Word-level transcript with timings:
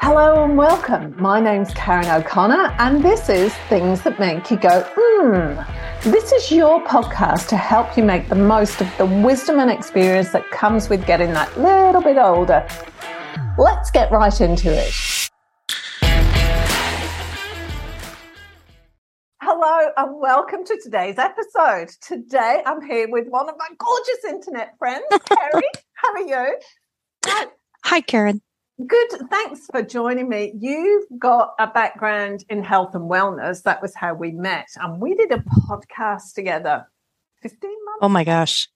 Hello 0.00 0.44
and 0.44 0.56
welcome. 0.56 1.12
My 1.20 1.40
name's 1.40 1.74
Karen 1.74 2.06
O'Connor, 2.06 2.72
and 2.78 3.02
this 3.02 3.28
is 3.28 3.52
Things 3.68 4.00
That 4.02 4.20
Make 4.20 4.48
You 4.48 4.56
Go, 4.56 4.86
hmm. 4.96 6.08
This 6.08 6.30
is 6.30 6.52
your 6.52 6.80
podcast 6.84 7.48
to 7.48 7.56
help 7.56 7.96
you 7.96 8.04
make 8.04 8.28
the 8.28 8.36
most 8.36 8.80
of 8.80 8.86
the 8.96 9.04
wisdom 9.04 9.58
and 9.58 9.68
experience 9.72 10.30
that 10.30 10.48
comes 10.52 10.88
with 10.88 11.04
getting 11.04 11.32
that 11.32 11.58
little 11.58 12.00
bit 12.00 12.16
older. 12.16 12.64
Let's 13.58 13.90
get 13.90 14.12
right 14.12 14.40
into 14.40 14.72
it. 14.72 14.94
Hello 19.42 19.88
and 19.96 20.20
welcome 20.20 20.64
to 20.64 20.78
today's 20.80 21.18
episode. 21.18 21.88
Today 22.00 22.62
I'm 22.64 22.80
here 22.86 23.08
with 23.10 23.26
one 23.30 23.48
of 23.48 23.56
my 23.58 23.68
gorgeous 23.76 24.24
internet 24.28 24.78
friends, 24.78 25.06
Kerry. 25.10 25.68
How 25.94 26.12
are 26.12 26.20
you? 26.20 26.58
Hi, 27.84 28.00
Karen. 28.00 28.40
Good. 28.86 29.28
Thanks 29.28 29.66
for 29.72 29.82
joining 29.82 30.28
me. 30.28 30.52
You've 30.56 31.04
got 31.18 31.54
a 31.58 31.66
background 31.66 32.44
in 32.48 32.62
health 32.62 32.94
and 32.94 33.10
wellness. 33.10 33.64
That 33.64 33.82
was 33.82 33.92
how 33.94 34.14
we 34.14 34.30
met. 34.30 34.68
And 34.76 35.00
we 35.00 35.16
did 35.16 35.32
a 35.32 35.38
podcast 35.38 36.34
together 36.34 36.86
15 37.42 37.70
months. 37.70 37.98
Oh 38.02 38.08
my 38.08 38.22
gosh. 38.22 38.68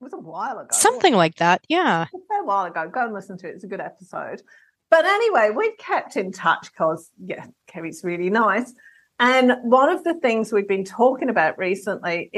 It 0.00 0.04
was 0.04 0.12
a 0.12 0.18
while 0.18 0.58
ago. 0.58 0.68
Something 0.72 1.14
like 1.14 1.36
that. 1.36 1.64
Yeah. 1.68 2.02
A 2.02 2.18
fair 2.28 2.44
while 2.44 2.64
ago. 2.64 2.90
Go 2.92 3.04
and 3.04 3.14
listen 3.14 3.38
to 3.38 3.48
it. 3.48 3.54
It's 3.54 3.64
a 3.64 3.68
good 3.68 3.80
episode. 3.80 4.42
But 4.90 5.04
anyway, 5.04 5.50
we've 5.54 5.76
kept 5.78 6.16
in 6.16 6.32
touch 6.32 6.72
because, 6.72 7.10
yeah, 7.24 7.46
Kerry's 7.68 8.02
really 8.02 8.30
nice. 8.30 8.72
And 9.20 9.54
one 9.62 9.88
of 9.88 10.02
the 10.02 10.14
things 10.14 10.52
we've 10.52 10.68
been 10.68 10.84
talking 10.84 11.28
about 11.28 11.58
recently 11.58 12.30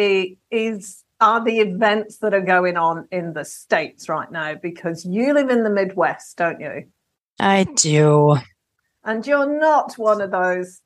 is 0.51 1.05
are 1.21 1.45
the 1.45 1.59
events 1.59 2.19
that 2.19 2.33
are 2.33 2.41
going 2.41 2.79
on 2.79 3.07
in 3.11 3.35
the 3.35 3.45
States 3.45 4.09
right 4.09 4.33
now 4.33 4.55
because 4.55 5.05
you 5.05 5.35
live 5.35 5.51
in 5.51 5.65
the 5.65 5.71
Midwest, 5.71 6.39
don't 6.39 6.61
you? 6.61 6.85
I 7.41 7.65
do. 7.65 8.37
And 9.05 9.27
you're 9.27 9.59
not 9.59 9.95
one 9.95 10.21
of 10.21 10.31
those. 10.31 10.81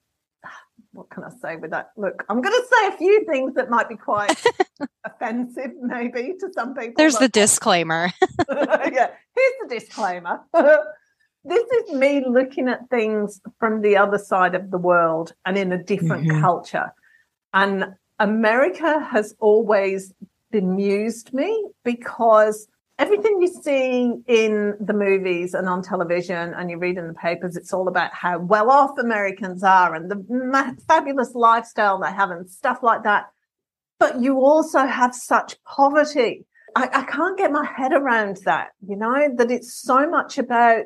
What 0.93 1.11
can 1.11 1.25
I 1.25 1.31
say 1.43 1.57
with 1.57 1.73
that? 1.73 1.91
Look, 1.97 2.25
I'm 2.29 2.41
going 2.41 2.55
to 2.55 2.67
say 2.73 2.89
a 2.89 2.97
few 2.97 3.25
things 3.25 3.55
that 3.55 3.69
might 3.69 3.89
be 3.89 3.97
quite 3.97 4.41
offensive, 5.05 5.73
maybe 5.81 6.35
to 6.39 6.53
some 6.55 6.75
people. 6.75 6.95
There's 6.97 7.17
the 7.17 7.29
disclaimer. 7.33 8.13
yeah, 8.49 9.11
here's 9.35 9.55
the 9.63 9.69
disclaimer. 9.69 10.41
this 11.45 11.65
is 11.65 11.93
me 11.93 12.25
looking 12.27 12.69
at 12.69 12.89
things 12.91 13.41
from 13.59 13.81
the 13.81 13.97
other 13.97 14.19
side 14.19 14.55
of 14.55 14.71
the 14.71 14.79
world 14.79 15.35
and 15.45 15.59
in 15.59 15.73
a 15.73 15.83
different 15.83 16.29
mm-hmm. 16.29 16.41
culture. 16.41 16.95
And 17.53 17.97
America 18.21 19.01
has 19.01 19.35
always 19.41 20.13
bemused 20.53 21.35
me 21.35 21.67
because 21.85 22.69
everything 22.99 23.41
you 23.41 23.49
see 23.49 24.13
in 24.27 24.75
the 24.81 24.93
movies 24.93 25.55
and 25.55 25.69
on 25.69 25.83
television 25.83 26.55
and 26.55 26.71
you 26.71 26.79
read 26.79 26.97
in 26.97 27.09
the 27.09 27.15
papers, 27.15 27.57
it's 27.57 27.73
all 27.73 27.89
about 27.89 28.15
how 28.15 28.39
well 28.39 28.71
off 28.71 28.99
Americans 28.99 29.63
are 29.65 29.95
and 29.95 30.11
the 30.11 30.25
ma- 30.29 30.73
fabulous 30.87 31.35
lifestyle 31.35 31.99
they 32.01 32.13
have 32.13 32.31
and 32.31 32.49
stuff 32.49 32.79
like 32.83 33.03
that. 33.03 33.25
But 33.99 34.21
you 34.21 34.39
also 34.39 34.87
have 34.87 35.15
such 35.15 35.57
poverty. 35.65 36.47
I, 36.77 36.89
I 36.93 37.05
can't 37.05 37.39
get 37.39 37.53
my 37.53 37.65
head 37.65 37.93
around 37.93 38.39
that, 38.45 38.69
you 38.87 38.97
know, 38.97 39.29
that 39.37 39.51
it's 39.51 39.75
so 39.75 40.09
much 40.09 40.39
about 40.39 40.85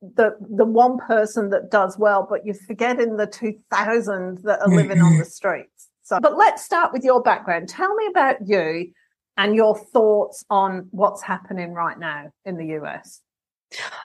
the 0.00 0.30
the 0.40 0.64
one 0.64 0.96
person 0.98 1.50
that 1.50 1.70
does 1.70 1.98
well, 1.98 2.26
but 2.28 2.46
you're 2.46 2.54
forgetting 2.54 3.18
the 3.18 3.26
two 3.26 3.54
thousand 3.70 4.38
that 4.44 4.60
are 4.60 4.68
mm, 4.68 4.76
living 4.76 5.02
on 5.02 5.12
mm. 5.12 5.18
the 5.18 5.26
streets. 5.26 5.88
So, 6.02 6.18
but 6.20 6.36
let's 6.36 6.64
start 6.64 6.94
with 6.94 7.04
your 7.04 7.22
background. 7.22 7.68
Tell 7.68 7.94
me 7.94 8.06
about 8.06 8.36
you 8.46 8.90
and 9.36 9.54
your 9.54 9.76
thoughts 9.76 10.44
on 10.50 10.88
what's 10.90 11.22
happening 11.22 11.72
right 11.72 11.98
now 11.98 12.30
in 12.44 12.56
the 12.56 12.76
US. 12.80 13.20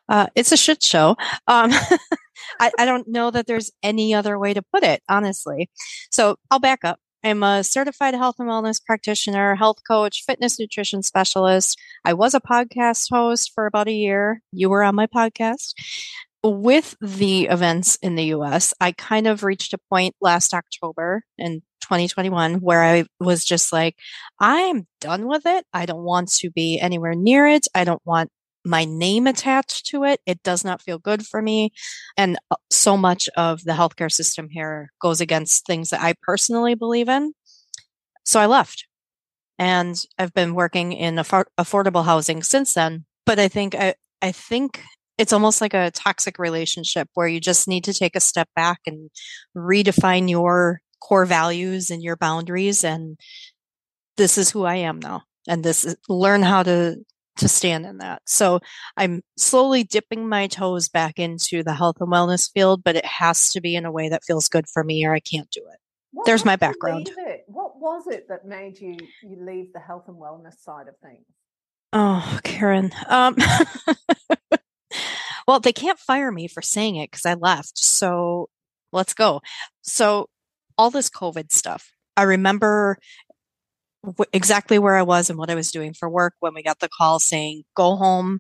Uh, 0.10 0.28
it's 0.36 0.52
a 0.52 0.58
shit 0.58 0.84
show. 0.84 1.16
Um, 1.48 1.72
I, 2.60 2.72
I 2.78 2.86
don't 2.86 3.08
know 3.08 3.32
that 3.32 3.48
there's 3.48 3.72
any 3.84 4.14
other 4.14 4.38
way 4.38 4.54
to 4.54 4.62
put 4.62 4.84
it, 4.84 5.02
honestly. 5.08 5.70
So 6.12 6.38
I'll 6.50 6.60
back 6.60 6.84
up. 6.84 7.00
I'm 7.24 7.44
a 7.44 7.64
certified 7.64 8.16
health 8.16 8.38
and 8.40 8.50
wellness 8.50 8.84
practitioner, 8.84 9.56
health 9.56 9.78
coach, 9.88 10.24
fitness 10.26 10.60
nutrition 10.60 11.04
specialist. 11.04 11.78
I 12.04 12.14
was 12.14 12.34
a 12.34 12.42
podcast 12.42 13.10
host 13.12 13.52
for 13.54 13.68
about 13.68 13.88
a 13.88 13.94
year. 13.94 14.42
You 14.52 14.72
were 14.72 14.82
on 14.82 14.96
my 14.96 15.06
podcast. 15.06 15.74
With 16.44 16.96
the 17.00 17.46
events 17.46 17.98
in 17.98 18.16
the 18.16 18.34
US, 18.36 18.74
I 18.82 18.94
kind 18.94 19.28
of 19.28 19.44
reached 19.44 19.74
a 19.74 19.80
point 19.90 20.16
last 20.22 20.54
October 20.54 21.24
in 21.38 21.62
2021 21.82 22.56
where 22.62 22.84
I 22.84 23.06
was 23.20 23.46
just 23.46 23.72
like, 23.72 23.96
I'm 24.40 24.88
done 25.00 25.28
with 25.28 25.46
it. 25.46 25.66
I 25.74 25.86
don't 25.86 26.04
want 26.04 26.32
to 26.34 26.50
be 26.50 26.80
anywhere 26.80 27.14
near 27.14 27.46
it. 27.46 27.68
I 27.76 27.84
don't 27.84 28.02
want 28.06 28.32
my 28.64 28.86
name 28.86 29.28
attached 29.28 29.88
to 29.88 30.04
it. 30.04 30.20
It 30.26 30.42
does 30.44 30.64
not 30.64 30.82
feel 30.82 31.00
good 31.00 31.26
for 31.26 31.42
me. 31.42 31.72
And 32.18 32.38
uh, 32.50 32.56
so 32.70 32.96
much 32.98 33.30
of 33.36 33.64
the 33.64 33.74
healthcare 33.74 34.12
system 34.12 34.50
here 34.50 34.92
goes 35.02 35.22
against 35.22 35.66
things 35.66 35.90
that 35.90 36.02
I 36.02 36.14
personally 36.22 36.76
believe 36.76 37.10
in. 37.10 37.34
So 38.24 38.40
I 38.40 38.46
left. 38.46 38.88
And 39.58 39.96
I've 40.18 40.34
been 40.34 40.56
working 40.56 40.92
in 40.92 41.16
affordable 41.16 42.06
housing 42.06 42.42
since 42.42 42.74
then. 42.74 43.06
But 43.26 43.38
I 43.38 43.48
think 43.48 43.76
I, 43.76 43.96
I 44.22 44.32
think 44.32 44.82
it's 45.22 45.34
almost 45.34 45.62
like 45.62 45.76
a 45.76 45.92
toxic 45.92 46.40
relationship 46.40 47.08
where 47.14 47.28
you 47.28 47.40
just 47.40 47.68
need 47.68 47.84
to 47.84 47.94
take 47.94 48.16
a 48.16 48.20
step 48.20 48.50
back 48.56 48.80
and 48.88 49.12
redefine 49.56 50.28
your 50.28 50.82
core 51.00 51.26
values 51.26 51.92
and 51.92 52.02
your 52.02 52.16
boundaries 52.16 52.84
and 52.84 53.20
this 54.18 54.36
is 54.36 54.50
who 54.50 54.66
I 54.66 54.78
am 54.78 54.98
now 55.00 55.22
and 55.48 55.64
this 55.64 55.86
is 55.86 55.96
learn 56.10 56.42
how 56.42 56.64
to 56.64 56.98
to 57.38 57.48
stand 57.48 57.86
in 57.86 58.00
that. 58.00 58.22
So 58.26 58.60
I'm 58.98 59.22
slowly 59.38 59.84
dipping 59.84 60.28
my 60.28 60.48
toes 60.48 60.90
back 60.90 61.20
into 61.20 61.64
the 61.64 61.74
health 61.74 61.98
and 62.00 62.12
wellness 62.12 62.52
field, 62.52 62.84
but 62.84 62.96
it 62.96 63.06
has 63.06 63.52
to 63.52 63.62
be 63.62 63.76
in 63.76 63.86
a 63.86 63.92
way 63.92 64.10
that 64.10 64.24
feels 64.26 64.48
good 64.48 64.66
for 64.68 64.84
me 64.84 65.06
or 65.06 65.14
I 65.14 65.20
can't 65.20 65.50
do 65.50 65.62
it. 65.72 65.80
What 66.12 66.26
There's 66.26 66.44
my 66.44 66.56
background. 66.56 67.12
What 67.48 67.80
was 67.80 68.08
it 68.08 68.28
that 68.28 68.46
made 68.46 68.80
you 68.80 68.98
you 69.22 69.38
leave 69.40 69.72
the 69.72 69.80
health 69.80 70.08
and 70.08 70.18
wellness 70.18 70.60
side 70.62 70.88
of 70.88 70.96
things? 71.02 71.26
Oh, 71.94 72.40
Karen. 72.44 72.92
Um, 73.08 73.36
well, 75.48 75.60
they 75.60 75.74
can't 75.74 76.00
fire 76.00 76.32
me 76.32 76.48
for 76.48 76.62
saying 76.62 76.96
it 76.96 77.12
because 77.12 77.26
I 77.26 77.34
left. 77.36 77.78
So 77.78 78.50
let's 78.92 79.14
go. 79.14 79.42
So 79.82 80.30
all 80.78 80.90
this 80.90 81.10
COVID 81.10 81.52
stuff. 81.52 81.92
I 82.18 82.24
remember 82.24 82.98
exactly 84.34 84.80
where 84.80 84.96
I 84.96 85.04
was 85.04 85.30
and 85.30 85.38
what 85.38 85.50
I 85.50 85.56
was 85.56 85.72
doing 85.72 85.94
for 85.94 86.10
work 86.10 86.34
when 86.40 86.54
we 86.54 86.64
got 86.64 86.80
the 86.80 86.90
call 86.90 87.20
saying, 87.20 87.64
go 87.76 87.96
home. 87.96 88.40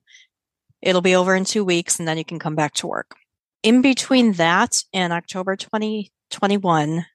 It'll 0.81 1.01
be 1.01 1.15
over 1.15 1.35
in 1.35 1.45
two 1.45 1.63
weeks 1.63 1.99
and 1.99 2.07
then 2.07 2.17
you 2.17 2.25
can 2.25 2.39
come 2.39 2.55
back 2.55 2.73
to 2.75 2.87
work. 2.87 3.15
In 3.63 3.81
between 3.81 4.33
that 4.33 4.83
and 4.91 5.13
October 5.13 5.55
2021, 5.55 7.05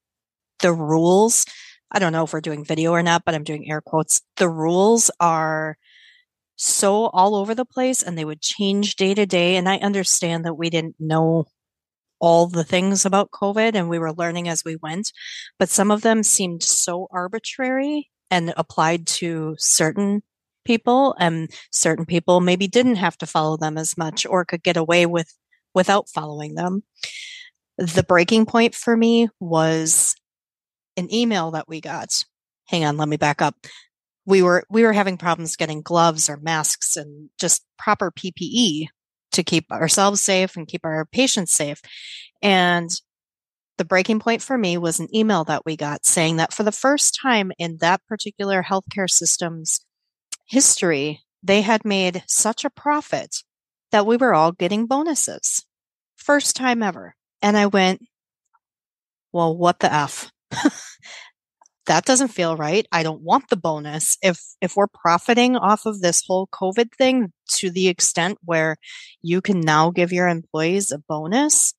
the 0.60 0.72
rules, 0.72 1.44
I 1.90 1.98
don't 1.98 2.12
know 2.12 2.24
if 2.24 2.32
we're 2.32 2.40
doing 2.40 2.64
video 2.64 2.92
or 2.92 3.02
not, 3.02 3.24
but 3.24 3.34
I'm 3.34 3.44
doing 3.44 3.68
air 3.68 3.80
quotes. 3.80 4.22
The 4.36 4.48
rules 4.48 5.10
are 5.18 5.76
so 6.56 7.06
all 7.08 7.34
over 7.36 7.54
the 7.54 7.64
place 7.64 8.02
and 8.02 8.16
they 8.16 8.24
would 8.24 8.40
change 8.40 8.96
day 8.96 9.14
to 9.14 9.26
day. 9.26 9.56
And 9.56 9.68
I 9.68 9.76
understand 9.76 10.44
that 10.44 10.54
we 10.54 10.70
didn't 10.70 10.96
know 10.98 11.46
all 12.18 12.46
the 12.46 12.64
things 12.64 13.04
about 13.04 13.30
COVID 13.30 13.74
and 13.74 13.88
we 13.88 13.98
were 13.98 14.12
learning 14.12 14.48
as 14.48 14.64
we 14.64 14.76
went, 14.76 15.12
but 15.58 15.68
some 15.68 15.90
of 15.90 16.02
them 16.02 16.22
seemed 16.22 16.62
so 16.62 17.08
arbitrary 17.10 18.10
and 18.30 18.54
applied 18.56 19.06
to 19.06 19.54
certain 19.58 20.22
people 20.64 21.14
and 21.18 21.50
certain 21.70 22.04
people 22.04 22.40
maybe 22.40 22.66
didn't 22.66 22.96
have 22.96 23.16
to 23.18 23.26
follow 23.26 23.56
them 23.56 23.78
as 23.78 23.96
much 23.96 24.26
or 24.26 24.44
could 24.44 24.62
get 24.62 24.76
away 24.76 25.06
with 25.06 25.32
without 25.74 26.08
following 26.08 26.54
them. 26.54 26.82
The 27.78 28.02
breaking 28.02 28.46
point 28.46 28.74
for 28.74 28.96
me 28.96 29.28
was 29.38 30.16
an 30.96 31.12
email 31.12 31.50
that 31.52 31.68
we 31.68 31.80
got. 31.80 32.24
Hang 32.64 32.84
on, 32.84 32.96
let 32.96 33.08
me 33.08 33.16
back 33.16 33.42
up. 33.42 33.54
We 34.26 34.42
were 34.42 34.64
we 34.68 34.82
were 34.82 34.92
having 34.92 35.16
problems 35.16 35.56
getting 35.56 35.82
gloves 35.82 36.28
or 36.28 36.36
masks 36.36 36.96
and 36.96 37.30
just 37.38 37.64
proper 37.78 38.10
PPE 38.10 38.88
to 39.32 39.42
keep 39.42 39.70
ourselves 39.70 40.20
safe 40.20 40.56
and 40.56 40.66
keep 40.66 40.84
our 40.84 41.04
patients 41.06 41.52
safe. 41.52 41.80
And 42.42 42.90
the 43.78 43.84
breaking 43.84 44.20
point 44.20 44.42
for 44.42 44.56
me 44.56 44.78
was 44.78 45.00
an 45.00 45.14
email 45.14 45.44
that 45.44 45.64
we 45.66 45.76
got 45.76 46.06
saying 46.06 46.36
that 46.36 46.52
for 46.52 46.62
the 46.62 46.72
first 46.72 47.18
time 47.20 47.52
in 47.58 47.76
that 47.80 48.00
particular 48.08 48.62
healthcare 48.62 49.10
system's 49.10 49.80
history, 50.46 51.20
they 51.42 51.62
had 51.62 51.84
made 51.84 52.24
such 52.26 52.64
a 52.64 52.70
profit 52.70 53.42
that 53.92 54.06
we 54.06 54.16
were 54.16 54.34
all 54.34 54.52
getting 54.52 54.86
bonuses. 54.86 55.64
First 56.16 56.56
time 56.56 56.82
ever. 56.82 57.14
And 57.42 57.56
I 57.56 57.66
went, 57.66 58.02
well, 59.32 59.56
what 59.56 59.80
the 59.80 59.92
F? 59.92 60.30
that 61.86 62.04
doesn't 62.04 62.28
feel 62.28 62.56
right. 62.56 62.86
I 62.92 63.02
don't 63.02 63.22
want 63.22 63.48
the 63.48 63.56
bonus. 63.56 64.16
If 64.22 64.40
if 64.60 64.76
we're 64.76 64.88
profiting 64.88 65.56
off 65.56 65.86
of 65.86 66.00
this 66.00 66.22
whole 66.26 66.48
COVID 66.48 66.92
thing 66.96 67.32
to 67.52 67.70
the 67.70 67.88
extent 67.88 68.38
where 68.44 68.76
you 69.22 69.40
can 69.40 69.60
now 69.60 69.90
give 69.90 70.12
your 70.12 70.28
employees 70.28 70.92
a 70.92 70.98
bonus, 70.98 71.74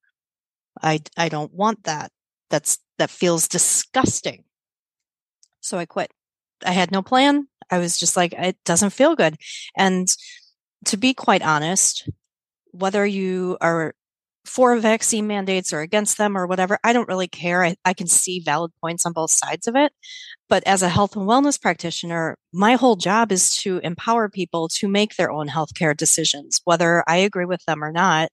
I 0.82 1.02
I 1.18 1.30
don't 1.30 1.54
want 1.54 1.84
that. 1.84 2.12
That's 2.50 2.80
that 2.98 3.10
feels 3.10 3.48
disgusting. 3.48 4.44
So 5.62 5.78
I 5.78 5.86
quit. 5.86 6.12
I 6.66 6.72
had 6.72 6.92
no 6.92 7.02
plan. 7.02 7.48
I 7.70 7.80
was 7.80 8.00
just 8.00 8.18
like 8.18 8.34
it 8.34 8.58
doesn't 8.66 8.92
feel 8.92 9.16
good. 9.16 9.38
And 9.78 10.08
to 10.86 10.98
be 10.98 11.14
quite 11.14 11.42
honest, 11.42 12.10
whether 12.72 13.06
you 13.06 13.58
are 13.62 13.94
for 14.48 14.78
vaccine 14.78 15.28
mandates 15.28 15.74
or 15.74 15.82
against 15.82 16.18
them 16.18 16.38
or 16.38 16.48
whatever. 16.48 16.80
I 16.84 16.94
don't 16.94 17.08
really 17.08 17.28
care. 17.28 17.64
I, 17.64 17.76
I 17.86 17.94
can 17.94 18.08
see 18.08 18.40
valid 18.40 18.72
points 18.82 19.06
on 19.06 19.14
both 19.14 19.32
sides 19.32 19.68
of 19.68 19.76
it. 19.76 19.92
But 20.50 20.64
as 20.66 20.82
a 20.82 20.90
health 20.90 21.16
and 21.16 21.28
wellness 21.28 21.62
practitioner, 21.62 22.38
my 22.54 22.76
whole 22.76 22.96
job 22.96 23.32
is 23.32 23.56
to 23.58 23.80
empower 23.80 24.30
people 24.30 24.68
to 24.70 24.88
make 24.88 25.16
their 25.16 25.32
own 25.32 25.48
healthcare 25.48 25.96
decisions, 25.96 26.62
whether 26.64 27.04
I 27.08 27.18
agree 27.18 27.46
with 27.46 27.64
them 27.66 27.84
or 27.84 27.92
not, 27.92 28.30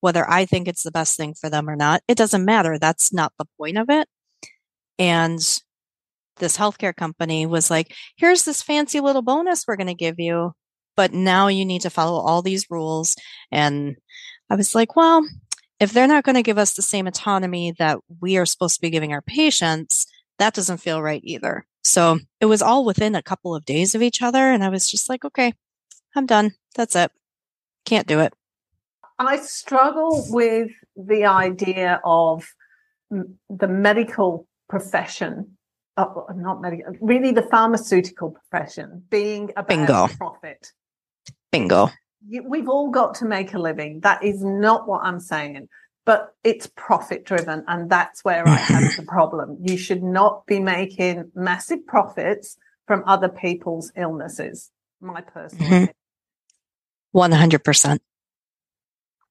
whether 0.00 0.28
I 0.28 0.44
think 0.44 0.68
it's 0.68 0.82
the 0.82 0.90
best 0.90 1.16
thing 1.16 1.34
for 1.34 1.48
them 1.48 1.68
or 1.68 1.76
not. 1.76 2.02
It 2.08 2.18
doesn't 2.18 2.44
matter. 2.44 2.78
That's 2.78 3.12
not 3.12 3.32
the 3.38 3.46
point 3.58 3.78
of 3.78 3.88
it. 3.88 4.06
And 4.98 5.40
this 6.36 6.56
healthcare 6.56 6.94
company 6.94 7.46
was 7.46 7.70
like, 7.70 7.94
here's 8.16 8.44
this 8.44 8.62
fancy 8.62 9.00
little 9.00 9.22
bonus 9.22 9.64
we're 9.66 9.76
going 9.76 9.86
to 9.86 9.94
give 9.94 10.18
you, 10.18 10.52
but 10.96 11.12
now 11.12 11.48
you 11.48 11.64
need 11.64 11.82
to 11.82 11.90
follow 11.90 12.20
all 12.20 12.42
these 12.42 12.66
rules. 12.70 13.16
And 13.50 13.96
I 14.50 14.56
was 14.56 14.74
like, 14.74 14.96
well, 14.96 15.26
if 15.84 15.92
they're 15.92 16.08
not 16.08 16.24
going 16.24 16.34
to 16.34 16.42
give 16.42 16.56
us 16.56 16.74
the 16.74 16.82
same 16.82 17.06
autonomy 17.06 17.72
that 17.78 17.98
we 18.20 18.38
are 18.38 18.46
supposed 18.46 18.76
to 18.76 18.80
be 18.80 18.88
giving 18.88 19.12
our 19.12 19.20
patients, 19.20 20.06
that 20.38 20.54
doesn't 20.54 20.78
feel 20.78 21.02
right 21.02 21.20
either. 21.22 21.66
So 21.82 22.18
it 22.40 22.46
was 22.46 22.62
all 22.62 22.86
within 22.86 23.14
a 23.14 23.22
couple 23.22 23.54
of 23.54 23.66
days 23.66 23.94
of 23.94 24.00
each 24.00 24.22
other. 24.22 24.50
And 24.50 24.64
I 24.64 24.70
was 24.70 24.90
just 24.90 25.10
like, 25.10 25.26
okay, 25.26 25.52
I'm 26.16 26.24
done. 26.24 26.52
That's 26.74 26.96
it. 26.96 27.12
Can't 27.84 28.06
do 28.06 28.20
it. 28.20 28.32
I 29.18 29.36
struggle 29.36 30.24
with 30.30 30.70
the 30.96 31.26
idea 31.26 32.00
of 32.02 32.46
the 33.10 33.68
medical 33.68 34.48
profession, 34.70 35.58
uh, 35.98 36.06
not 36.34 36.62
medical, 36.62 36.94
really 37.02 37.30
the 37.30 37.42
pharmaceutical 37.42 38.30
profession 38.30 39.04
being 39.10 39.50
about 39.50 39.68
Bingo. 39.68 40.08
profit. 40.16 40.72
Bingo. 41.52 41.90
We've 42.26 42.68
all 42.68 42.90
got 42.90 43.16
to 43.16 43.26
make 43.26 43.54
a 43.54 43.58
living. 43.58 44.00
That 44.00 44.22
is 44.24 44.42
not 44.42 44.88
what 44.88 45.04
I'm 45.04 45.20
saying 45.20 45.68
but 46.04 46.34
it's 46.44 46.66
profit 46.76 47.24
driven 47.24 47.64
and 47.66 47.88
that's 47.88 48.24
where 48.24 48.46
I 48.46 48.56
have 48.56 48.96
the 48.96 49.02
problem. 49.08 49.58
You 49.62 49.76
should 49.76 50.02
not 50.02 50.46
be 50.46 50.60
making 50.60 51.30
massive 51.34 51.86
profits 51.86 52.58
from 52.86 53.02
other 53.06 53.28
people's 53.28 53.90
illnesses. 53.96 54.70
My 55.00 55.22
personal 55.22 55.68
mm-hmm. 55.68 57.18
100%. 57.18 57.98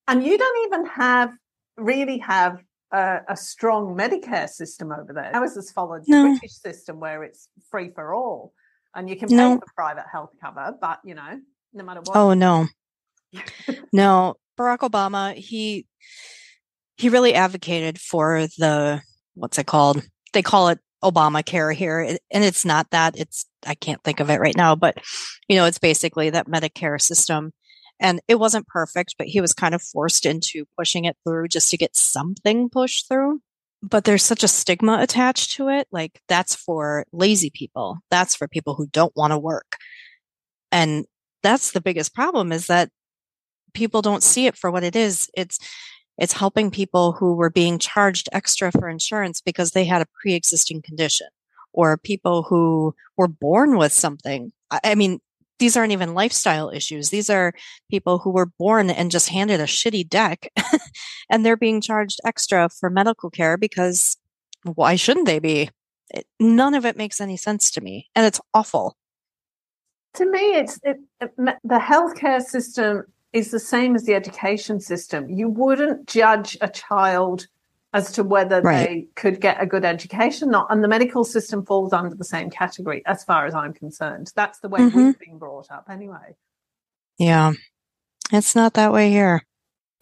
And 0.07 0.24
you 0.24 0.38
don't 0.38 0.68
even 0.68 0.86
have 0.88 1.34
really 1.78 2.19
have 2.19 2.63
a, 2.92 3.19
a, 3.30 3.36
strong 3.36 3.95
Medicare 3.95 4.48
system 4.48 4.92
over 4.92 5.12
there. 5.13 5.31
Ours 5.36 5.56
has 5.56 5.72
followed 5.72 6.04
the 6.06 6.12
no. 6.12 6.30
British 6.30 6.54
system 6.54 7.00
where 7.00 7.24
it's 7.24 7.50
free 7.72 7.90
for 7.90 8.13
all 8.13 8.54
and 8.94 9.10
you 9.10 9.16
can 9.16 9.28
pay 9.30 9.36
no. 9.36 9.56
for 9.57 9.66
private 9.75 10.06
health 10.12 10.31
cover, 10.40 10.75
but 10.80 11.00
you 11.04 11.16
know, 11.16 11.40
no 11.74 11.84
matter 11.84 12.01
what. 12.01 12.16
Oh 12.16 12.34
no. 12.34 12.68
No, 13.91 14.35
Barack 14.57 14.80
Obama, 14.80 15.33
he 15.35 15.85
he 16.97 17.09
really 17.09 17.33
advocated 17.33 18.00
for 18.00 18.47
the 18.57 19.01
what's 19.35 19.57
it 19.57 19.68
called? 19.68 20.03
They 20.33 20.41
call 20.41 20.69
it 20.69 20.80
Obamacare 21.03 21.74
here, 21.74 22.00
and 22.00 22.44
it's 22.44 22.65
not 22.65 22.89
that. 22.91 23.18
It's 23.18 23.45
I 23.65 23.75
can't 23.75 24.03
think 24.03 24.19
of 24.19 24.30
it 24.30 24.39
right 24.39 24.56
now, 24.56 24.75
but 24.75 24.97
you 25.47 25.56
know, 25.56 25.65
it's 25.65 25.80
basically 25.80 26.30
that 26.30 26.47
Medicare 26.47 27.01
system. 27.01 27.51
And 28.00 28.19
it 28.27 28.35
wasn't 28.35 28.68
perfect, 28.68 29.15
but 29.18 29.27
he 29.27 29.39
was 29.39 29.53
kind 29.53 29.75
of 29.75 29.81
forced 29.81 30.25
into 30.25 30.65
pushing 30.77 31.06
it 31.06 31.15
through 31.24 31.47
just 31.47 31.69
to 31.69 31.77
get 31.77 31.95
something 31.95 32.68
pushed 32.69 33.07
through. 33.07 33.39
But 33.81 34.03
there's 34.03 34.24
such 34.24 34.44
a 34.44 34.47
stigma 34.47 35.00
attached 35.00 35.51
to 35.53 35.69
it. 35.69 35.88
Like 35.91 36.19
that's 36.27 36.56
for 36.56 37.06
lazy 37.13 37.50
people. 37.50 38.00
That's 38.09 38.35
for 38.35 38.47
people 38.47 38.74
who 38.75 38.88
don't 38.88 39.15
want 39.15 39.31
to 39.31 39.38
work. 39.38 39.77
And 40.71 41.06
that's 41.44 41.71
the 41.71 41.81
biggest 41.81 42.15
problem 42.15 42.51
is 42.51 42.68
that 42.68 42.89
people 43.74 44.02
don't 44.02 44.24
see 44.24 44.48
it 44.48 44.58
for 44.58 44.72
what 44.72 44.84
it 44.84 44.96
is. 44.96 45.30
It's 45.36 45.60
it's 46.18 46.34
helping 46.34 46.70
people 46.70 47.14
who 47.14 47.34
were 47.34 47.50
being 47.50 47.80
charged 47.80 48.30
extra 48.31 48.72
for 48.72 48.88
insurance 48.88 49.42
because 49.42 49.72
they 49.72 49.86
had 49.86 50.02
a 50.02 50.08
pre 50.22 50.34
existing 50.34 50.81
condition 50.81 51.28
or 51.74 51.98
people 51.98 52.44
who 52.44 52.94
were 53.18 53.28
born 53.28 53.78
with 53.78 53.92
something. 53.92 54.52
I 54.84 54.96
mean, 54.96 55.20
these 55.60 55.75
aren't 55.75 55.92
even 55.92 56.14
lifestyle 56.14 56.70
issues. 56.70 57.10
These 57.10 57.30
are 57.30 57.54
people 57.90 58.20
who 58.20 58.31
were 58.31 58.52
born 58.60 58.90
and 58.90 59.12
just 59.12 59.30
handed 59.30 59.60
a 59.60 59.66
shitty 59.66 60.08
deck 60.08 60.50
and 61.30 61.46
they're 61.46 61.58
being 61.58 61.81
charged 61.81 62.19
extra 62.26 62.69
for 62.69 62.90
medical 62.90 63.30
care 63.30 63.58
because 63.58 64.18
why 64.64 64.96
shouldn't 64.96 65.26
they 65.26 65.40
be? 65.40 65.69
It, 66.10 66.28
none 66.40 66.74
of 66.74 66.86
it 66.86 66.98
makes 66.98 67.22
any 67.22 67.38
sense 67.38 67.72
to 67.72 67.81
me 67.81 68.10
and 68.16 68.26
it's 68.26 68.42
awful. 68.54 68.98
To 70.16 70.30
me, 70.30 70.56
it's 70.58 70.80
it, 70.84 70.98
the 71.18 71.80
healthcare 71.80 72.42
system 72.42 73.06
is 73.33 73.51
the 73.51 73.59
same 73.59 73.95
as 73.95 74.06
the 74.06 74.13
education 74.13 74.80
system. 74.80 75.30
You 75.30 75.50
wouldn't 75.50 76.07
judge 76.07 76.57
a 76.62 76.69
child 76.69 77.47
as 77.94 78.12
to 78.13 78.24
whether 78.24 78.62
right. 78.62 78.88
they 78.88 79.07
could 79.15 79.39
get 79.39 79.62
a 79.62 79.65
good 79.65 79.85
education 79.85 80.50
or 80.50 80.51
not. 80.51 80.68
And 80.71 80.83
the 80.83 80.88
medical 80.88 81.24
system 81.24 81.65
falls 81.65 81.94
under 81.94 82.15
the 82.15 82.24
same 82.24 82.50
category 82.50 83.03
as 83.06 83.24
far 83.24 83.45
as 83.45 83.53
I'm 83.53 83.74
concerned. 83.74 84.31
That's 84.35 84.59
the 84.59 84.69
way 84.69 84.81
mm-hmm. 84.81 84.97
we've 84.97 85.19
been 85.19 85.38
brought 85.38 85.69
up 85.71 85.88
anyway. 85.89 86.35
Yeah. 87.18 87.53
It's 88.31 88.56
not 88.56 88.74
that 88.74 88.94
way 88.94 89.09
here. 89.09 89.45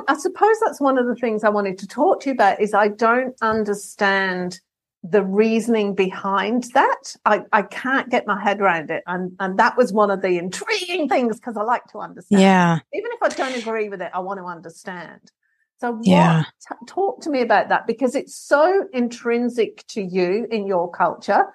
I 0.08 0.18
suppose 0.18 0.58
that's 0.64 0.80
one 0.80 0.98
of 0.98 1.06
the 1.06 1.16
things 1.16 1.44
I 1.44 1.50
wanted 1.50 1.78
to 1.80 1.88
talk 1.88 2.22
to 2.22 2.30
you 2.30 2.34
about 2.34 2.62
is 2.62 2.74
I 2.74 2.88
don't 2.88 3.36
understand 3.42 4.60
the 5.04 5.24
reasoning 5.24 5.96
behind 5.96 6.66
that. 6.74 7.16
I, 7.26 7.42
I 7.52 7.64
can't 7.64 8.10
get 8.10 8.28
my 8.28 8.42
head 8.42 8.62
around 8.62 8.92
it. 8.92 9.04
And, 9.08 9.36
and 9.40 9.58
that 9.58 9.78
was 9.78 9.92
one 9.92 10.12
of 10.12 10.22
the 10.22 10.38
intriguing 10.38 11.10
things 11.10 11.40
because 11.40 11.58
I 11.58 11.64
like 11.64 11.86
to 11.92 12.00
understand. 12.00 12.42
Yeah. 12.42 12.80
Even 12.94 13.12
if 13.12 13.24
I 13.24 13.30
don't 13.30 13.60
agree 13.60 13.90
with 13.90 14.02
it, 14.02 14.12
I 14.14 14.20
want 14.20 14.40
to 14.40 14.46
understand. 14.46 15.32
So 15.80 16.00
yeah. 16.04 16.44
T- 16.68 16.76
talk 16.88 17.22
to 17.22 17.32
me 17.32 17.42
about 17.42 17.70
that 17.70 17.88
because 17.88 18.14
it's 18.14 18.36
so 18.36 18.86
intrinsic 18.94 19.86
to 19.88 20.02
you 20.02 20.48
in 20.52 20.68
your 20.68 20.92
culture. 20.92 21.46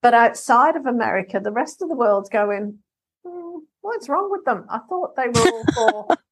But 0.00 0.14
outside 0.14 0.76
of 0.76 0.86
America, 0.86 1.40
the 1.42 1.50
rest 1.50 1.82
of 1.82 1.88
the 1.88 1.96
world's 1.96 2.28
going, 2.28 2.78
hmm, 3.26 3.58
what's 3.80 4.08
wrong 4.08 4.30
with 4.30 4.44
them? 4.44 4.66
I 4.70 4.78
thought 4.88 5.16
they 5.16 5.28
were 5.28 5.50
all 5.50 5.64
for 5.74 6.16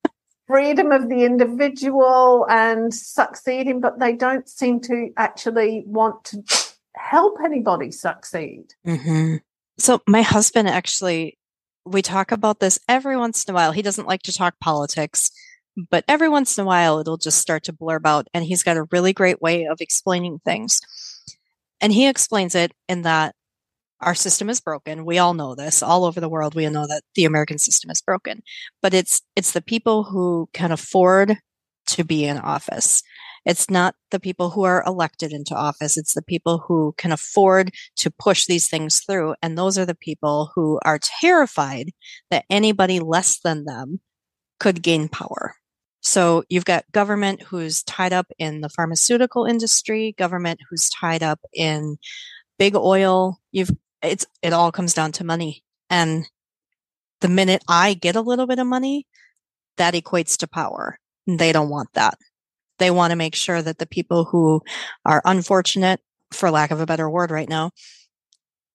freedom 0.52 0.92
of 0.92 1.08
the 1.08 1.24
individual 1.24 2.46
and 2.50 2.92
succeeding, 2.92 3.80
but 3.80 3.98
they 3.98 4.12
don't 4.12 4.46
seem 4.46 4.80
to 4.80 5.08
actually 5.16 5.82
want 5.86 6.24
to 6.24 6.42
help 6.94 7.38
anybody 7.42 7.90
succeed. 7.90 8.74
Mm-hmm. 8.86 9.36
So, 9.78 10.02
my 10.06 10.20
husband 10.20 10.68
actually, 10.68 11.38
we 11.86 12.02
talk 12.02 12.32
about 12.32 12.60
this 12.60 12.78
every 12.86 13.16
once 13.16 13.44
in 13.44 13.52
a 13.52 13.54
while. 13.54 13.72
He 13.72 13.80
doesn't 13.80 14.06
like 14.06 14.22
to 14.24 14.32
talk 14.32 14.60
politics, 14.60 15.30
but 15.90 16.04
every 16.06 16.28
once 16.28 16.58
in 16.58 16.64
a 16.64 16.66
while 16.66 16.98
it'll 16.98 17.16
just 17.16 17.38
start 17.38 17.64
to 17.64 17.72
blurb 17.72 18.04
out. 18.04 18.28
And 18.34 18.44
he's 18.44 18.62
got 18.62 18.76
a 18.76 18.86
really 18.92 19.14
great 19.14 19.40
way 19.40 19.64
of 19.64 19.80
explaining 19.80 20.40
things. 20.44 20.82
And 21.80 21.94
he 21.94 22.06
explains 22.08 22.54
it 22.54 22.72
in 22.90 23.02
that 23.02 23.34
our 24.02 24.14
system 24.14 24.50
is 24.50 24.60
broken. 24.60 25.04
We 25.04 25.18
all 25.18 25.34
know 25.34 25.54
this. 25.54 25.82
All 25.82 26.04
over 26.04 26.20
the 26.20 26.28
world, 26.28 26.54
we 26.54 26.68
know 26.68 26.86
that 26.86 27.02
the 27.14 27.24
American 27.24 27.58
system 27.58 27.90
is 27.90 28.02
broken. 28.02 28.42
But 28.82 28.94
it's 28.94 29.22
it's 29.36 29.52
the 29.52 29.62
people 29.62 30.04
who 30.04 30.48
can 30.52 30.72
afford 30.72 31.36
to 31.88 32.04
be 32.04 32.24
in 32.24 32.38
office. 32.38 33.02
It's 33.44 33.68
not 33.68 33.96
the 34.10 34.20
people 34.20 34.50
who 34.50 34.62
are 34.64 34.84
elected 34.86 35.32
into 35.32 35.54
office. 35.54 35.96
It's 35.96 36.14
the 36.14 36.22
people 36.22 36.58
who 36.58 36.94
can 36.96 37.10
afford 37.10 37.72
to 37.96 38.10
push 38.10 38.46
these 38.46 38.68
things 38.68 39.00
through. 39.00 39.34
And 39.42 39.58
those 39.58 39.76
are 39.78 39.86
the 39.86 39.96
people 39.96 40.52
who 40.54 40.78
are 40.84 41.00
terrified 41.00 41.90
that 42.30 42.44
anybody 42.48 43.00
less 43.00 43.40
than 43.40 43.64
them 43.64 44.00
could 44.60 44.82
gain 44.82 45.08
power. 45.08 45.56
So 46.02 46.44
you've 46.48 46.64
got 46.64 46.90
government 46.92 47.42
who's 47.42 47.82
tied 47.84 48.12
up 48.12 48.26
in 48.38 48.60
the 48.60 48.68
pharmaceutical 48.68 49.44
industry, 49.44 50.14
government 50.18 50.60
who's 50.68 50.88
tied 50.88 51.22
up 51.22 51.40
in 51.52 51.96
big 52.58 52.76
oil. 52.76 53.38
You've 53.50 53.70
it's 54.02 54.26
it 54.42 54.52
all 54.52 54.72
comes 54.72 54.94
down 54.94 55.12
to 55.12 55.24
money. 55.24 55.62
And 55.90 56.28
the 57.20 57.28
minute 57.28 57.62
I 57.68 57.94
get 57.94 58.16
a 58.16 58.20
little 58.20 58.46
bit 58.46 58.58
of 58.58 58.66
money, 58.66 59.06
that 59.76 59.94
equates 59.94 60.36
to 60.38 60.46
power. 60.48 60.98
They 61.26 61.52
don't 61.52 61.70
want 61.70 61.92
that. 61.94 62.18
They 62.78 62.90
want 62.90 63.12
to 63.12 63.16
make 63.16 63.34
sure 63.34 63.62
that 63.62 63.78
the 63.78 63.86
people 63.86 64.24
who 64.24 64.60
are 65.04 65.22
unfortunate, 65.24 66.00
for 66.32 66.50
lack 66.50 66.70
of 66.70 66.80
a 66.80 66.86
better 66.86 67.08
word 67.08 67.30
right 67.30 67.48
now, 67.48 67.70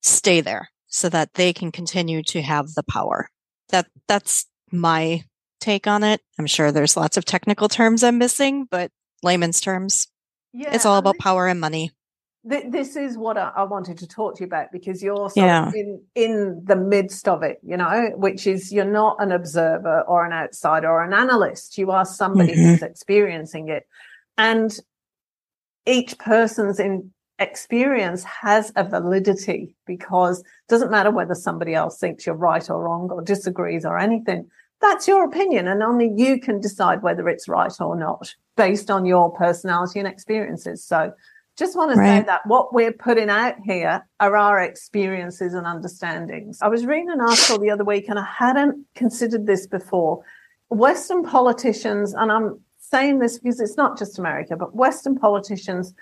stay 0.01 0.41
there 0.41 0.69
so 0.87 1.09
that 1.09 1.33
they 1.33 1.51
can 1.51 1.71
continue 1.71 2.23
to 2.23 2.41
have 2.41 2.73
the 2.73 2.83
power. 2.83 3.29
That 3.69 3.87
that's 4.07 4.45
my 4.71 5.23
take 5.59 5.87
on 5.87 6.03
it. 6.03 6.21
I'm 6.39 6.47
sure 6.47 6.71
there's 6.71 6.95
lots 6.95 7.17
of 7.17 7.25
technical 7.25 7.67
terms 7.67 8.03
I'm 8.03 8.17
missing, 8.17 8.65
but 8.69 8.91
layman's 9.23 9.59
terms. 9.59 10.07
Yeah, 10.53 10.73
it's 10.73 10.85
all 10.85 10.97
about 10.97 11.17
power 11.17 11.47
and 11.47 11.59
money 11.59 11.91
th- 12.49 12.71
this 12.71 12.95
is 12.95 13.17
what 13.17 13.37
I, 13.37 13.51
I, 13.55 13.63
wanted 13.63 13.97
to 13.99 14.07
talk 14.07 14.35
to 14.35 14.41
you 14.41 14.47
about 14.47 14.71
because 14.71 15.01
you're 15.03 15.29
yeah. 15.35 15.71
in 15.73 16.01
in 16.15 16.61
the 16.63 16.75
midst 16.75 17.27
of 17.27 17.43
it, 17.43 17.59
you 17.63 17.77
know, 17.77 18.11
which 18.15 18.47
is 18.47 18.71
you're 18.71 18.85
not 18.85 19.17
an 19.19 19.31
observer 19.31 20.01
or 20.01 20.25
an 20.25 20.33
outsider 20.33 20.89
or 20.89 21.03
an 21.03 21.13
analyst. 21.13 21.77
You 21.77 21.91
are 21.91 22.05
somebody 22.05 22.53
mm-hmm. 22.53 22.63
who's 22.63 22.81
experiencing 22.81 23.69
it, 23.69 23.87
and 24.37 24.77
each 25.85 26.17
person's 26.17 26.79
in 26.79 27.11
experience 27.39 28.23
has 28.23 28.71
a 28.75 28.83
validity 28.83 29.75
because 29.85 30.39
it 30.39 30.45
doesn't 30.69 30.89
matter 30.89 31.11
whether 31.11 31.35
somebody 31.35 31.75
else 31.75 31.99
thinks 31.99 32.25
you're 32.25 32.35
right 32.35 32.67
or 32.69 32.83
wrong 32.83 33.11
or 33.11 33.21
disagrees 33.21 33.85
or 33.85 33.97
anything 33.99 34.49
that's 34.79 35.07
your 35.07 35.25
opinion, 35.25 35.67
and 35.67 35.81
only 35.81 36.11
you 36.15 36.39
can 36.39 36.59
decide 36.61 37.01
whether 37.01 37.27
it's 37.27 37.47
right 37.47 37.73
or 37.79 37.95
not 37.95 38.35
based 38.55 38.91
on 38.91 39.05
your 39.05 39.31
personality 39.31 39.99
and 39.99 40.07
experiences. 40.07 40.83
So, 40.83 41.13
just 41.57 41.75
want 41.75 41.91
to 41.91 41.97
right. 41.97 42.19
say 42.19 42.25
that 42.25 42.41
what 42.45 42.73
we're 42.73 42.93
putting 42.93 43.29
out 43.29 43.55
here 43.65 44.05
are 44.19 44.35
our 44.35 44.59
experiences 44.59 45.55
and 45.55 45.65
understandings. 45.65 46.61
I 46.61 46.67
was 46.67 46.85
reading 46.85 47.09
an 47.09 47.19
article 47.19 47.57
the 47.57 47.71
other 47.71 47.83
week 47.83 48.09
and 48.09 48.19
I 48.19 48.25
hadn't 48.25 48.85
considered 48.93 49.47
this 49.47 49.65
before. 49.65 50.23
Western 50.69 51.23
politicians, 51.23 52.13
and 52.13 52.31
I'm 52.31 52.59
saying 52.77 53.19
this 53.19 53.39
because 53.39 53.59
it's 53.59 53.75
not 53.75 53.97
just 53.97 54.19
America, 54.19 54.55
but 54.55 54.75
Western 54.75 55.17
politicians 55.17 55.93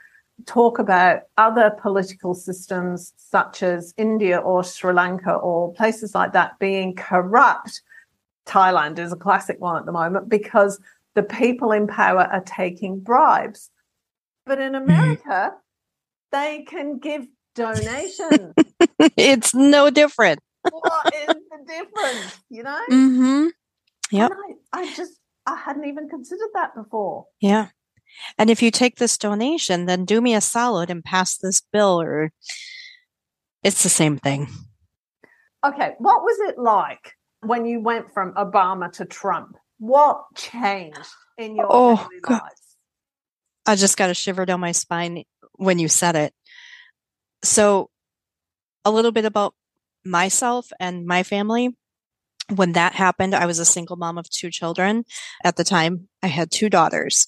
talk 0.45 0.77
about 0.77 1.21
other 1.38 1.71
political 1.81 2.33
systems 2.33 3.13
such 3.15 3.63
as 3.63 3.93
India 3.97 4.38
or 4.38 4.63
Sri 4.63 4.91
Lanka 4.91 5.33
or 5.35 5.74
places 5.74 6.13
like 6.13 6.33
that 6.33 6.59
being 6.59 6.95
corrupt. 6.95 7.81
Thailand 8.45 9.00
is 9.00 9.13
a 9.13 9.15
classic 9.17 9.59
one 9.62 9.77
at 9.77 9.85
the 9.85 9.93
moment 9.93 10.27
because 10.27 10.79
the 11.13 11.24
people 11.24 11.71
in 11.71 11.88
power 11.88 12.24
are 12.24 12.43
taking 12.45 13.00
bribes. 13.00 13.71
But 14.46 14.60
in 14.60 14.74
mm-hmm. 14.74 14.84
America, 14.84 15.54
they 16.32 16.66
can 16.68 17.00
give 17.00 17.25
donations. 17.56 18.54
it's 19.18 19.54
no 19.54 19.90
different. 19.90 20.40
what 20.70 21.14
is 21.16 21.28
the 21.28 21.66
difference? 21.68 22.40
You 22.50 22.64
know? 22.64 22.82
Mm-hmm. 22.90 23.48
Yep. 24.12 24.32
I, 24.74 24.82
I 24.82 24.94
just 24.94 25.14
I 25.46 25.56
hadn't 25.56 25.86
even 25.86 26.10
considered 26.10 26.50
that 26.54 26.75
before. 26.75 27.25
Yeah. 27.40 27.68
And 28.38 28.50
if 28.50 28.62
you 28.62 28.72
take 28.72 28.98
this 28.98 29.18
donation, 29.18 29.86
then 29.86 30.06
do 30.06 30.22
me 30.22 30.36
a 30.36 30.42
solid 30.42 30.90
and 30.90 31.04
pass 31.04 31.38
this 31.38 31.62
bill, 31.74 32.02
or 32.02 32.32
it's 33.64 33.84
the 33.84 33.90
same 33.90 34.18
thing. 34.18 34.48
Okay. 35.66 35.96
What 35.98 36.22
was 36.22 36.38
it 36.50 36.58
like 36.58 37.14
when 37.42 37.66
you 37.66 37.80
went 37.80 38.14
from 38.14 38.34
Obama 38.34 38.92
to 38.94 39.06
Trump? 39.06 39.58
What 39.80 40.24
changed 40.36 41.10
in 41.38 41.56
your 41.56 41.68
oh, 41.70 42.08
lives? 42.30 42.64
I 43.65 43.75
just 43.75 43.98
got 43.98 44.10
a 44.10 44.13
shiver 44.13 44.45
down 44.45 44.60
my 44.60 44.72
spine 44.72 45.24
when 45.53 45.79
you 45.79 45.88
said 45.88 46.15
it. 46.15 46.34
So, 47.43 47.89
a 48.84 48.91
little 48.91 49.12
bit 49.12 49.25
about 49.25 49.55
myself 50.05 50.69
and 50.79 51.05
my 51.05 51.24
family. 51.24 51.75
When 52.53 52.74
that 52.74 52.93
happened, 52.93 53.34
I 53.34 53.48
was 53.48 53.57
a 53.57 53.65
single 53.65 53.95
mom 53.95 54.19
of 54.19 54.29
two 54.29 54.51
children. 54.51 55.03
At 55.43 55.55
the 55.55 55.63
time, 55.63 56.10
I 56.22 56.27
had 56.27 56.51
two 56.51 56.69
daughters. 56.69 57.27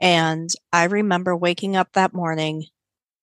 And 0.00 0.50
I 0.72 0.84
remember 0.84 1.34
waking 1.34 1.74
up 1.74 1.92
that 1.94 2.12
morning 2.12 2.66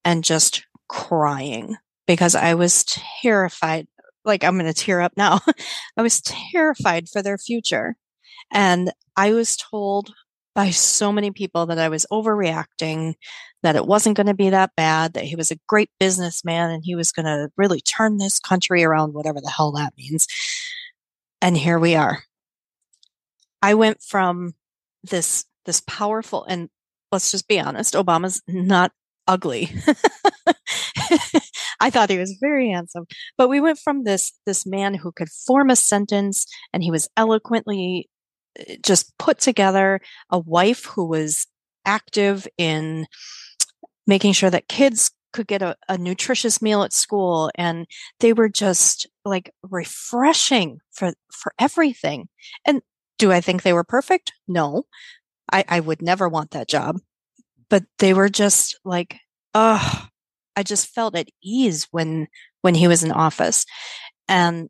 and 0.03 0.23
just 0.23 0.65
crying 0.87 1.75
because 2.07 2.35
I 2.35 2.55
was 2.55 2.83
terrified. 3.21 3.87
Like, 4.23 4.43
I'm 4.43 4.57
going 4.57 4.71
to 4.71 4.73
tear 4.73 5.01
up 5.01 5.13
now. 5.15 5.39
I 5.97 6.01
was 6.01 6.21
terrified 6.21 7.07
for 7.09 7.21
their 7.21 7.37
future. 7.37 7.95
And 8.51 8.91
I 9.15 9.33
was 9.33 9.55
told 9.55 10.13
by 10.55 10.69
so 10.69 11.11
many 11.11 11.31
people 11.31 11.65
that 11.65 11.77
I 11.77 11.89
was 11.89 12.05
overreacting, 12.11 13.15
that 13.61 13.75
it 13.75 13.85
wasn't 13.85 14.15
going 14.15 14.27
to 14.27 14.33
be 14.33 14.49
that 14.49 14.71
bad, 14.77 15.13
that 15.13 15.25
he 15.25 15.35
was 15.35 15.51
a 15.51 15.59
great 15.67 15.89
businessman 15.99 16.71
and 16.71 16.83
he 16.83 16.95
was 16.95 17.11
going 17.11 17.25
to 17.25 17.49
really 17.57 17.81
turn 17.81 18.17
this 18.17 18.39
country 18.39 18.83
around, 18.83 19.13
whatever 19.13 19.41
the 19.41 19.49
hell 19.49 19.73
that 19.73 19.93
means. 19.97 20.27
And 21.41 21.57
here 21.57 21.77
we 21.77 21.95
are. 21.95 22.23
I 23.61 23.73
went 23.73 24.01
from 24.01 24.53
this 25.03 25.45
this 25.65 25.81
powerful 25.81 26.45
and 26.45 26.69
let's 27.11 27.31
just 27.31 27.47
be 27.47 27.59
honest, 27.59 27.95
Obama's 27.95 28.41
not 28.47 28.91
ugly. 29.27 29.73
I 31.79 31.89
thought 31.89 32.09
he 32.09 32.17
was 32.17 32.37
very 32.39 32.69
handsome. 32.69 33.05
But 33.37 33.49
we 33.49 33.59
went 33.59 33.79
from 33.79 34.03
this 34.03 34.31
this 34.45 34.65
man 34.65 34.93
who 34.93 35.11
could 35.11 35.29
form 35.29 35.69
a 35.69 35.75
sentence 35.75 36.45
and 36.71 36.83
he 36.83 36.91
was 36.91 37.09
eloquently 37.17 38.09
Eh, 38.59 38.77
just 38.83 39.17
put 39.17 39.39
together, 39.39 40.01
a 40.29 40.39
wife 40.39 40.85
who 40.85 41.05
was 41.05 41.47
active 41.85 42.47
in 42.57 43.07
making 44.07 44.33
sure 44.33 44.49
that 44.49 44.67
kids 44.67 45.11
could 45.33 45.47
get 45.47 45.61
a, 45.61 45.75
a 45.89 45.97
nutritious 45.97 46.61
meal 46.61 46.83
at 46.83 46.93
school 46.93 47.51
and 47.55 47.85
they 48.21 48.31
were 48.31 48.49
just 48.49 49.05
like 49.25 49.51
refreshing 49.63 50.79
for 50.91 51.13
for 51.31 51.53
everything. 51.59 52.29
And 52.65 52.81
do 53.17 53.31
I 53.31 53.41
think 53.41 53.61
they 53.61 53.73
were 53.73 53.83
perfect? 53.83 54.33
No. 54.47 54.85
I, 55.51 55.63
I 55.67 55.79
would 55.79 56.01
never 56.01 56.27
want 56.27 56.51
that 56.51 56.67
job. 56.67 56.97
But 57.69 57.83
they 57.99 58.13
were 58.13 58.29
just 58.29 58.79
like, 58.85 59.19
oh, 59.53 60.07
I 60.55 60.63
just 60.63 60.87
felt 60.87 61.15
at 61.15 61.29
ease 61.43 61.87
when 61.91 62.27
when 62.61 62.75
he 62.75 62.87
was 62.87 63.03
in 63.03 63.11
office. 63.11 63.65
And 64.27 64.69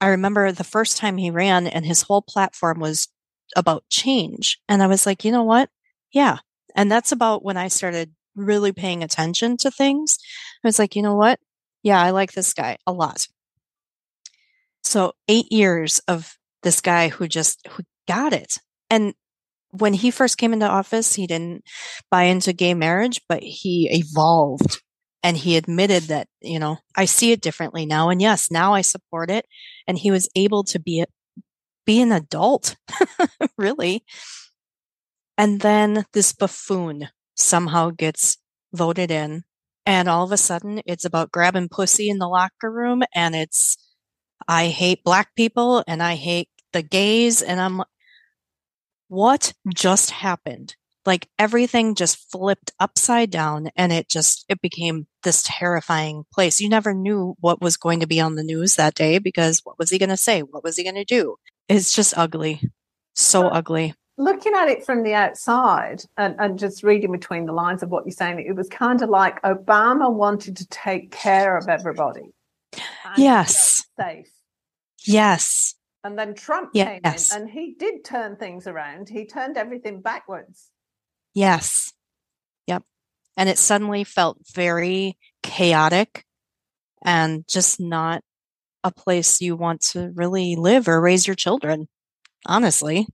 I 0.00 0.08
remember 0.08 0.50
the 0.52 0.64
first 0.64 0.96
time 0.96 1.18
he 1.18 1.30
ran 1.30 1.66
and 1.66 1.84
his 1.84 2.02
whole 2.02 2.22
platform 2.22 2.80
was 2.80 3.08
about 3.56 3.84
change. 3.90 4.58
And 4.68 4.82
I 4.82 4.86
was 4.86 5.06
like, 5.06 5.24
you 5.24 5.32
know 5.32 5.44
what? 5.44 5.70
Yeah. 6.12 6.38
And 6.74 6.90
that's 6.90 7.12
about 7.12 7.44
when 7.44 7.56
I 7.56 7.68
started 7.68 8.12
really 8.34 8.72
paying 8.72 9.02
attention 9.02 9.56
to 9.58 9.70
things. 9.70 10.18
I 10.64 10.68
was 10.68 10.78
like, 10.78 10.94
you 10.96 11.02
know 11.02 11.16
what? 11.16 11.40
Yeah, 11.82 12.00
I 12.00 12.10
like 12.10 12.32
this 12.32 12.52
guy 12.52 12.78
a 12.86 12.92
lot. 12.92 13.26
So 14.82 15.12
eight 15.26 15.52
years 15.52 16.00
of 16.08 16.36
this 16.62 16.80
guy 16.80 17.08
who 17.08 17.28
just 17.28 17.66
who 17.68 17.82
got 18.06 18.32
it. 18.32 18.58
And 18.90 19.14
when 19.70 19.92
he 19.92 20.10
first 20.10 20.38
came 20.38 20.52
into 20.52 20.66
office, 20.66 21.14
he 21.14 21.26
didn't 21.26 21.64
buy 22.10 22.24
into 22.24 22.52
gay 22.52 22.74
marriage, 22.74 23.20
but 23.28 23.42
he 23.42 23.88
evolved 23.92 24.80
and 25.22 25.36
he 25.36 25.56
admitted 25.56 26.04
that, 26.04 26.28
you 26.40 26.58
know, 26.58 26.78
I 26.96 27.04
see 27.04 27.32
it 27.32 27.40
differently 27.40 27.84
now. 27.84 28.08
And 28.08 28.22
yes, 28.22 28.50
now 28.50 28.74
I 28.74 28.80
support 28.80 29.30
it. 29.30 29.46
And 29.86 29.98
he 29.98 30.10
was 30.10 30.28
able 30.34 30.64
to 30.64 30.78
be, 30.78 31.04
be 31.88 32.02
an 32.02 32.12
adult, 32.12 32.76
really. 33.56 34.04
And 35.38 35.62
then 35.62 36.04
this 36.12 36.34
buffoon 36.34 37.08
somehow 37.34 37.88
gets 37.88 38.36
voted 38.74 39.10
in. 39.10 39.44
And 39.86 40.06
all 40.06 40.22
of 40.22 40.30
a 40.30 40.36
sudden, 40.36 40.82
it's 40.84 41.06
about 41.06 41.32
grabbing 41.32 41.70
pussy 41.70 42.10
in 42.10 42.18
the 42.18 42.28
locker 42.28 42.70
room. 42.70 43.04
And 43.14 43.34
it's, 43.34 43.78
I 44.46 44.66
hate 44.66 45.02
black 45.02 45.34
people 45.34 45.82
and 45.88 46.02
I 46.02 46.16
hate 46.16 46.50
the 46.74 46.82
gays. 46.82 47.40
And 47.40 47.58
I'm 47.58 47.82
what 49.08 49.54
just 49.74 50.10
happened? 50.10 50.76
Like 51.06 51.26
everything 51.38 51.94
just 51.94 52.30
flipped 52.30 52.70
upside 52.78 53.30
down 53.30 53.70
and 53.76 53.94
it 53.94 54.10
just, 54.10 54.44
it 54.50 54.60
became 54.60 55.06
this 55.22 55.42
terrifying 55.42 56.24
place. 56.34 56.60
You 56.60 56.68
never 56.68 56.92
knew 56.92 57.34
what 57.40 57.62
was 57.62 57.78
going 57.78 58.00
to 58.00 58.06
be 58.06 58.20
on 58.20 58.34
the 58.34 58.42
news 58.42 58.74
that 58.74 58.94
day 58.94 59.18
because 59.18 59.62
what 59.64 59.78
was 59.78 59.88
he 59.88 59.98
going 59.98 60.10
to 60.10 60.18
say? 60.18 60.42
What 60.42 60.62
was 60.62 60.76
he 60.76 60.82
going 60.82 60.96
to 60.96 61.04
do? 61.06 61.36
It's 61.68 61.94
just 61.94 62.16
ugly. 62.16 62.62
So 63.14 63.42
well, 63.42 63.50
ugly. 63.54 63.94
Looking 64.16 64.54
at 64.54 64.68
it 64.68 64.84
from 64.84 65.02
the 65.02 65.14
outside 65.14 66.02
and, 66.16 66.34
and 66.38 66.58
just 66.58 66.82
reading 66.82 67.12
between 67.12 67.46
the 67.46 67.52
lines 67.52 67.82
of 67.82 67.90
what 67.90 68.04
you're 68.04 68.12
saying, 68.12 68.40
it 68.40 68.56
was 68.56 68.68
kind 68.68 69.02
of 69.02 69.10
like 69.10 69.40
Obama 69.42 70.12
wanted 70.12 70.56
to 70.56 70.66
take 70.68 71.10
care 71.10 71.56
of 71.56 71.68
everybody. 71.68 72.32
Yes. 73.16 73.84
Safe. 73.98 74.30
Yes. 75.04 75.74
And 76.04 76.18
then 76.18 76.34
Trump 76.34 76.70
yes. 76.72 76.86
came 76.86 77.00
in 77.04 77.42
and 77.42 77.50
he 77.50 77.74
did 77.78 78.04
turn 78.04 78.36
things 78.36 78.66
around. 78.66 79.08
He 79.08 79.26
turned 79.26 79.56
everything 79.56 80.00
backwards. 80.00 80.70
Yes. 81.34 81.92
Yep. 82.66 82.84
And 83.36 83.48
it 83.48 83.58
suddenly 83.58 84.04
felt 84.04 84.38
very 84.52 85.16
chaotic 85.42 86.24
and 87.04 87.46
just 87.46 87.80
not 87.80 88.22
a 88.88 88.92
place 88.92 89.40
you 89.40 89.54
want 89.56 89.80
to 89.92 90.10
really 90.14 90.56
live 90.56 90.88
or 90.88 91.00
raise 91.00 91.26
your 91.26 91.36
children. 91.36 91.88
Honestly. 92.46 93.06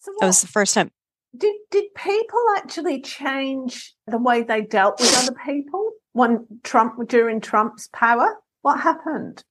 So 0.00 0.12
that 0.20 0.26
was 0.26 0.40
the 0.40 0.48
first 0.48 0.74
time. 0.74 0.90
Did 1.36 1.54
did 1.70 1.94
people 1.94 2.40
actually 2.56 3.00
change 3.02 3.94
the 4.06 4.18
way 4.18 4.42
they 4.42 4.62
dealt 4.62 4.98
with 4.98 5.16
other 5.18 5.36
people 5.44 5.92
when 6.12 6.46
Trump 6.64 7.08
during 7.08 7.40
Trump's 7.40 7.88
power? 7.92 8.36
What 8.62 8.80
happened? 8.80 9.44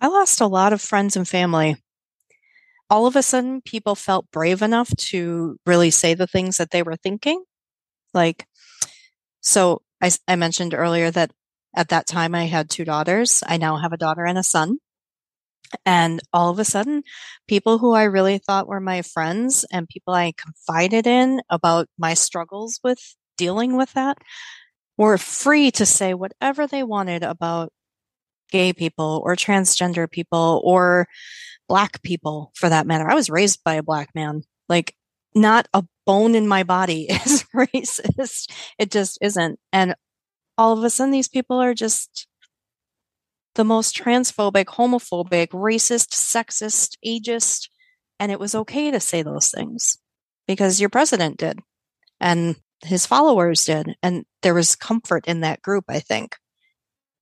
I 0.00 0.08
lost 0.08 0.40
a 0.40 0.46
lot 0.46 0.72
of 0.72 0.80
friends 0.80 1.16
and 1.16 1.26
family 1.26 1.76
all 2.90 3.06
of 3.06 3.16
a 3.16 3.22
sudden 3.22 3.62
people 3.62 3.94
felt 3.94 4.30
brave 4.32 4.60
enough 4.60 4.94
to 4.96 5.56
really 5.64 5.90
say 5.90 6.12
the 6.12 6.26
things 6.26 6.56
that 6.56 6.72
they 6.72 6.82
were 6.82 6.96
thinking. 6.96 7.42
Like, 8.12 8.46
so 9.40 9.82
I, 10.02 10.10
I 10.26 10.34
mentioned 10.34 10.74
earlier 10.74 11.10
that 11.12 11.30
at 11.74 11.88
that 11.90 12.08
time 12.08 12.34
I 12.34 12.46
had 12.46 12.68
two 12.68 12.84
daughters. 12.84 13.44
I 13.46 13.56
now 13.56 13.76
have 13.76 13.92
a 13.92 13.96
daughter 13.96 14.26
and 14.26 14.36
a 14.36 14.42
son. 14.42 14.78
And 15.84 16.20
all 16.32 16.50
of 16.50 16.58
a 16.58 16.64
sudden, 16.64 17.02
people 17.46 17.78
who 17.78 17.94
I 17.94 18.04
really 18.04 18.38
thought 18.38 18.68
were 18.68 18.80
my 18.80 19.02
friends 19.02 19.64
and 19.72 19.88
people 19.88 20.14
I 20.14 20.32
confided 20.32 21.06
in 21.06 21.40
about 21.50 21.88
my 21.98 22.14
struggles 22.14 22.80
with 22.82 22.98
dealing 23.36 23.76
with 23.76 23.92
that 23.92 24.18
were 24.96 25.18
free 25.18 25.70
to 25.72 25.86
say 25.86 26.14
whatever 26.14 26.66
they 26.66 26.82
wanted 26.82 27.22
about 27.22 27.72
gay 28.50 28.72
people 28.72 29.22
or 29.24 29.36
transgender 29.36 30.10
people 30.10 30.60
or 30.64 31.06
black 31.68 32.02
people 32.02 32.52
for 32.54 32.68
that 32.68 32.86
matter. 32.86 33.08
I 33.08 33.14
was 33.14 33.30
raised 33.30 33.62
by 33.64 33.74
a 33.74 33.82
black 33.82 34.10
man. 34.14 34.42
Like 34.68 34.94
not 35.34 35.68
a 35.72 35.84
bone 36.06 36.34
in 36.34 36.48
my 36.48 36.64
body 36.64 37.02
is 37.10 37.44
racist. 37.54 38.50
It 38.78 38.90
just 38.90 39.18
isn't. 39.22 39.58
And 39.72 39.94
all 40.58 40.76
of 40.76 40.84
a 40.84 40.90
sudden 40.90 41.12
these 41.12 41.28
people 41.28 41.58
are 41.58 41.74
just 41.74 42.26
the 43.54 43.64
most 43.64 43.96
transphobic, 43.96 44.66
homophobic, 44.66 45.48
racist, 45.48 46.10
sexist, 46.10 46.96
ageist, 47.06 47.68
And 48.18 48.30
it 48.30 48.40
was 48.40 48.54
okay 48.54 48.90
to 48.90 49.00
say 49.00 49.22
those 49.22 49.50
things 49.50 49.98
because 50.46 50.80
your 50.80 50.90
president 50.90 51.38
did 51.38 51.58
and 52.20 52.56
his 52.84 53.06
followers 53.06 53.64
did. 53.64 53.96
And 54.02 54.24
there 54.42 54.54
was 54.54 54.76
comfort 54.76 55.26
in 55.26 55.40
that 55.40 55.62
group, 55.62 55.84
I 55.88 56.00
think. 56.00 56.36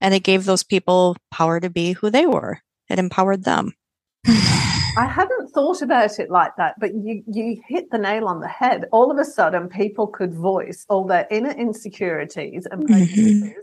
And 0.00 0.14
it 0.14 0.22
gave 0.22 0.44
those 0.44 0.62
people 0.62 1.16
power 1.30 1.60
to 1.60 1.70
be 1.70 1.92
who 1.92 2.10
they 2.10 2.26
were. 2.26 2.60
It 2.88 2.98
empowered 2.98 3.44
them. 3.44 3.72
I 4.26 5.06
hadn't 5.06 5.50
thought 5.50 5.82
about 5.82 6.18
it 6.18 6.30
like 6.30 6.56
that, 6.56 6.74
but 6.80 6.92
you, 6.94 7.22
you 7.26 7.60
hit 7.68 7.90
the 7.90 7.98
nail 7.98 8.26
on 8.26 8.40
the 8.40 8.48
head. 8.48 8.86
All 8.90 9.12
of 9.12 9.18
a 9.18 9.24
sudden, 9.24 9.68
people 9.68 10.08
could 10.08 10.34
voice 10.34 10.84
all 10.88 11.04
their 11.04 11.26
inner 11.30 11.52
insecurities 11.52 12.66
and 12.66 12.82
mm-hmm. 12.82 12.92
prejudices 12.92 13.42
mm-hmm. 13.42 13.58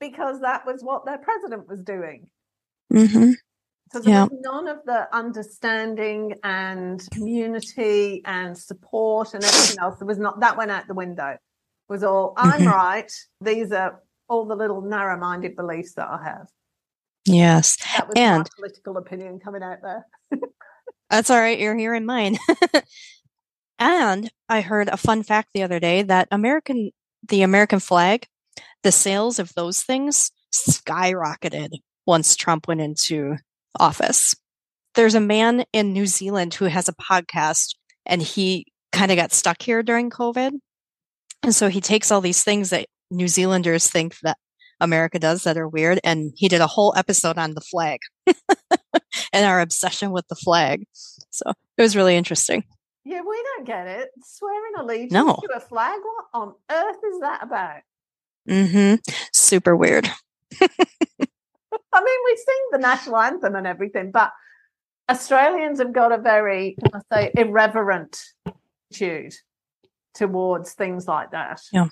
Because 0.00 0.40
that 0.40 0.66
was 0.66 0.82
what 0.82 1.04
their 1.04 1.18
president 1.18 1.68
was 1.68 1.80
doing. 1.82 2.26
Mm-hmm. 2.92 3.32
So 3.92 3.98
there 4.00 4.14
yeah. 4.14 4.22
was 4.24 4.38
none 4.40 4.68
of 4.68 4.78
the 4.86 5.08
understanding 5.14 6.34
and 6.44 7.02
community 7.10 8.22
and 8.24 8.56
support 8.56 9.34
and 9.34 9.42
everything 9.42 9.78
else. 9.80 9.98
There 9.98 10.06
was 10.06 10.18
not 10.18 10.40
that 10.40 10.56
went 10.56 10.70
out 10.70 10.86
the 10.86 10.94
window. 10.94 11.30
It 11.30 11.40
was 11.88 12.04
all 12.04 12.34
I'm 12.36 12.60
mm-hmm. 12.60 12.68
right. 12.68 13.12
These 13.40 13.72
are 13.72 14.00
all 14.28 14.44
the 14.46 14.54
little 14.54 14.80
narrow-minded 14.80 15.56
beliefs 15.56 15.94
that 15.94 16.08
I 16.08 16.22
have. 16.22 16.46
Yes, 17.26 17.76
that 17.92 18.08
was 18.08 18.14
and 18.16 18.48
political 18.56 18.96
opinion 18.96 19.40
coming 19.40 19.62
out 19.62 19.78
there. 19.82 20.06
that's 21.10 21.28
all 21.28 21.38
right. 21.38 21.58
You're 21.58 21.76
hearing 21.76 22.06
mine. 22.06 22.38
and 23.78 24.30
I 24.48 24.60
heard 24.60 24.88
a 24.88 24.96
fun 24.96 25.24
fact 25.24 25.50
the 25.52 25.64
other 25.64 25.80
day 25.80 26.02
that 26.02 26.28
American, 26.30 26.92
the 27.28 27.42
American 27.42 27.80
flag, 27.80 28.26
the 28.82 28.92
sales 28.92 29.38
of 29.38 29.54
those 29.54 29.82
things 29.82 30.30
skyrocketed 30.52 31.70
once 32.06 32.36
Trump 32.36 32.68
went 32.68 32.80
into 32.80 33.36
office. 33.78 34.34
There's 34.94 35.14
a 35.14 35.20
man 35.20 35.64
in 35.72 35.92
New 35.92 36.06
Zealand 36.06 36.54
who 36.54 36.64
has 36.66 36.88
a 36.88 36.94
podcast 36.94 37.74
and 38.06 38.20
he 38.20 38.66
kind 38.92 39.10
of 39.10 39.16
got 39.16 39.32
stuck 39.32 39.62
here 39.62 39.82
during 39.82 40.10
COVID. 40.10 40.52
And 41.42 41.54
so 41.54 41.68
he 41.68 41.80
takes 41.80 42.10
all 42.10 42.20
these 42.20 42.42
things 42.42 42.70
that 42.70 42.86
New 43.10 43.28
Zealanders 43.28 43.88
think 43.88 44.18
that 44.20 44.36
America 44.80 45.18
does 45.18 45.44
that 45.44 45.56
are 45.56 45.68
weird. 45.68 46.00
And 46.02 46.32
he 46.36 46.48
did 46.48 46.60
a 46.60 46.66
whole 46.66 46.92
episode 46.96 47.38
on 47.38 47.54
the 47.54 47.60
flag 47.60 48.00
and 49.32 49.46
our 49.46 49.60
obsession 49.60 50.10
with 50.10 50.26
the 50.28 50.34
flag. 50.34 50.84
So 50.92 51.50
it 51.76 51.82
was 51.82 51.96
really 51.96 52.16
interesting. 52.16 52.64
Yeah, 53.04 53.22
we 53.22 53.42
don't 53.42 53.66
get 53.66 53.86
it. 53.86 54.10
Swearing 54.22 54.72
allegiance 54.78 55.12
no. 55.12 55.38
to 55.42 55.56
a 55.56 55.60
flag? 55.60 56.00
What 56.02 56.24
on 56.42 56.54
earth 56.70 56.98
is 57.12 57.20
that 57.20 57.42
about? 57.42 57.80
Mm-hmm. 58.48 58.96
Super 59.32 59.76
weird. 59.76 60.08
I 61.92 62.00
mean, 62.02 62.18
we 62.24 62.36
sing 62.36 62.68
the 62.72 62.78
national 62.78 63.18
anthem 63.18 63.54
and 63.54 63.66
everything, 63.66 64.10
but 64.10 64.32
Australians 65.10 65.78
have 65.80 65.92
got 65.92 66.12
a 66.12 66.18
very, 66.18 66.76
can 66.80 67.02
I 67.10 67.14
say, 67.14 67.32
irreverent 67.36 68.20
attitude 68.46 69.34
towards 70.14 70.72
things 70.74 71.08
like 71.08 71.32
that. 71.32 71.60
Yeah. 71.72 71.88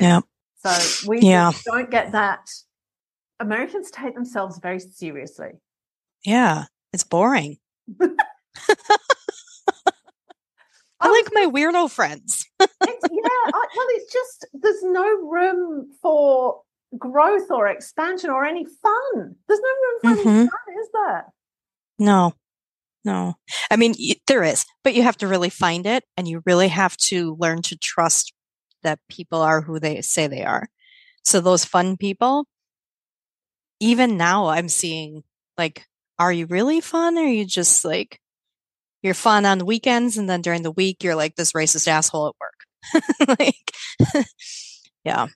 Yeah. 0.00 0.20
So 0.64 1.08
we 1.08 1.20
yeah. 1.20 1.52
don't 1.64 1.90
get 1.90 2.12
that. 2.12 2.48
Americans 3.40 3.90
take 3.90 4.14
themselves 4.14 4.58
very 4.62 4.80
seriously. 4.80 5.50
Yeah. 6.24 6.66
It's 6.92 7.04
boring. 7.04 7.58
I 11.02 11.10
like 11.10 11.28
my 11.32 11.50
weirdo 11.50 11.90
friends. 11.90 12.46
yeah, 12.60 12.66
I, 12.80 13.66
well, 13.76 13.86
it's 13.90 14.12
just 14.12 14.46
there's 14.54 14.82
no 14.82 15.04
room 15.04 15.90
for 16.00 16.60
growth 16.98 17.50
or 17.50 17.66
expansion 17.68 18.30
or 18.30 18.44
any 18.44 18.64
fun. 18.64 19.34
There's 19.48 19.60
no 19.60 19.68
room 19.68 20.00
for 20.00 20.22
mm-hmm. 20.22 20.28
any 20.28 20.46
fun, 20.46 20.80
is 20.80 20.88
there? 20.92 21.24
No, 21.98 22.34
no. 23.04 23.34
I 23.70 23.76
mean, 23.76 23.94
there 24.26 24.44
is, 24.44 24.64
but 24.84 24.94
you 24.94 25.02
have 25.02 25.16
to 25.18 25.28
really 25.28 25.50
find 25.50 25.86
it 25.86 26.04
and 26.16 26.28
you 26.28 26.42
really 26.46 26.68
have 26.68 26.96
to 26.98 27.36
learn 27.38 27.62
to 27.62 27.76
trust 27.76 28.32
that 28.82 29.00
people 29.08 29.40
are 29.40 29.60
who 29.60 29.78
they 29.78 30.02
say 30.02 30.26
they 30.26 30.44
are. 30.44 30.68
So 31.24 31.40
those 31.40 31.64
fun 31.64 31.96
people, 31.96 32.46
even 33.80 34.16
now 34.16 34.48
I'm 34.48 34.68
seeing 34.68 35.22
like, 35.58 35.86
are 36.18 36.32
you 36.32 36.46
really 36.46 36.80
fun? 36.80 37.16
Or 37.16 37.22
are 37.22 37.26
you 37.26 37.44
just 37.44 37.84
like, 37.84 38.20
you're 39.02 39.14
fun 39.14 39.44
on 39.44 39.58
the 39.58 39.64
weekends 39.64 40.16
and 40.16 40.28
then 40.28 40.42
during 40.42 40.62
the 40.62 40.70
week 40.70 41.02
you're 41.02 41.16
like 41.16 41.36
this 41.36 41.52
racist 41.52 41.88
asshole 41.88 42.28
at 42.28 42.34
work. 42.40 43.36
like, 43.38 44.26
yeah. 45.04 45.26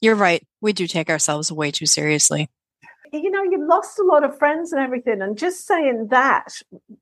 You're 0.00 0.16
right. 0.16 0.46
We 0.60 0.72
do 0.72 0.86
take 0.86 1.08
ourselves 1.08 1.50
way 1.50 1.70
too 1.70 1.86
seriously. 1.86 2.50
You 3.12 3.30
know, 3.30 3.44
you 3.44 3.64
lost 3.66 3.98
a 3.98 4.02
lot 4.02 4.24
of 4.24 4.36
friends 4.38 4.72
and 4.72 4.82
everything. 4.82 5.22
And 5.22 5.38
just 5.38 5.66
saying 5.66 6.08
that, 6.10 6.48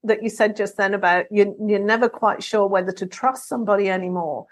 that 0.05 0.23
you 0.23 0.29
said 0.29 0.57
just 0.57 0.77
then 0.77 0.93
about 0.93 1.25
you, 1.31 1.57
you're 1.67 1.79
never 1.79 2.09
quite 2.09 2.43
sure 2.43 2.67
whether 2.67 2.93
to 2.93 3.07
trust 3.07 3.49
somebody 3.49 3.89
anymore, 3.89 4.47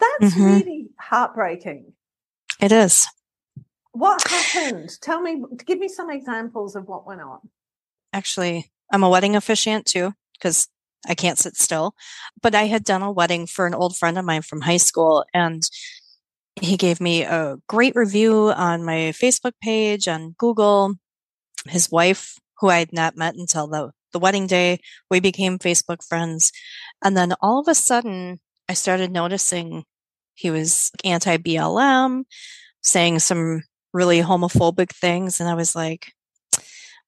that's 0.00 0.34
mm-hmm. 0.34 0.44
really 0.44 0.88
heartbreaking. 0.98 1.92
It 2.60 2.72
is. 2.72 3.06
What 3.92 4.26
happened? 4.28 4.90
Tell 5.00 5.20
me, 5.20 5.42
give 5.64 5.78
me 5.78 5.88
some 5.88 6.10
examples 6.10 6.76
of 6.76 6.86
what 6.86 7.06
went 7.06 7.22
on. 7.22 7.38
Actually, 8.12 8.70
I'm 8.92 9.02
a 9.02 9.08
wedding 9.08 9.36
officiant 9.36 9.86
too, 9.86 10.12
because 10.38 10.68
I 11.06 11.14
can't 11.14 11.38
sit 11.38 11.56
still. 11.56 11.94
But 12.42 12.54
I 12.54 12.64
had 12.64 12.84
done 12.84 13.02
a 13.02 13.12
wedding 13.12 13.46
for 13.46 13.66
an 13.66 13.74
old 13.74 13.96
friend 13.96 14.18
of 14.18 14.24
mine 14.24 14.42
from 14.42 14.62
high 14.62 14.76
school, 14.76 15.24
and 15.32 15.62
he 16.60 16.76
gave 16.76 17.00
me 17.00 17.22
a 17.22 17.56
great 17.68 17.94
review 17.94 18.50
on 18.50 18.84
my 18.84 19.12
Facebook 19.12 19.52
page, 19.62 20.08
on 20.08 20.34
Google. 20.38 20.94
His 21.68 21.90
wife, 21.90 22.38
who 22.58 22.68
I 22.68 22.78
had 22.78 22.92
not 22.92 23.16
met 23.16 23.34
until 23.34 23.66
the, 23.66 23.90
the 24.12 24.18
wedding 24.18 24.46
day, 24.46 24.80
we 25.10 25.20
became 25.20 25.58
Facebook 25.58 26.06
friends. 26.06 26.52
And 27.04 27.16
then 27.16 27.34
all 27.40 27.60
of 27.60 27.68
a 27.68 27.74
sudden, 27.74 28.40
I 28.68 28.74
started 28.74 29.10
noticing 29.10 29.84
he 30.34 30.50
was 30.50 30.90
anti 31.04 31.36
BLM, 31.36 32.24
saying 32.82 33.18
some 33.18 33.62
really 33.92 34.20
homophobic 34.20 34.90
things. 34.90 35.40
And 35.40 35.48
I 35.48 35.54
was 35.54 35.74
like, 35.74 36.12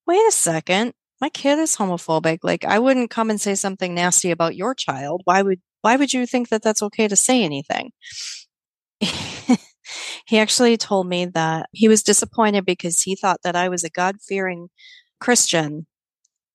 wait 0.07 0.27
a 0.27 0.33
second, 0.33 0.95
my 1.21 1.29
kid 1.29 1.59
is 1.59 1.77
homophobic. 1.77 2.39
Like, 2.43 2.65
I 2.65 2.79
wouldn't 2.79 3.11
come 3.11 3.31
and 3.31 3.41
say 3.41 3.55
something 3.55 3.95
nasty 3.95 4.31
about 4.31 4.57
your 4.57 4.75
child. 4.75 5.23
Why 5.25 5.43
would, 5.43 5.61
why 5.83 5.97
would 5.97 6.13
you 6.13 6.27
think 6.27 6.49
that 6.49 6.63
that's 6.63 6.83
okay 6.83 7.09
to 7.09 7.17
say 7.17 7.43
anything? 7.43 7.91
he 9.01 10.39
actually 10.39 10.77
told 10.77 11.09
me 11.09 11.27
that 11.27 11.69
he 11.73 11.89
was 11.89 12.03
disappointed 12.03 12.65
because 12.65 13.03
he 13.03 13.17
thought 13.17 13.41
that 13.43 13.57
I 13.57 13.69
was 13.69 13.85
a 13.85 13.91
God 13.91 14.17
fearing 14.27 14.69
Christian. 15.21 15.87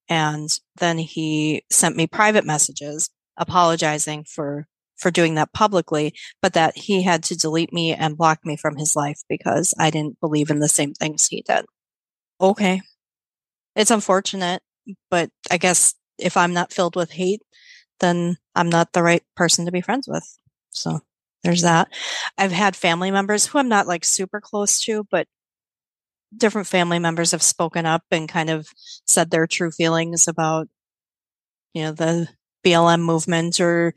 And 0.10 0.50
then 0.78 0.98
he 0.98 1.64
sent 1.72 1.96
me 1.96 2.08
private 2.08 2.46
messages 2.46 3.10
apologizing 3.38 4.26
for 4.26 4.68
for 4.96 5.12
doing 5.12 5.36
that 5.36 5.52
publicly, 5.54 6.14
but 6.42 6.54
that 6.54 6.78
he 6.78 7.02
had 7.02 7.24
to 7.24 7.36
delete 7.36 7.74
me 7.74 7.94
and 7.94 8.16
block 8.16 8.40
me 8.46 8.56
from 8.56 8.78
his 8.78 8.96
life 8.96 9.20
because 9.28 9.74
I 9.78 9.90
didn't 9.90 10.20
believe 10.22 10.50
in 10.50 10.60
the 10.60 10.70
same 10.70 10.94
things 10.94 11.28
he 11.28 11.42
did. 11.42 11.66
Okay. 12.40 12.82
It's 13.76 13.92
unfortunate, 13.92 14.62
but 15.10 15.30
I 15.50 15.58
guess 15.58 15.96
if 16.18 16.38
I'm 16.38 16.54
not 16.54 16.74
filled 16.74 16.96
with 16.96 17.12
hate, 17.12 17.42
then 18.00 18.38
I'm 18.56 18.70
not 18.70 18.94
the 18.94 19.04
right 19.04 19.24
person 19.36 19.66
to 19.66 19.72
be 19.72 19.82
friends 19.82 20.08
with. 20.08 20.26
So 20.72 21.00
there's 21.44 21.62
that. 21.62 21.90
I've 22.38 22.52
had 22.52 22.76
family 22.76 23.12
members 23.12 23.46
who 23.46 23.60
I'm 23.60 23.70
not 23.70 23.88
like 23.88 24.06
super 24.06 24.40
close 24.40 24.82
to, 24.86 25.06
but 25.10 25.28
different 26.36 26.68
family 26.68 27.00
members 27.00 27.32
have 27.32 27.44
spoken 27.44 27.86
up 27.86 28.04
and 28.12 28.30
kind 28.30 28.50
of 28.50 28.68
said 29.06 29.30
their 29.30 29.48
true 29.48 29.72
feelings 29.72 30.28
about, 30.28 30.68
you 31.74 31.84
know, 31.84 31.92
the 31.92 32.28
BLM 32.66 33.02
movement 33.02 33.60
or 33.60 33.94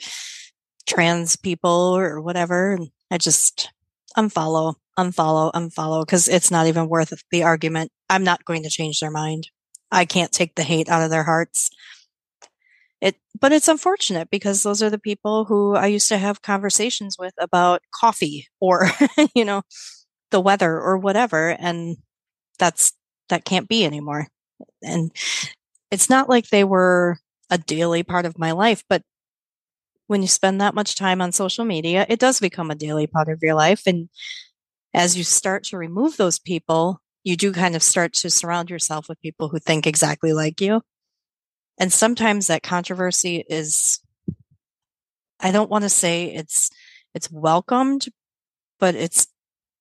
trans 0.86 1.36
people 1.36 1.96
or 1.96 2.20
whatever. 2.20 2.72
And 2.72 2.88
I 3.10 3.18
just 3.18 3.70
unfollow, 4.16 4.74
unfollow, 4.98 5.52
unfollow 5.52 6.04
because 6.04 6.28
it's 6.28 6.50
not 6.50 6.66
even 6.66 6.88
worth 6.88 7.12
the 7.30 7.42
argument. 7.42 7.90
I'm 8.08 8.24
not 8.24 8.44
going 8.44 8.62
to 8.64 8.70
change 8.70 9.00
their 9.00 9.10
mind. 9.10 9.48
I 9.92 10.04
can't 10.04 10.32
take 10.32 10.54
the 10.54 10.62
hate 10.62 10.88
out 10.88 11.02
of 11.02 11.10
their 11.10 11.24
hearts. 11.24 11.70
It 13.00 13.16
but 13.38 13.52
it's 13.52 13.68
unfortunate 13.68 14.30
because 14.30 14.62
those 14.62 14.82
are 14.82 14.88
the 14.90 14.98
people 14.98 15.44
who 15.44 15.74
I 15.74 15.86
used 15.86 16.08
to 16.08 16.18
have 16.18 16.40
conversations 16.42 17.16
with 17.18 17.34
about 17.38 17.82
coffee 17.94 18.48
or 18.60 18.90
you 19.34 19.44
know 19.44 19.62
the 20.30 20.40
weather 20.40 20.80
or 20.80 20.98
whatever 20.98 21.50
and 21.60 21.96
that's 22.58 22.94
that 23.30 23.44
can't 23.46 23.68
be 23.68 23.84
anymore. 23.84 24.28
And 24.82 25.12
it's 25.90 26.10
not 26.10 26.28
like 26.30 26.48
they 26.50 26.64
were 26.64 27.18
a 27.50 27.58
daily 27.58 28.02
part 28.04 28.26
of 28.26 28.38
my 28.38 28.52
life 28.52 28.84
but 28.88 29.02
when 30.06 30.22
you 30.22 30.28
spend 30.28 30.60
that 30.60 30.74
much 30.74 30.94
time 30.94 31.20
on 31.20 31.32
social 31.32 31.64
media 31.64 32.06
it 32.08 32.18
does 32.20 32.40
become 32.40 32.70
a 32.70 32.74
daily 32.74 33.06
part 33.06 33.28
of 33.28 33.40
your 33.42 33.54
life. 33.54 33.82
And 33.86 34.08
as 34.94 35.16
you 35.18 35.24
start 35.24 35.64
to 35.66 35.78
remove 35.78 36.16
those 36.16 36.38
people 36.38 37.00
you 37.26 37.36
do 37.36 37.52
kind 37.52 37.74
of 37.74 37.82
start 37.82 38.12
to 38.12 38.30
surround 38.30 38.70
yourself 38.70 39.08
with 39.08 39.20
people 39.20 39.48
who 39.48 39.58
think 39.58 39.86
exactly 39.86 40.32
like 40.32 40.60
you 40.60 40.80
and 41.78 41.92
sometimes 41.92 42.46
that 42.46 42.62
controversy 42.62 43.44
is 43.48 44.00
i 45.40 45.50
don't 45.50 45.70
want 45.70 45.82
to 45.82 45.88
say 45.88 46.26
it's 46.26 46.70
it's 47.14 47.30
welcomed 47.30 48.08
but 48.78 48.94
it's 48.94 49.26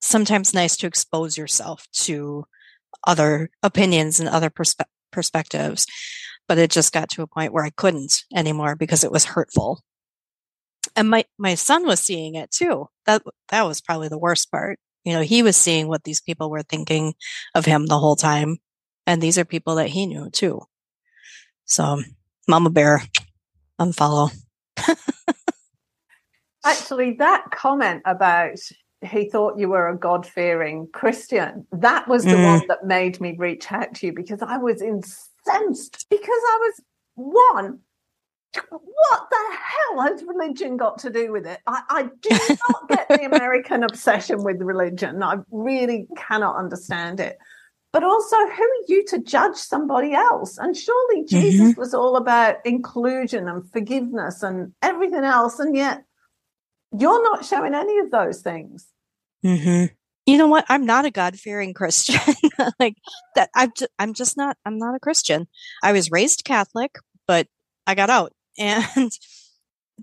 sometimes 0.01 0.53
nice 0.53 0.77
to 0.77 0.87
expose 0.87 1.37
yourself 1.37 1.87
to 1.91 2.45
other 3.07 3.49
opinions 3.63 4.19
and 4.19 4.29
other 4.29 4.49
perspe- 4.49 4.85
perspectives 5.11 5.85
but 6.47 6.57
it 6.57 6.71
just 6.71 6.93
got 6.93 7.09
to 7.09 7.21
a 7.21 7.27
point 7.27 7.53
where 7.53 7.63
I 7.63 7.71
couldn't 7.71 8.23
anymore 8.35 8.75
because 8.75 9.03
it 9.03 9.11
was 9.11 9.25
hurtful. 9.25 9.81
And 10.95 11.09
my, 11.09 11.25
my 11.37 11.55
son 11.55 11.85
was 11.85 11.99
seeing 11.99 12.35
it 12.35 12.51
too. 12.51 12.87
That, 13.05 13.23
that 13.49 13.63
was 13.63 13.81
probably 13.81 14.07
the 14.07 14.17
worst 14.17 14.51
part. 14.51 14.79
You 15.05 15.13
know, 15.13 15.21
he 15.21 15.43
was 15.43 15.55
seeing 15.55 15.87
what 15.87 16.03
these 16.03 16.19
people 16.19 16.49
were 16.49 16.63
thinking 16.63 17.13
of 17.53 17.65
him 17.65 17.85
the 17.85 17.99
whole 17.99 18.15
time. 18.15 18.57
And 19.07 19.21
these 19.21 19.37
are 19.37 19.45
people 19.45 19.75
that 19.75 19.89
he 19.89 20.07
knew 20.07 20.29
too. 20.31 20.61
So, 21.65 22.01
Mama 22.47 22.71
Bear, 22.71 23.03
unfollow. 23.79 24.31
Actually, 26.65 27.13
that 27.13 27.45
comment 27.51 28.01
about 28.05 28.57
he 29.01 29.29
thought 29.29 29.59
you 29.59 29.69
were 29.69 29.87
a 29.87 29.97
God 29.97 30.25
fearing 30.25 30.87
Christian, 30.91 31.67
that 31.71 32.07
was 32.07 32.23
the 32.23 32.31
mm. 32.31 32.59
one 32.59 32.67
that 32.67 32.85
made 32.85 33.21
me 33.21 33.35
reach 33.37 33.71
out 33.71 33.93
to 33.95 34.07
you 34.07 34.13
because 34.13 34.41
I 34.41 34.57
was 34.57 34.81
incensed 34.81 36.05
because 36.09 36.29
I 36.29 36.59
was 36.61 36.81
one. 37.15 37.79
What 38.69 39.27
the 39.29 39.57
hell 39.57 40.01
has 40.01 40.23
religion 40.23 40.77
got 40.77 40.99
to 40.99 41.09
do 41.09 41.31
with 41.31 41.45
it? 41.45 41.59
I, 41.67 41.81
I 41.89 42.03
do 42.21 42.29
not 42.69 42.89
get 42.89 43.07
the 43.09 43.25
American 43.25 43.83
obsession 43.83 44.43
with 44.43 44.61
religion. 44.61 45.21
I 45.23 45.37
really 45.51 46.07
cannot 46.17 46.57
understand 46.57 47.19
it. 47.19 47.37
But 47.95 48.03
also, 48.03 48.35
who 48.35 48.63
are 48.63 48.85
you 48.89 49.05
to 49.05 49.19
judge 49.19 49.55
somebody 49.55 50.13
else? 50.13 50.57
And 50.57 50.75
surely 50.75 51.21
mm-hmm. 51.21 51.39
Jesus 51.39 51.71
mm-hmm. 51.71 51.79
was 51.79 51.93
all 51.93 52.17
about 52.17 52.57
inclusion 52.65 53.47
and 53.47 53.71
forgiveness 53.71 54.43
and 54.43 54.73
everything 54.81 55.23
else. 55.23 55.59
And 55.59 55.73
yet, 55.73 56.03
you're 56.91 57.23
not 57.23 57.45
showing 57.45 57.73
any 57.73 57.99
of 57.99 58.11
those 58.11 58.41
things. 58.41 58.87
Mm-hmm. 59.45 59.93
You 60.25 60.37
know 60.37 60.47
what? 60.47 60.65
I'm 60.67 60.85
not 60.85 61.05
a 61.05 61.09
God 61.11 61.39
fearing 61.39 61.73
Christian. 61.73 62.19
like 62.79 62.97
that. 63.35 63.49
I'm 63.55 63.71
just, 63.77 63.91
I'm 63.97 64.13
just 64.13 64.35
not. 64.35 64.57
I'm 64.65 64.77
not 64.77 64.95
a 64.95 64.99
Christian. 64.99 65.47
I 65.81 65.93
was 65.93 66.11
raised 66.11 66.43
Catholic, 66.43 66.95
but 67.27 67.47
I 67.87 67.95
got 67.95 68.09
out. 68.09 68.33
And 68.57 69.11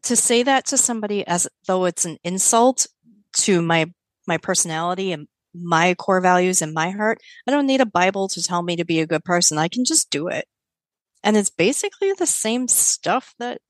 to 0.03 0.17
say 0.17 0.43
that 0.43 0.67
to 0.67 0.77
somebody 0.77 1.27
as 1.27 1.49
though 1.67 1.85
it's 1.85 2.05
an 2.05 2.19
insult 2.25 2.87
to 3.35 3.63
my 3.63 3.93
my 4.27 4.39
personality 4.39 5.13
and 5.13 5.27
my 5.55 5.95
core 5.95 6.21
values 6.21 6.63
and 6.63 6.73
my 6.73 6.91
heart, 6.91 7.19
I 7.47 7.51
don't 7.51 7.67
need 7.67 7.81
a 7.81 7.87
Bible 7.87 8.29
to 8.29 8.43
tell 8.43 8.63
me 8.63 8.77
to 8.77 8.85
be 8.85 9.01
a 9.01 9.07
good 9.07 9.25
person. 9.25 9.59
I 9.59 9.69
can 9.69 9.85
just 9.85 10.11
do 10.11 10.29
it. 10.29 10.47
And 11.23 11.37
it's 11.37 11.51
basically 11.51 12.13
the 12.13 12.27
same 12.27 12.69
stuff 12.69 13.35
that 13.39 13.61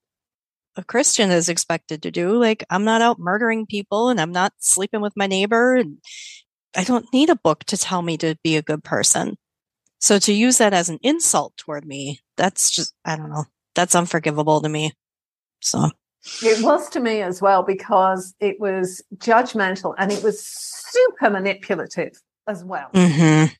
a 0.75 0.83
Christian 0.83 1.29
is 1.29 1.49
expected 1.49 2.01
to 2.03 2.11
do. 2.11 2.39
Like, 2.39 2.63
I'm 2.69 2.83
not 2.83 3.01
out 3.01 3.19
murdering 3.19 3.65
people 3.65 4.09
and 4.09 4.19
I'm 4.19 4.31
not 4.31 4.53
sleeping 4.59 5.01
with 5.01 5.13
my 5.15 5.27
neighbor. 5.27 5.75
And 5.75 5.97
I 6.75 6.83
don't 6.83 7.11
need 7.13 7.29
a 7.29 7.35
book 7.35 7.63
to 7.65 7.77
tell 7.77 8.01
me 8.01 8.17
to 8.17 8.35
be 8.43 8.57
a 8.57 8.63
good 8.63 8.83
person. 8.83 9.37
So 9.99 10.19
to 10.19 10.33
use 10.33 10.57
that 10.57 10.73
as 10.73 10.89
an 10.89 10.99
insult 11.01 11.55
toward 11.57 11.85
me, 11.85 12.19
that's 12.37 12.71
just, 12.71 12.93
I 13.05 13.15
don't 13.15 13.29
know, 13.29 13.45
that's 13.75 13.95
unforgivable 13.95 14.61
to 14.61 14.69
me. 14.69 14.93
So 15.61 15.89
it 16.41 16.63
was 16.63 16.89
to 16.89 16.99
me 16.99 17.21
as 17.21 17.41
well 17.41 17.63
because 17.63 18.33
it 18.39 18.59
was 18.59 19.03
judgmental 19.17 19.93
and 19.97 20.11
it 20.11 20.23
was 20.23 20.45
super 20.45 21.29
manipulative 21.29 22.21
as 22.47 22.63
well. 22.63 22.89
Mm-hmm. 22.93 23.53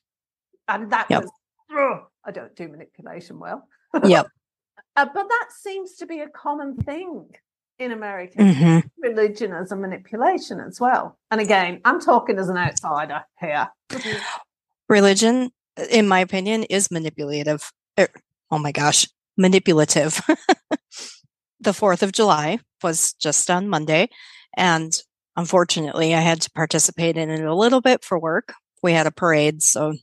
And 0.68 0.90
that 0.92 1.06
yep. 1.10 1.22
was, 1.22 1.32
oh, 1.72 2.06
I 2.24 2.30
don't 2.30 2.54
do 2.56 2.68
manipulation 2.68 3.38
well. 3.38 3.68
yep. 4.04 4.28
Uh, 4.96 5.06
but 5.12 5.28
that 5.28 5.48
seems 5.50 5.94
to 5.96 6.06
be 6.06 6.20
a 6.20 6.28
common 6.28 6.76
thing 6.76 7.26
in 7.78 7.90
America 7.90 8.38
mm-hmm. 8.38 8.86
religion 8.98 9.52
as 9.52 9.72
a 9.72 9.76
manipulation 9.76 10.60
as 10.60 10.80
well. 10.80 11.18
And 11.30 11.40
again, 11.40 11.80
I'm 11.84 12.00
talking 12.00 12.38
as 12.38 12.48
an 12.48 12.56
outsider 12.56 13.24
here. 13.40 13.68
religion, 14.88 15.50
in 15.90 16.06
my 16.06 16.20
opinion, 16.20 16.62
is 16.64 16.90
manipulative. 16.90 17.72
Er, 17.98 18.08
oh 18.50 18.58
my 18.58 18.72
gosh, 18.72 19.06
manipulative. 19.36 20.20
the 21.60 21.70
4th 21.70 22.02
of 22.02 22.12
July 22.12 22.58
was 22.82 23.14
just 23.14 23.50
on 23.50 23.68
Monday. 23.68 24.08
And 24.56 24.92
unfortunately, 25.36 26.14
I 26.14 26.20
had 26.20 26.40
to 26.42 26.50
participate 26.50 27.16
in 27.16 27.30
it 27.30 27.44
a 27.44 27.54
little 27.54 27.80
bit 27.80 28.04
for 28.04 28.18
work. 28.18 28.52
We 28.82 28.92
had 28.92 29.06
a 29.06 29.12
parade, 29.12 29.62
so 29.62 29.94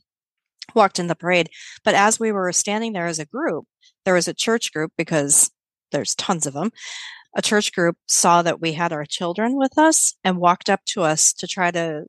walked 0.74 0.98
in 0.98 1.06
the 1.06 1.14
parade. 1.14 1.50
But 1.84 1.94
as 1.94 2.18
we 2.18 2.32
were 2.32 2.52
standing 2.52 2.92
there 2.92 3.06
as 3.06 3.18
a 3.18 3.24
group, 3.24 3.66
there 4.04 4.14
was 4.14 4.28
a 4.28 4.34
church 4.34 4.72
group 4.72 4.92
because 4.96 5.50
there's 5.92 6.14
tons 6.14 6.46
of 6.46 6.54
them. 6.54 6.70
A 7.34 7.42
church 7.42 7.72
group 7.72 7.96
saw 8.06 8.42
that 8.42 8.60
we 8.60 8.72
had 8.72 8.92
our 8.92 9.06
children 9.06 9.56
with 9.56 9.78
us 9.78 10.14
and 10.22 10.36
walked 10.36 10.68
up 10.68 10.80
to 10.86 11.02
us 11.02 11.32
to 11.34 11.46
try 11.46 11.70
to 11.70 12.04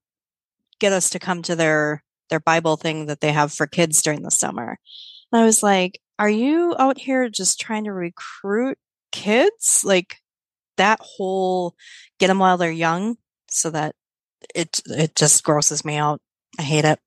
get 0.79 0.91
us 0.91 1.09
to 1.11 1.19
come 1.19 1.41
to 1.43 1.55
their 1.55 2.03
their 2.29 2.39
Bible 2.39 2.77
thing 2.77 3.05
that 3.05 3.21
they 3.21 3.31
have 3.31 3.53
for 3.53 3.67
kids 3.67 4.01
during 4.01 4.23
the 4.23 4.31
summer. 4.31 4.77
And 5.31 5.41
I 5.41 5.45
was 5.45 5.61
like, 5.61 5.99
"Are 6.19 6.29
you 6.29 6.75
out 6.79 6.97
here 6.97 7.29
just 7.29 7.59
trying 7.59 7.85
to 7.85 7.93
recruit 7.93 8.77
kids? 9.11 9.83
Like 9.83 10.17
that 10.77 10.99
whole 11.01 11.75
get 12.19 12.27
them 12.27 12.39
while 12.39 12.57
they're 12.57 12.71
young 12.71 13.17
so 13.49 13.69
that 13.71 13.95
it 14.55 14.81
it 14.85 15.15
just 15.15 15.43
grosses 15.43 15.83
me 15.85 15.97
out. 15.97 16.21
I 16.59 16.63
hate 16.63 16.85
it." 16.85 16.99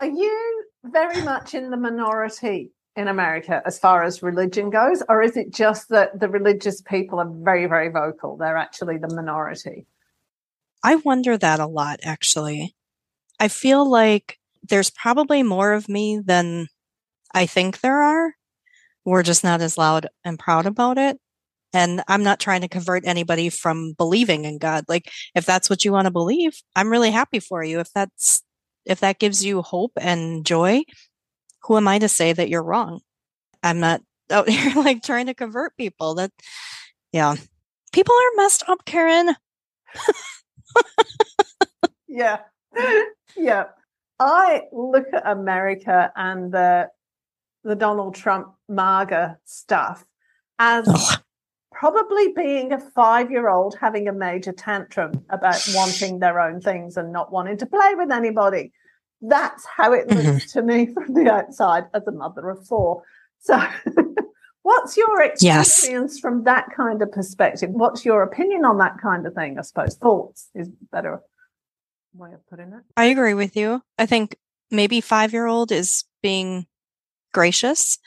Are 0.00 0.08
you 0.08 0.64
very 0.84 1.22
much 1.22 1.54
in 1.54 1.70
the 1.70 1.76
minority 1.76 2.72
in 2.96 3.08
America 3.08 3.62
as 3.66 3.78
far 3.78 4.02
as 4.02 4.22
religion 4.22 4.70
goes? 4.70 5.02
Or 5.08 5.22
is 5.22 5.36
it 5.36 5.52
just 5.52 5.88
that 5.88 6.20
the 6.20 6.28
religious 6.28 6.80
people 6.82 7.18
are 7.18 7.28
very, 7.28 7.66
very 7.66 7.88
vocal? 7.88 8.36
They're 8.36 8.56
actually 8.56 8.98
the 8.98 9.14
minority? 9.14 9.86
I 10.82 10.96
wonder 10.96 11.36
that 11.38 11.60
a 11.60 11.66
lot, 11.66 12.00
actually. 12.02 12.74
I 13.40 13.48
feel 13.48 13.88
like 13.88 14.38
there's 14.62 14.90
probably 14.90 15.42
more 15.42 15.72
of 15.72 15.88
me 15.88 16.18
than 16.18 16.68
I 17.34 17.46
think 17.46 17.80
there 17.80 18.02
are. 18.02 18.34
We're 19.04 19.22
just 19.22 19.44
not 19.44 19.60
as 19.60 19.76
loud 19.76 20.06
and 20.24 20.38
proud 20.38 20.66
about 20.66 20.98
it. 20.98 21.18
And 21.72 22.02
I'm 22.06 22.22
not 22.22 22.38
trying 22.38 22.60
to 22.60 22.68
convert 22.68 23.04
anybody 23.04 23.48
from 23.48 23.94
believing 23.94 24.44
in 24.44 24.58
God. 24.58 24.84
Like, 24.88 25.10
if 25.34 25.44
that's 25.44 25.68
what 25.68 25.84
you 25.84 25.92
want 25.92 26.06
to 26.06 26.12
believe, 26.12 26.56
I'm 26.76 26.88
really 26.88 27.10
happy 27.10 27.40
for 27.40 27.64
you. 27.64 27.80
If 27.80 27.92
that's, 27.92 28.42
if 28.84 29.00
that 29.00 29.18
gives 29.18 29.44
you 29.44 29.60
hope 29.60 29.92
and 30.00 30.46
joy, 30.46 30.82
who 31.64 31.76
am 31.76 31.88
I 31.88 31.98
to 31.98 32.08
say 32.08 32.32
that 32.32 32.48
you're 32.48 32.62
wrong? 32.62 33.00
I'm 33.62 33.80
not 33.80 34.02
out 34.30 34.48
here 34.48 34.72
like 34.76 35.02
trying 35.02 35.26
to 35.26 35.34
convert 35.34 35.76
people. 35.76 36.14
That, 36.14 36.30
yeah, 37.12 37.34
people 37.92 38.14
are 38.14 38.36
messed 38.36 38.68
up, 38.68 38.84
Karen. 38.84 39.34
yeah, 42.08 42.38
yeah. 43.36 43.64
I 44.20 44.62
look 44.72 45.06
at 45.12 45.26
America 45.26 46.12
and 46.14 46.52
the 46.52 46.88
the 47.64 47.74
Donald 47.74 48.14
Trump 48.14 48.54
MAGA 48.68 49.38
stuff 49.44 50.04
as 50.58 50.86
Ugh. 50.86 51.20
probably 51.72 52.28
being 52.28 52.72
a 52.72 52.78
five 52.78 53.30
year 53.30 53.48
old 53.48 53.76
having 53.80 54.06
a 54.06 54.12
major 54.12 54.52
tantrum 54.52 55.24
about 55.30 55.60
wanting 55.74 56.18
their 56.18 56.40
own 56.40 56.60
things 56.60 56.96
and 56.96 57.12
not 57.12 57.32
wanting 57.32 57.56
to 57.58 57.66
play 57.66 57.94
with 57.96 58.12
anybody. 58.12 58.72
That's 59.22 59.64
how 59.64 59.92
it 59.92 60.08
looks 60.08 60.22
mm-hmm. 60.22 60.58
to 60.58 60.62
me 60.62 60.92
from 60.92 61.14
the 61.14 61.30
outside 61.30 61.84
as 61.94 62.06
a 62.06 62.12
mother 62.12 62.50
of 62.50 62.66
four. 62.66 63.02
So, 63.40 63.58
what's 64.62 64.96
your 64.96 65.22
experience 65.22 65.88
yes. 65.88 66.18
from 66.18 66.44
that 66.44 66.68
kind 66.76 67.00
of 67.00 67.10
perspective? 67.10 67.70
What's 67.70 68.04
your 68.04 68.22
opinion 68.22 68.64
on 68.64 68.78
that 68.78 68.98
kind 69.00 69.26
of 69.26 69.34
thing? 69.34 69.58
I 69.58 69.62
suppose 69.62 69.96
thoughts 69.96 70.50
is 70.54 70.68
better 70.92 71.22
way 72.14 72.32
of 72.32 72.46
putting 72.48 72.68
it. 72.68 72.82
I 72.96 73.06
agree 73.06 73.34
with 73.34 73.56
you. 73.56 73.82
I 73.98 74.06
think 74.06 74.36
maybe 74.70 75.00
five 75.00 75.32
year 75.32 75.46
old 75.46 75.72
is 75.72 76.04
being 76.22 76.66
gracious. 77.34 77.98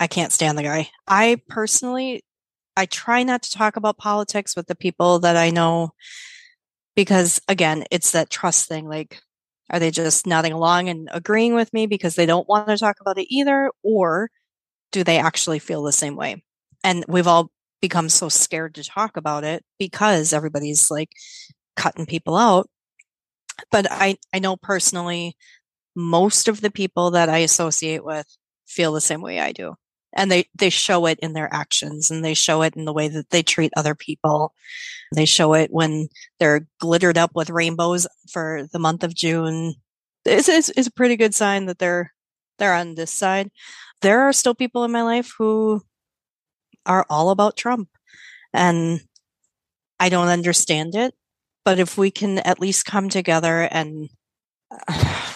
I 0.00 0.08
can't 0.08 0.32
stand 0.32 0.58
the 0.58 0.64
guy. 0.64 0.90
I 1.06 1.40
personally, 1.48 2.24
I 2.76 2.86
try 2.86 3.22
not 3.22 3.44
to 3.44 3.52
talk 3.52 3.76
about 3.76 3.98
politics 3.98 4.56
with 4.56 4.66
the 4.66 4.74
people 4.74 5.20
that 5.20 5.36
I 5.36 5.50
know 5.50 5.90
because 6.96 7.40
again, 7.46 7.84
it's 7.92 8.10
that 8.10 8.30
trust 8.30 8.66
thing. 8.68 8.88
Like 8.88 9.20
are 9.70 9.78
they 9.78 9.90
just 9.90 10.26
nodding 10.26 10.52
along 10.52 10.88
and 10.88 11.08
agreeing 11.12 11.54
with 11.54 11.72
me 11.72 11.86
because 11.86 12.14
they 12.14 12.26
don't 12.26 12.48
want 12.48 12.68
to 12.68 12.76
talk 12.76 12.96
about 13.00 13.18
it 13.18 13.26
either? 13.30 13.70
Or 13.82 14.30
do 14.92 15.04
they 15.04 15.18
actually 15.18 15.58
feel 15.58 15.82
the 15.82 15.92
same 15.92 16.16
way? 16.16 16.42
And 16.82 17.04
we've 17.08 17.26
all 17.26 17.50
become 17.80 18.08
so 18.08 18.28
scared 18.28 18.74
to 18.74 18.84
talk 18.84 19.16
about 19.16 19.44
it 19.44 19.64
because 19.78 20.32
everybody's 20.32 20.90
like 20.90 21.10
cutting 21.76 22.06
people 22.06 22.36
out. 22.36 22.68
But 23.70 23.86
I, 23.90 24.16
I 24.32 24.38
know 24.38 24.56
personally, 24.56 25.36
most 25.96 26.48
of 26.48 26.60
the 26.60 26.70
people 26.70 27.12
that 27.12 27.28
I 27.28 27.38
associate 27.38 28.04
with 28.04 28.26
feel 28.74 28.92
the 28.92 29.00
same 29.00 29.22
way 29.22 29.40
I 29.40 29.52
do. 29.52 29.76
And 30.12 30.30
they, 30.30 30.48
they 30.54 30.70
show 30.70 31.06
it 31.06 31.18
in 31.20 31.32
their 31.32 31.52
actions 31.52 32.10
and 32.10 32.24
they 32.24 32.34
show 32.34 32.62
it 32.62 32.76
in 32.76 32.84
the 32.84 32.92
way 32.92 33.08
that 33.08 33.30
they 33.30 33.42
treat 33.42 33.72
other 33.76 33.94
people. 33.94 34.54
They 35.14 35.24
show 35.24 35.54
it 35.54 35.72
when 35.72 36.08
they're 36.38 36.68
glittered 36.78 37.18
up 37.18 37.32
with 37.34 37.50
rainbows 37.50 38.06
for 38.30 38.66
the 38.72 38.78
month 38.78 39.02
of 39.02 39.14
June. 39.14 39.74
It's, 40.24 40.48
it's, 40.48 40.68
it's 40.70 40.88
a 40.88 40.92
pretty 40.92 41.16
good 41.16 41.34
sign 41.34 41.66
that 41.66 41.78
they're 41.78 42.12
they're 42.58 42.74
on 42.74 42.94
this 42.94 43.12
side. 43.12 43.50
There 44.00 44.20
are 44.22 44.32
still 44.32 44.54
people 44.54 44.84
in 44.84 44.92
my 44.92 45.02
life 45.02 45.32
who 45.38 45.82
are 46.86 47.06
all 47.08 47.30
about 47.30 47.56
Trump, 47.56 47.88
and 48.52 49.00
I 49.98 50.08
don't 50.08 50.28
understand 50.28 50.94
it. 50.94 51.14
But 51.64 51.78
if 51.78 51.96
we 51.96 52.10
can 52.10 52.38
at 52.40 52.60
least 52.60 52.84
come 52.84 53.08
together 53.08 53.62
and 53.62 54.08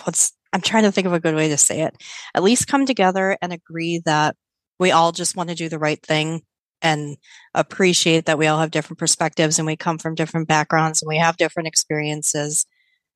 let's 0.07 0.33
I'm 0.53 0.61
trying 0.61 0.85
to 0.85 0.93
think 0.93 1.07
of 1.07 1.13
a 1.13 1.21
good 1.21 1.35
way 1.35 1.49
to 1.49 1.57
say 1.57 1.83
it. 1.83 1.95
At 2.35 2.43
least 2.43 2.69
come 2.69 2.87
together 2.87 3.37
and 3.43 3.53
agree 3.53 4.01
that 4.05 4.37
we 4.79 4.93
all 4.93 5.13
just 5.13 5.37
want 5.37 5.51
to 5.51 5.55
do 5.55 5.69
the 5.69 5.79
right 5.79 6.01
thing 6.01 6.43
and 6.81 7.17
appreciate 7.55 8.27
that 8.27 8.39
we 8.39 8.47
all 8.47 8.61
have 8.61 8.71
different 8.71 8.99
perspectives 8.99 9.59
and 9.59 9.67
we 9.67 9.77
come 9.77 9.99
from 9.99 10.15
different 10.15 10.49
backgrounds 10.49 11.03
and 11.03 11.09
we 11.09 11.19
have 11.19 11.37
different 11.37 11.67
experiences 11.67 12.65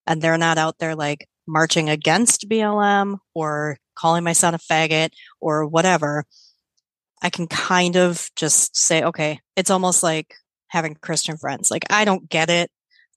and 0.06 0.20
they're 0.20 0.38
not 0.38 0.58
out 0.58 0.78
there 0.78 0.96
like 0.96 1.28
marching 1.46 1.88
against 1.88 2.48
BLM 2.48 3.18
or 3.34 3.78
calling 3.94 4.24
my 4.24 4.32
son 4.32 4.54
a 4.54 4.58
faggot 4.58 5.10
or 5.40 5.66
whatever, 5.66 6.24
I 7.22 7.30
can 7.30 7.46
kind 7.46 7.96
of 7.96 8.28
just 8.36 8.76
say, 8.76 9.02
okay, 9.02 9.40
it's 9.56 9.70
almost 9.70 10.02
like 10.02 10.34
having 10.68 10.94
Christian 10.94 11.36
friends. 11.36 11.70
Like, 11.70 11.84
I 11.90 12.04
don't 12.04 12.28
get 12.28 12.50
it. 12.50 12.70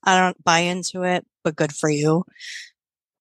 I 0.04 0.20
don't 0.20 0.42
buy 0.44 0.60
into 0.60 1.02
it, 1.02 1.26
but 1.42 1.56
good 1.56 1.74
for 1.74 1.90
you. 1.90 2.24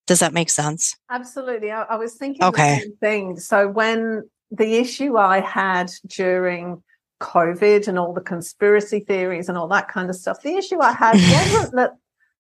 Does 0.07 0.19
that 0.19 0.33
make 0.33 0.49
sense? 0.49 0.95
Absolutely. 1.09 1.71
I, 1.71 1.83
I 1.83 1.95
was 1.95 2.13
thinking 2.15 2.43
okay. 2.43 2.75
the 2.75 2.81
same 2.81 2.95
thing. 2.97 3.39
So 3.39 3.67
when 3.67 4.29
the 4.51 4.75
issue 4.75 5.17
I 5.17 5.39
had 5.39 5.91
during 6.07 6.83
COVID 7.21 7.87
and 7.87 7.97
all 7.97 8.13
the 8.13 8.21
conspiracy 8.21 8.99
theories 8.99 9.49
and 9.49 9.57
all 9.57 9.67
that 9.69 9.87
kind 9.87 10.09
of 10.09 10.15
stuff, 10.15 10.41
the 10.41 10.55
issue 10.55 10.79
I 10.79 10.91
had 10.91 11.13
wasn't 11.53 11.75
that 11.75 11.91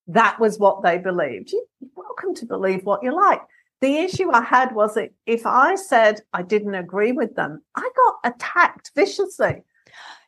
that 0.07 0.39
was 0.39 0.59
what 0.59 0.83
they 0.83 0.99
believed. 0.99 1.51
You're 1.51 1.89
welcome 1.95 2.35
to 2.35 2.45
believe 2.45 2.85
what 2.85 3.01
you 3.01 3.15
like. 3.15 3.41
The 3.81 3.97
issue 3.97 4.31
I 4.31 4.43
had 4.43 4.73
was 4.73 4.95
that 4.95 5.11
if 5.25 5.45
I 5.45 5.75
said 5.75 6.21
I 6.33 6.43
didn't 6.43 6.75
agree 6.75 7.11
with 7.11 7.35
them, 7.35 7.63
I 7.75 7.89
got 7.95 8.33
attacked 8.33 8.91
viciously. 8.95 9.63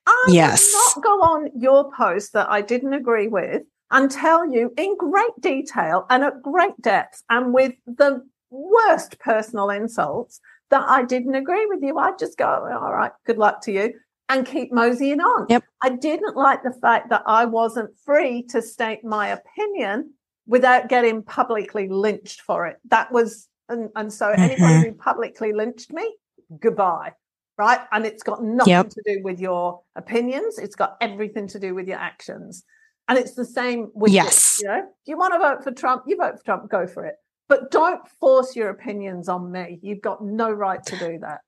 I 0.06 0.26
yes. 0.30 0.72
not 0.74 1.04
go 1.04 1.22
on 1.22 1.52
your 1.56 1.92
post 1.92 2.34
that 2.34 2.50
I 2.50 2.62
didn't 2.62 2.94
agree 2.94 3.28
with 3.28 3.64
and 3.92 4.12
tell 4.12 4.50
you 4.50 4.74
in 4.78 4.98
great 4.98 5.40
detail 5.40 6.06
and 6.10 6.24
at 6.24 6.42
great 6.42 6.80
depth 6.82 7.24
and 7.30 7.54
with 7.54 7.74
the 7.86 8.22
worst 8.50 9.20
personal 9.20 9.70
insults 9.70 10.40
that 10.70 10.84
I 10.88 11.04
didn't 11.04 11.36
agree 11.36 11.66
with 11.66 11.82
you. 11.82 11.98
I'd 11.98 12.20
just 12.20 12.38
go, 12.38 12.46
all 12.46 12.94
right, 12.94 13.12
good 13.26 13.38
luck 13.38 13.62
to 13.64 13.72
you 13.72 13.94
and 14.30 14.46
keep 14.46 14.74
moseying 14.74 15.22
on. 15.22 15.48
Yep. 15.50 15.64
I 15.82 15.90
didn't 15.90 16.36
like 16.36 16.64
the 16.64 16.74
fact 16.74 17.10
that 17.10 17.24
I 17.26 17.46
wasn't 17.46 17.98
free 18.04 18.44
to 18.50 18.62
state 18.62 19.04
my 19.04 19.30
opinion 19.30 20.14
without 20.46 20.90
getting 20.90 21.24
publicly 21.24 21.88
lynched 21.88 22.42
for 22.42 22.68
it. 22.68 22.78
That 22.90 23.12
was, 23.12 23.48
and, 23.70 23.90
and 23.96 24.12
so 24.12 24.28
mm-hmm. 24.28 24.42
anybody 24.42 24.90
who 24.90 24.94
publicly 24.96 25.54
lynched 25.54 25.94
me, 25.94 26.16
goodbye. 26.60 27.14
Right. 27.58 27.80
And 27.92 28.06
it's 28.06 28.22
got 28.22 28.44
nothing 28.44 28.72
yep. 28.72 28.90
to 28.90 29.02
do 29.04 29.22
with 29.24 29.40
your 29.40 29.82
opinions. 29.96 30.60
It's 30.60 30.76
got 30.76 30.96
everything 31.02 31.48
to 31.48 31.60
do 31.60 31.74
with 31.74 31.88
your 31.88 31.98
actions. 31.98 32.64
And 33.08 33.18
it's 33.18 33.34
the 33.34 33.46
same 33.46 33.90
with 33.94 34.12
yes. 34.12 34.58
This, 34.58 34.62
you 34.64 34.68
know, 34.68 34.88
you 35.06 35.18
want 35.18 35.34
to 35.34 35.40
vote 35.40 35.64
for 35.64 35.72
Trump, 35.72 36.04
you 36.08 36.18
vote 36.18 36.40
for 36.40 36.44
Trump, 36.44 36.70
go 36.70 36.86
for 36.88 37.06
it. 37.06 37.16
But 37.48 37.72
don't 37.72 38.06
force 38.20 38.56
your 38.56 38.70
opinions 38.70 39.30
on 39.30 39.52
me. 39.52 39.80
You've 39.82 40.02
got 40.02 40.24
no 40.24 40.52
right 40.52 40.84
to 40.86 40.98
do 40.98 41.20
that. 41.20 41.40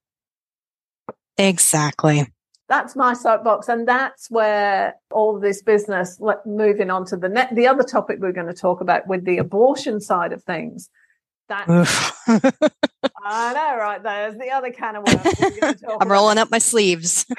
Exactly. 1.37 2.31
That's 2.69 2.95
my 2.95 3.13
soapbox. 3.13 3.67
And 3.67 3.85
that's 3.87 4.29
where 4.29 4.95
all 5.11 5.39
this 5.39 5.61
business, 5.61 6.21
moving 6.45 6.89
on 6.89 7.05
to 7.07 7.17
the 7.17 7.27
net, 7.27 7.53
the 7.53 7.67
other 7.67 7.83
topic 7.83 8.19
we're 8.19 8.31
going 8.31 8.47
to 8.47 8.53
talk 8.53 8.79
about 8.79 9.07
with 9.07 9.25
the 9.25 9.39
abortion 9.39 9.99
side 9.99 10.31
of 10.31 10.43
things. 10.43 10.89
That 11.49 11.65
I 13.23 13.53
know, 13.53 13.77
right? 13.77 14.01
There's 14.03 14.35
the 14.35 14.51
other 14.51 14.71
can 14.71 14.97
of 14.97 15.03
worms. 15.07 15.83
I'm 15.99 16.11
rolling 16.11 16.37
up 16.37 16.51
my 16.51 16.59
sleeves. 16.59 17.25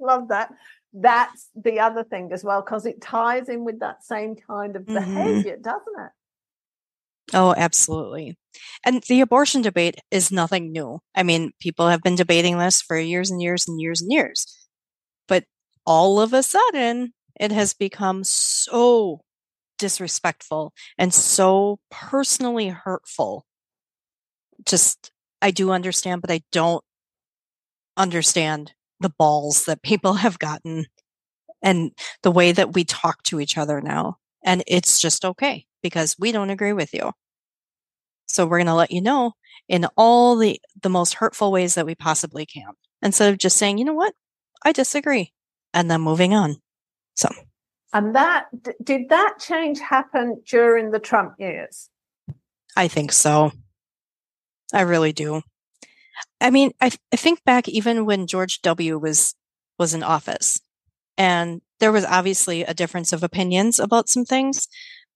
Love 0.00 0.28
that 0.28 0.52
that's 0.98 1.50
the 1.54 1.80
other 1.80 2.02
thing 2.02 2.32
as 2.32 2.42
well 2.42 2.62
because 2.62 2.86
it 2.86 3.00
ties 3.00 3.48
in 3.48 3.64
with 3.64 3.80
that 3.80 4.02
same 4.02 4.34
kind 4.34 4.76
of 4.76 4.82
mm-hmm. 4.84 4.94
behavior 4.94 5.56
doesn't 5.56 6.00
it? 6.00 6.10
Oh 7.34 7.54
absolutely. 7.56 8.38
And 8.84 9.02
the 9.02 9.20
abortion 9.20 9.60
debate 9.60 9.96
is 10.10 10.32
nothing 10.32 10.72
new. 10.72 11.00
I 11.14 11.22
mean 11.22 11.52
people 11.60 11.88
have 11.88 12.02
been 12.02 12.14
debating 12.14 12.58
this 12.58 12.80
for 12.80 12.98
years 12.98 13.30
and 13.30 13.42
years 13.42 13.68
and 13.68 13.80
years 13.80 14.00
and 14.00 14.10
years. 14.10 14.46
But 15.28 15.44
all 15.84 16.20
of 16.20 16.32
a 16.32 16.42
sudden 16.42 17.12
it 17.38 17.52
has 17.52 17.74
become 17.74 18.24
so 18.24 19.20
disrespectful 19.78 20.72
and 20.96 21.12
so 21.12 21.78
personally 21.90 22.68
hurtful. 22.68 23.44
Just 24.64 25.12
i 25.42 25.50
do 25.50 25.70
understand 25.70 26.22
but 26.22 26.30
i 26.30 26.40
don't 26.50 26.82
understand 27.96 28.72
the 29.00 29.12
balls 29.18 29.64
that 29.64 29.82
people 29.82 30.14
have 30.24 30.38
gotten 30.38 30.86
and 31.62 31.92
the 32.22 32.30
way 32.30 32.52
that 32.52 32.74
we 32.74 32.84
talk 32.84 33.22
to 33.24 33.40
each 33.40 33.58
other 33.58 33.80
now. 33.80 34.18
And 34.44 34.62
it's 34.66 35.00
just 35.00 35.24
okay 35.24 35.66
because 35.82 36.16
we 36.18 36.32
don't 36.32 36.50
agree 36.50 36.72
with 36.72 36.94
you. 36.94 37.12
So 38.26 38.46
we're 38.46 38.58
going 38.58 38.66
to 38.66 38.74
let 38.74 38.90
you 38.90 39.00
know 39.00 39.32
in 39.68 39.86
all 39.96 40.36
the, 40.36 40.60
the 40.82 40.88
most 40.88 41.14
hurtful 41.14 41.50
ways 41.50 41.74
that 41.74 41.86
we 41.86 41.94
possibly 41.94 42.46
can 42.46 42.70
instead 43.02 43.32
of 43.32 43.38
just 43.38 43.56
saying, 43.56 43.78
you 43.78 43.84
know 43.84 43.94
what? 43.94 44.14
I 44.64 44.72
disagree 44.72 45.32
and 45.74 45.90
then 45.90 46.00
moving 46.00 46.34
on. 46.34 46.56
So. 47.14 47.28
And 47.92 48.14
that, 48.14 48.46
did 48.82 49.08
that 49.08 49.34
change 49.40 49.80
happen 49.80 50.42
during 50.46 50.90
the 50.90 50.98
Trump 50.98 51.34
years? 51.38 51.88
I 52.76 52.88
think 52.88 53.12
so. 53.12 53.52
I 54.72 54.82
really 54.82 55.12
do. 55.12 55.42
I 56.40 56.50
mean, 56.50 56.72
I, 56.80 56.90
I 57.12 57.16
think 57.16 57.44
back 57.44 57.68
even 57.68 58.06
when 58.06 58.26
George 58.26 58.62
W. 58.62 58.98
was 58.98 59.34
was 59.78 59.94
in 59.94 60.02
office, 60.02 60.60
and 61.18 61.60
there 61.80 61.92
was 61.92 62.04
obviously 62.04 62.62
a 62.62 62.74
difference 62.74 63.12
of 63.12 63.22
opinions 63.22 63.78
about 63.78 64.08
some 64.08 64.24
things, 64.24 64.68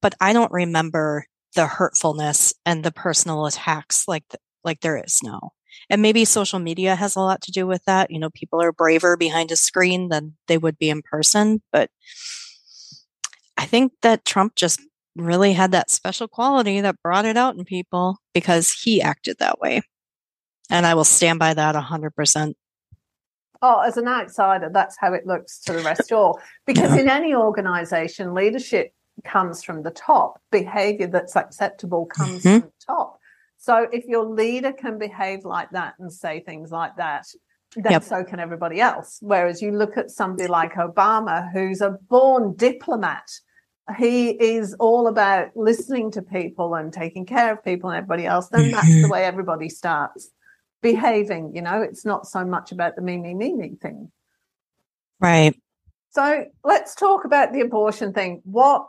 but 0.02 0.14
I 0.20 0.32
don't 0.32 0.52
remember 0.52 1.26
the 1.54 1.66
hurtfulness 1.66 2.54
and 2.66 2.84
the 2.84 2.92
personal 2.92 3.46
attacks 3.46 4.06
like 4.06 4.24
the, 4.30 4.38
like 4.64 4.80
there 4.80 5.02
is 5.02 5.22
now. 5.22 5.52
And 5.88 6.02
maybe 6.02 6.24
social 6.24 6.58
media 6.58 6.94
has 6.94 7.16
a 7.16 7.20
lot 7.20 7.42
to 7.42 7.52
do 7.52 7.66
with 7.66 7.84
that. 7.86 8.10
You 8.10 8.18
know, 8.20 8.30
people 8.30 8.62
are 8.62 8.72
braver 8.72 9.16
behind 9.16 9.50
a 9.50 9.56
screen 9.56 10.08
than 10.08 10.36
they 10.46 10.58
would 10.58 10.78
be 10.78 10.90
in 10.90 11.02
person. 11.02 11.62
But 11.72 11.90
I 13.56 13.66
think 13.66 13.92
that 14.02 14.24
Trump 14.24 14.54
just 14.56 14.80
really 15.16 15.52
had 15.52 15.72
that 15.72 15.90
special 15.90 16.28
quality 16.28 16.80
that 16.80 17.02
brought 17.02 17.24
it 17.24 17.36
out 17.36 17.56
in 17.56 17.64
people 17.64 18.18
because 18.32 18.72
he 18.72 19.02
acted 19.02 19.36
that 19.38 19.58
way. 19.60 19.82
And 20.70 20.87
I 20.87 20.94
will 20.94 21.04
stand 21.04 21.38
by 21.38 21.54
that 21.54 21.74
100%. 21.74 22.54
Oh, 23.62 23.80
as 23.80 23.96
an 23.96 24.09
outsider, 24.09 24.70
that's 24.72 24.96
how 24.98 25.12
it 25.12 25.26
looks 25.26 25.61
to 25.62 25.74
the 25.74 25.83
rest. 25.83 26.09
Sure. 26.09 26.40
Because 26.66 26.96
in 26.96 27.09
any 27.09 27.35
organization, 27.35 28.33
leadership 28.33 28.92
comes 29.24 29.62
from 29.62 29.83
the 29.83 29.90
top, 29.90 30.40
behavior 30.50 31.09
that's 31.09 31.37
acceptable 31.37 32.06
comes 32.06 32.44
mm-hmm. 32.44 32.61
from 32.61 32.61
the 32.61 32.87
top. 32.87 33.18
So 33.59 33.87
if 33.92 34.06
your 34.06 34.24
leader 34.24 34.72
can 34.72 34.98
behave 34.98 35.44
like 35.44 35.70
that 35.70 35.94
and 35.98 36.12
say 36.12 36.40
things 36.40 36.70
like 36.70 36.96
that, 36.96 37.26
then 37.76 37.92
yep. 37.92 38.02
so 38.02 38.24
can 38.24 38.40
everybody 38.40 38.80
else. 38.80 39.18
Whereas 39.20 39.61
you 39.61 39.72
look 39.72 39.96
at 39.96 40.11
somebody 40.11 40.48
like 40.48 40.74
Obama, 40.74 41.52
who's 41.52 41.80
a 41.80 41.98
born 42.09 42.54
diplomat, 42.56 43.28
he 43.98 44.30
is 44.30 44.74
all 44.74 45.09
about 45.09 45.48
listening 45.56 46.11
to 46.12 46.22
people 46.22 46.74
and 46.74 46.92
taking 46.92 47.26
care 47.26 47.52
of 47.52 47.64
people 47.64 47.90
and 47.90 47.98
everybody 47.98 48.26
else, 48.26 48.48
then 48.48 48.62
mm-hmm. 48.62 48.72
that's 48.72 49.02
the 49.02 49.09
way 49.09 49.24
everybody 49.24 49.68
starts 49.68 50.30
behaving. 50.83 51.55
You 51.55 51.62
know, 51.62 51.83
it's 51.83 52.05
not 52.05 52.27
so 52.27 52.45
much 52.45 52.73
about 52.73 52.97
the 52.97 53.03
me, 53.03 53.16
me, 53.16 53.35
me, 53.35 53.55
me 53.55 53.77
thing. 53.81 54.11
Right. 55.21 55.55
So 56.11 56.47
let's 56.64 56.95
talk 56.95 57.25
about 57.25 57.53
the 57.53 57.61
abortion 57.61 58.12
thing. 58.12 58.43
What, 58.45 58.88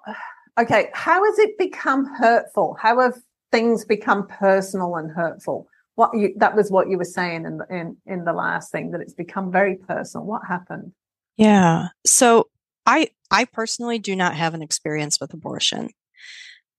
okay, 0.59 0.89
how 0.93 1.23
has 1.23 1.39
it 1.39 1.57
become 1.57 2.05
hurtful? 2.05 2.77
How 2.81 2.99
have 2.99 3.15
things 3.51 3.85
become 3.85 4.27
personal 4.27 4.95
and 4.95 5.11
hurtful? 5.11 5.67
What 5.95 6.11
you, 6.15 6.33
that 6.37 6.55
was 6.55 6.71
what 6.71 6.89
you 6.89 6.97
were 6.97 7.03
saying 7.03 7.45
in 7.45 7.57
the, 7.57 7.67
in, 7.69 7.97
in 8.05 8.23
the 8.23 8.33
last 8.33 8.71
thing 8.71 8.91
that 8.91 9.01
it's 9.01 9.13
become 9.13 9.51
very 9.51 9.75
personal. 9.75 10.25
What 10.25 10.41
happened? 10.47 10.93
Yeah. 11.37 11.89
So 12.05 12.47
I, 12.85 13.09
I 13.29 13.45
personally 13.45 13.99
do 13.99 14.15
not 14.15 14.35
have 14.35 14.53
an 14.53 14.61
experience 14.63 15.19
with 15.19 15.33
abortion 15.33 15.89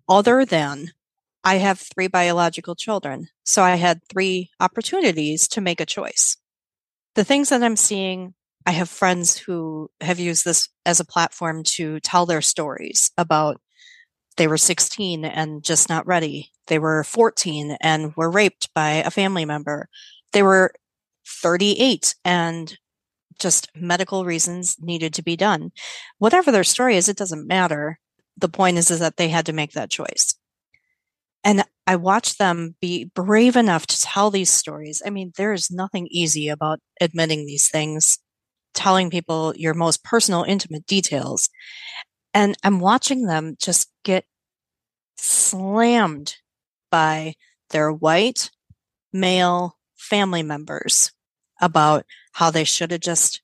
other 0.09 0.45
than 0.45 0.91
I 1.45 1.57
have 1.57 1.81
three 1.81 2.07
biological 2.07 2.75
children, 2.77 3.29
so 3.45 3.63
I 3.63 3.75
had 3.75 4.01
three 4.09 4.51
opportunities 4.61 5.49
to 5.49 5.61
make 5.61 5.81
a 5.81 5.87
choice. 5.87 6.37
The 7.15 7.25
things 7.25 7.49
that 7.49 7.63
I'm 7.63 7.77
seeing, 7.77 8.35
I 8.65 8.71
have 8.73 8.89
friends 8.89 9.37
who 9.37 9.91
have 10.01 10.21
used 10.21 10.45
this 10.45 10.69
as 10.87 11.01
a 11.01 11.05
platform 11.05 11.65
to 11.65 11.99
tell 12.01 12.27
their 12.27 12.43
stories 12.43 13.11
about 13.19 13.61
they 14.37 14.47
were 14.47 14.57
16 14.57 15.25
and 15.25 15.65
just 15.65 15.89
not 15.89 16.07
ready. 16.07 16.53
They 16.69 16.79
were 16.79 17.05
14 17.05 17.77
and 17.81 18.17
were 18.17 18.31
raped 18.31 18.73
by 18.73 18.91
a 18.91 19.11
family 19.11 19.45
member. 19.45 19.89
They 20.33 20.43
were 20.43 20.73
38 21.27 22.15
and 22.25 22.79
just 23.39 23.69
medical 23.75 24.25
reasons 24.25 24.77
needed 24.81 25.13
to 25.15 25.23
be 25.23 25.37
done. 25.37 25.73
Whatever 26.19 26.53
their 26.53 26.65
story 26.65 26.97
is, 26.97 27.09
it 27.09 27.17
doesn't 27.17 27.47
matter. 27.47 27.99
The 28.37 28.49
point 28.49 28.79
is, 28.79 28.91
is 28.91 29.01
that 29.01 29.17
they 29.17 29.29
had 29.29 29.47
to 29.47 29.53
make 29.53 29.73
that 29.73 29.91
choice. 29.91 30.35
And 31.45 31.65
I 31.87 31.97
watch 31.97 32.39
them 32.39 32.77
be 32.81 33.05
brave 33.05 33.57
enough 33.57 33.87
to 33.89 34.01
tell 34.01 34.31
these 34.31 34.51
stories. 34.51 35.03
I 35.05 35.11
mean, 35.11 35.33
there 35.37 35.53
is 35.53 35.71
nothing 35.71 36.07
easy 36.11 36.49
about 36.49 36.79
admitting 37.01 37.47
these 37.47 37.69
things, 37.69 38.19
telling 38.75 39.11
people 39.11 39.53
your 39.57 39.75
most 39.75 40.05
personal, 40.05 40.45
intimate 40.45 40.87
details. 40.87 41.49
And 42.33 42.57
I'm 42.63 42.81
watching 42.81 43.27
them 43.27 43.57
just 43.59 43.91
get 44.05 44.25
slammed 45.17 46.37
by 46.91 47.35
their 47.71 47.93
white, 47.93 48.51
male, 49.13 49.77
family 49.97 50.43
members 50.43 51.13
about 51.61 52.05
how 52.33 52.51
they 52.51 52.65
should 52.65 52.91
have 52.91 53.01
just 53.01 53.43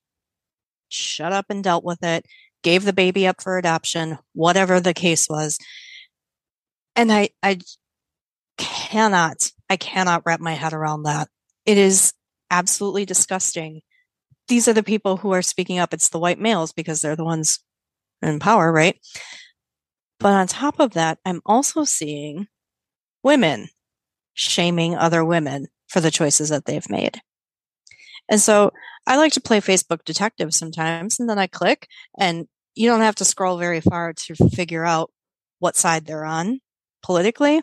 shut 0.89 1.31
up 1.31 1.45
and 1.49 1.63
dealt 1.63 1.83
with 1.83 2.03
it, 2.03 2.25
gave 2.63 2.83
the 2.83 2.93
baby 2.93 3.27
up 3.27 3.41
for 3.41 3.57
adoption, 3.57 4.17
whatever 4.33 4.79
the 4.79 4.93
case 4.93 5.27
was. 5.29 5.57
And 6.95 7.11
I, 7.11 7.29
I 7.41 7.59
cannot, 8.59 9.51
I 9.69 9.77
cannot 9.77 10.23
wrap 10.25 10.39
my 10.39 10.53
head 10.53 10.73
around 10.73 11.03
that. 11.03 11.29
It 11.65 11.77
is 11.77 12.13
absolutely 12.51 13.05
disgusting. 13.05 13.81
These 14.47 14.67
are 14.67 14.73
the 14.73 14.83
people 14.83 15.17
who 15.17 15.31
are 15.33 15.41
speaking 15.41 15.79
up. 15.79 15.93
It's 15.93 16.09
the 16.09 16.19
white 16.19 16.39
males 16.39 16.71
because 16.71 17.01
they're 17.01 17.15
the 17.15 17.25
ones 17.25 17.59
in 18.21 18.39
power, 18.39 18.71
right? 18.71 18.99
But 20.19 20.33
on 20.33 20.47
top 20.47 20.79
of 20.79 20.91
that, 20.91 21.19
I'm 21.25 21.41
also 21.45 21.85
seeing 21.85 22.47
women 23.23 23.69
shaming 24.33 24.95
other 24.95 25.23
women 25.23 25.67
for 25.87 26.01
the 26.01 26.11
choices 26.11 26.49
that 26.49 26.65
they've 26.65 26.89
made. 26.89 27.21
And 28.29 28.39
so 28.39 28.71
I 29.07 29.17
like 29.17 29.33
to 29.33 29.41
play 29.41 29.59
Facebook 29.59 30.03
detective 30.03 30.53
sometimes, 30.53 31.19
and 31.19 31.29
then 31.29 31.39
I 31.39 31.47
click, 31.47 31.87
and 32.17 32.47
you 32.75 32.87
don't 32.87 33.01
have 33.01 33.15
to 33.15 33.25
scroll 33.25 33.57
very 33.57 33.81
far 33.81 34.13
to 34.13 34.35
figure 34.49 34.85
out 34.85 35.11
what 35.59 35.75
side 35.75 36.05
they're 36.05 36.25
on 36.25 36.59
politically. 37.01 37.61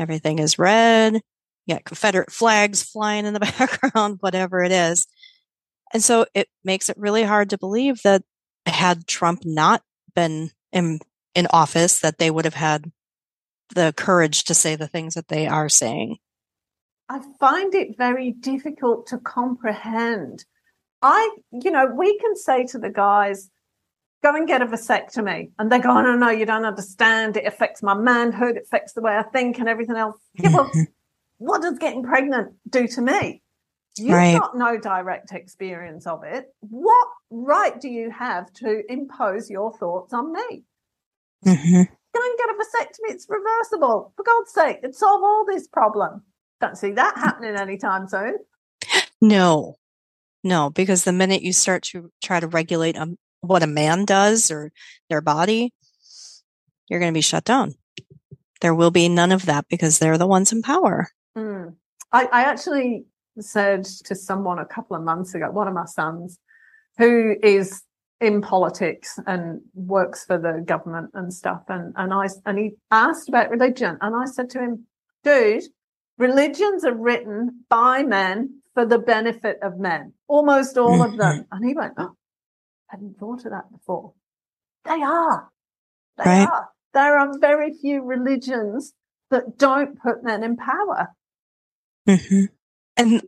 Everything 0.00 0.38
is 0.38 0.58
red. 0.58 1.20
You 1.66 1.74
got 1.74 1.84
Confederate 1.84 2.32
flags 2.32 2.82
flying 2.82 3.26
in 3.26 3.34
the 3.34 3.40
background, 3.58 4.18
whatever 4.20 4.62
it 4.62 4.72
is. 4.72 5.06
And 5.92 6.02
so 6.02 6.26
it 6.34 6.48
makes 6.64 6.88
it 6.88 6.96
really 6.96 7.22
hard 7.22 7.50
to 7.50 7.58
believe 7.58 8.02
that 8.02 8.22
had 8.66 9.06
Trump 9.06 9.42
not 9.44 9.82
been 10.14 10.50
in, 10.72 11.00
in 11.34 11.46
office, 11.50 12.00
that 12.00 12.18
they 12.18 12.30
would 12.30 12.44
have 12.44 12.54
had 12.54 12.90
the 13.74 13.92
courage 13.96 14.44
to 14.44 14.54
say 14.54 14.74
the 14.74 14.88
things 14.88 15.14
that 15.14 15.28
they 15.28 15.46
are 15.46 15.68
saying. 15.68 16.16
I 17.08 17.20
find 17.38 17.74
it 17.74 17.98
very 17.98 18.30
difficult 18.30 19.08
to 19.08 19.18
comprehend. 19.18 20.44
I, 21.02 21.36
you 21.50 21.70
know, 21.70 21.86
we 21.86 22.18
can 22.18 22.36
say 22.36 22.66
to 22.66 22.78
the 22.78 22.90
guys, 22.90 23.50
go 24.22 24.34
and 24.34 24.46
get 24.46 24.62
a 24.62 24.66
vasectomy. 24.66 25.50
And 25.58 25.70
they 25.70 25.78
go, 25.78 25.90
oh, 25.90 26.02
no, 26.02 26.14
no, 26.14 26.30
you 26.30 26.46
don't 26.46 26.64
understand. 26.64 27.36
It 27.36 27.46
affects 27.46 27.82
my 27.82 27.94
manhood, 27.94 28.56
it 28.56 28.64
affects 28.64 28.92
the 28.92 29.00
way 29.00 29.16
I 29.16 29.22
think 29.22 29.58
and 29.58 29.68
everything 29.68 29.96
else. 29.96 30.16
Yeah, 30.34 30.50
well, 30.54 30.70
what 31.38 31.62
does 31.62 31.78
getting 31.78 32.02
pregnant 32.02 32.54
do 32.68 32.86
to 32.88 33.00
me? 33.00 33.42
You've 33.96 34.12
right. 34.12 34.38
got 34.38 34.56
no 34.56 34.78
direct 34.78 35.32
experience 35.32 36.06
of 36.06 36.22
it. 36.24 36.46
What 36.60 37.08
right 37.30 37.78
do 37.80 37.88
you 37.88 38.10
have 38.10 38.52
to 38.54 38.82
impose 38.88 39.50
your 39.50 39.76
thoughts 39.76 40.12
on 40.12 40.32
me? 40.32 40.64
Mm-hmm. 41.44 41.82
Go 42.14 42.20
and 42.22 42.38
get 42.38 42.50
a 42.50 42.54
vasectomy. 42.54 43.14
It's 43.14 43.26
reversible. 43.28 44.12
For 44.16 44.22
God's 44.22 44.52
sake, 44.52 44.78
it'd 44.82 44.94
solve 44.94 45.22
all 45.22 45.44
this 45.46 45.66
problem. 45.66 46.22
Don't 46.60 46.76
see 46.76 46.92
that 46.92 47.16
happening 47.16 47.56
anytime 47.56 48.06
soon. 48.08 48.38
No, 49.20 49.76
no, 50.44 50.70
because 50.70 51.04
the 51.04 51.12
minute 51.12 51.42
you 51.42 51.52
start 51.52 51.82
to 51.84 52.10
try 52.22 52.40
to 52.40 52.46
regulate 52.46 52.96
um, 52.96 53.16
what 53.40 53.62
a 53.62 53.66
man 53.66 54.04
does 54.04 54.50
or 54.50 54.72
their 55.08 55.20
body, 55.20 55.72
you're 56.88 57.00
going 57.00 57.12
to 57.12 57.16
be 57.16 57.22
shut 57.22 57.44
down. 57.44 57.74
There 58.60 58.74
will 58.74 58.90
be 58.90 59.08
none 59.08 59.32
of 59.32 59.46
that 59.46 59.66
because 59.68 59.98
they're 59.98 60.18
the 60.18 60.26
ones 60.26 60.52
in 60.52 60.62
power. 60.62 61.08
Mm. 61.36 61.74
I, 62.12 62.24
I 62.26 62.42
actually 62.42 63.04
said 63.38 63.84
to 63.84 64.14
someone 64.14 64.58
a 64.58 64.66
couple 64.66 64.96
of 64.96 65.02
months 65.02 65.34
ago, 65.34 65.50
one 65.50 65.68
of 65.68 65.74
my 65.74 65.86
sons, 65.86 66.38
who 66.98 67.36
is 67.42 67.82
in 68.20 68.42
politics 68.42 69.18
and 69.26 69.62
works 69.74 70.24
for 70.26 70.36
the 70.36 70.62
government 70.64 71.10
and 71.14 71.32
stuff, 71.32 71.62
and 71.68 71.94
and 71.96 72.12
I 72.12 72.26
and 72.44 72.58
he 72.58 72.72
asked 72.90 73.28
about 73.28 73.50
religion, 73.50 73.96
and 74.00 74.14
I 74.14 74.26
said 74.26 74.50
to 74.50 74.60
him, 74.60 74.84
"Dude, 75.24 75.64
religions 76.18 76.84
are 76.84 76.94
written 76.94 77.64
by 77.70 78.02
men 78.02 78.60
for 78.74 78.84
the 78.84 78.98
benefit 78.98 79.58
of 79.62 79.78
men, 79.78 80.12
almost 80.28 80.76
all 80.76 81.02
of 81.02 81.16
them." 81.16 81.46
And 81.52 81.64
he 81.64 81.74
went, 81.74 81.94
"Oh, 81.96 82.16
hadn't 82.90 83.18
thought 83.18 83.44
of 83.44 83.52
that 83.52 83.70
before. 83.70 84.12
They 84.84 85.02
are, 85.02 85.50
they 86.18 86.24
right. 86.24 86.48
are. 86.48 86.68
There 86.92 87.18
are 87.18 87.38
very 87.38 87.72
few 87.74 88.02
religions 88.02 88.94
that 89.30 89.58
don't 89.58 90.00
put 90.00 90.24
men 90.24 90.42
in 90.42 90.56
power." 90.56 91.08
Mm-hmm. 92.08 92.44
And 92.96 93.22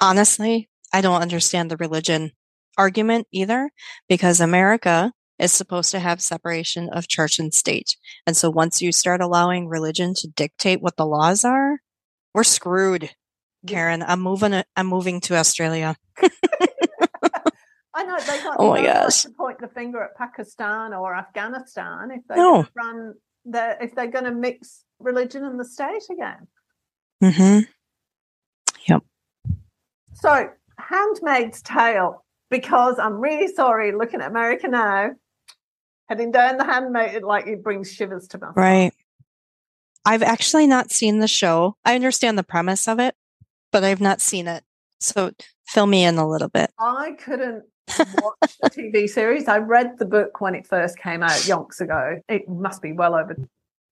honestly, 0.00 0.68
I 0.92 1.00
don't 1.00 1.22
understand 1.22 1.70
the 1.70 1.76
religion 1.76 2.32
argument 2.76 3.26
either 3.32 3.70
because 4.08 4.40
America 4.40 5.12
is 5.38 5.52
supposed 5.52 5.90
to 5.90 5.98
have 5.98 6.20
separation 6.20 6.88
of 6.90 7.08
church 7.08 7.38
and 7.38 7.52
state. 7.52 7.96
And 8.26 8.36
so 8.36 8.50
once 8.50 8.82
you 8.82 8.92
start 8.92 9.20
allowing 9.20 9.68
religion 9.68 10.14
to 10.14 10.28
dictate 10.28 10.82
what 10.82 10.96
the 10.96 11.06
laws 11.06 11.44
are, 11.44 11.78
we're 12.34 12.44
screwed. 12.44 13.10
Karen, 13.66 14.02
I'm 14.02 14.20
moving 14.20 14.62
I'm 14.76 14.86
moving 14.86 15.20
to 15.22 15.36
Australia. 15.36 15.96
I 18.00 18.04
know 18.04 18.18
they 18.18 18.42
got 18.42 18.56
oh 18.58 18.70
my 18.70 18.82
gosh. 18.82 19.22
to 19.24 19.30
point 19.30 19.58
the 19.58 19.68
finger 19.68 20.02
at 20.02 20.16
Pakistan 20.16 20.94
or 20.94 21.14
Afghanistan 21.14 22.10
if 22.10 22.26
they 22.28 22.36
no. 22.36 22.66
run 22.74 23.14
the 23.44 23.76
if 23.82 23.94
they're 23.94 24.06
going 24.06 24.24
to 24.24 24.30
mix 24.32 24.84
religion 24.98 25.44
and 25.44 25.60
the 25.60 25.64
state 25.66 26.04
again. 26.10 26.46
Mhm. 27.22 27.66
Yep. 28.88 29.02
So, 30.14 30.48
Handmaid's 30.78 31.60
Tale 31.60 32.24
because 32.48 32.98
I'm 32.98 33.20
really 33.20 33.52
sorry 33.52 33.92
looking 33.92 34.22
at 34.22 34.30
America 34.30 34.66
now, 34.66 35.10
heading 36.08 36.32
down 36.32 36.56
the 36.56 36.64
handmaid, 36.64 37.16
it, 37.16 37.22
like 37.22 37.46
it 37.46 37.62
brings 37.62 37.92
shivers 37.92 38.28
to 38.28 38.38
my 38.38 38.48
Right. 38.56 38.92
I've 40.06 40.22
actually 40.22 40.66
not 40.66 40.90
seen 40.90 41.18
the 41.18 41.28
show. 41.28 41.76
I 41.84 41.94
understand 41.94 42.38
the 42.38 42.42
premise 42.42 42.88
of 42.88 42.98
it, 42.98 43.14
but 43.70 43.84
I've 43.84 44.00
not 44.00 44.22
seen 44.22 44.48
it. 44.48 44.64
So 45.00 45.32
fill 45.66 45.86
me 45.86 46.02
in 46.04 46.16
a 46.16 46.26
little 46.26 46.48
bit. 46.48 46.70
I 46.78 47.12
couldn't 47.12 47.64
watch 47.98 48.58
the 48.60 48.70
TV 48.70 49.08
series. 49.08 49.48
I 49.48 49.58
read 49.58 49.98
the 49.98 50.04
book 50.04 50.40
when 50.40 50.54
it 50.54 50.66
first 50.66 50.98
came 50.98 51.22
out 51.22 51.30
yonks 51.30 51.80
ago. 51.80 52.20
It 52.28 52.48
must 52.48 52.82
be 52.82 52.92
well 52.92 53.14
over, 53.14 53.36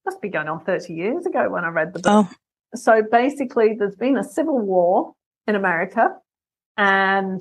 must 0.04 0.20
be 0.20 0.28
going 0.28 0.48
on 0.48 0.64
30 0.64 0.94
years 0.94 1.26
ago 1.26 1.48
when 1.50 1.64
I 1.64 1.68
read 1.68 1.92
the 1.92 2.00
book. 2.00 2.26
Oh. 2.30 2.30
So 2.74 3.02
basically, 3.10 3.74
there's 3.78 3.96
been 3.96 4.18
a 4.18 4.24
civil 4.24 4.58
war 4.58 5.14
in 5.46 5.54
America, 5.54 6.10
and 6.76 7.40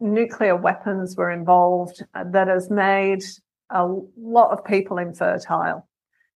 nuclear 0.00 0.56
weapons 0.56 1.16
were 1.16 1.30
involved 1.30 2.04
that 2.14 2.48
has 2.48 2.70
made 2.70 3.22
a 3.70 3.86
lot 4.16 4.50
of 4.50 4.64
people 4.64 4.98
infertile. 4.98 5.88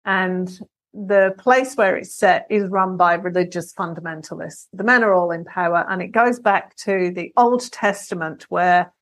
And 0.04 0.50
the 0.92 1.34
place 1.38 1.74
where 1.74 1.96
it's 1.96 2.14
set 2.14 2.46
is 2.50 2.68
run 2.70 2.96
by 2.96 3.14
religious 3.14 3.72
fundamentalists. 3.74 4.66
The 4.72 4.84
men 4.84 5.02
are 5.02 5.12
all 5.12 5.32
in 5.32 5.44
power, 5.44 5.84
and 5.88 6.00
it 6.00 6.12
goes 6.12 6.38
back 6.38 6.76
to 6.76 7.10
the 7.10 7.32
Old 7.36 7.70
Testament, 7.72 8.46
where 8.48 8.92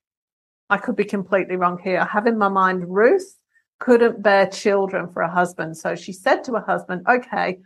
I 0.73 0.77
could 0.77 0.95
be 0.95 1.05
completely 1.05 1.55
wrong 1.55 1.77
here. 1.77 1.99
I 1.99 2.07
have 2.07 2.25
in 2.25 2.39
my 2.39 2.47
mind 2.49 2.89
Ruth 2.89 3.37
couldn't 3.79 4.23
bear 4.23 4.47
children 4.47 5.07
for 5.07 5.21
a 5.21 5.29
husband. 5.29 5.77
So 5.77 5.95
she 5.95 6.11
said 6.11 6.43
to 6.45 6.53
her 6.53 6.65
husband, 6.65 7.05
Okay, 7.07 7.59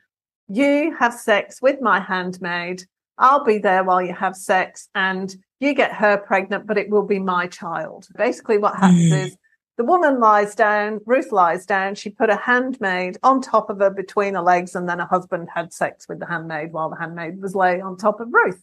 you 0.49 0.93
have 0.99 1.13
sex 1.13 1.61
with 1.61 1.79
my 1.79 2.01
handmaid. 2.01 2.83
I'll 3.17 3.45
be 3.45 3.59
there 3.59 3.85
while 3.85 4.01
you 4.01 4.13
have 4.13 4.35
sex, 4.35 4.89
and 4.93 5.33
you 5.61 5.73
get 5.73 5.93
her 5.93 6.17
pregnant, 6.17 6.67
but 6.67 6.77
it 6.77 6.89
will 6.89 7.05
be 7.05 7.17
my 7.17 7.47
child. 7.47 8.07
Basically, 8.17 8.57
what 8.57 8.75
happens 8.75 9.11
mm. 9.11 9.25
is 9.25 9.37
the 9.77 9.85
woman 9.85 10.19
lies 10.19 10.53
down, 10.53 10.99
Ruth 11.05 11.31
lies 11.31 11.65
down, 11.65 11.95
she 11.95 12.09
put 12.09 12.29
a 12.29 12.35
handmaid 12.35 13.17
on 13.23 13.41
top 13.41 13.69
of 13.69 13.79
her 13.79 13.89
between 13.89 14.33
her 14.33 14.41
legs, 14.41 14.75
and 14.75 14.87
then 14.89 14.99
her 14.99 15.07
husband 15.09 15.47
had 15.55 15.71
sex 15.71 16.09
with 16.09 16.19
the 16.19 16.27
handmaid 16.27 16.73
while 16.73 16.89
the 16.89 16.97
handmaid 16.97 17.41
was 17.41 17.55
laying 17.55 17.81
on 17.81 17.95
top 17.95 18.19
of 18.19 18.27
Ruth. 18.33 18.61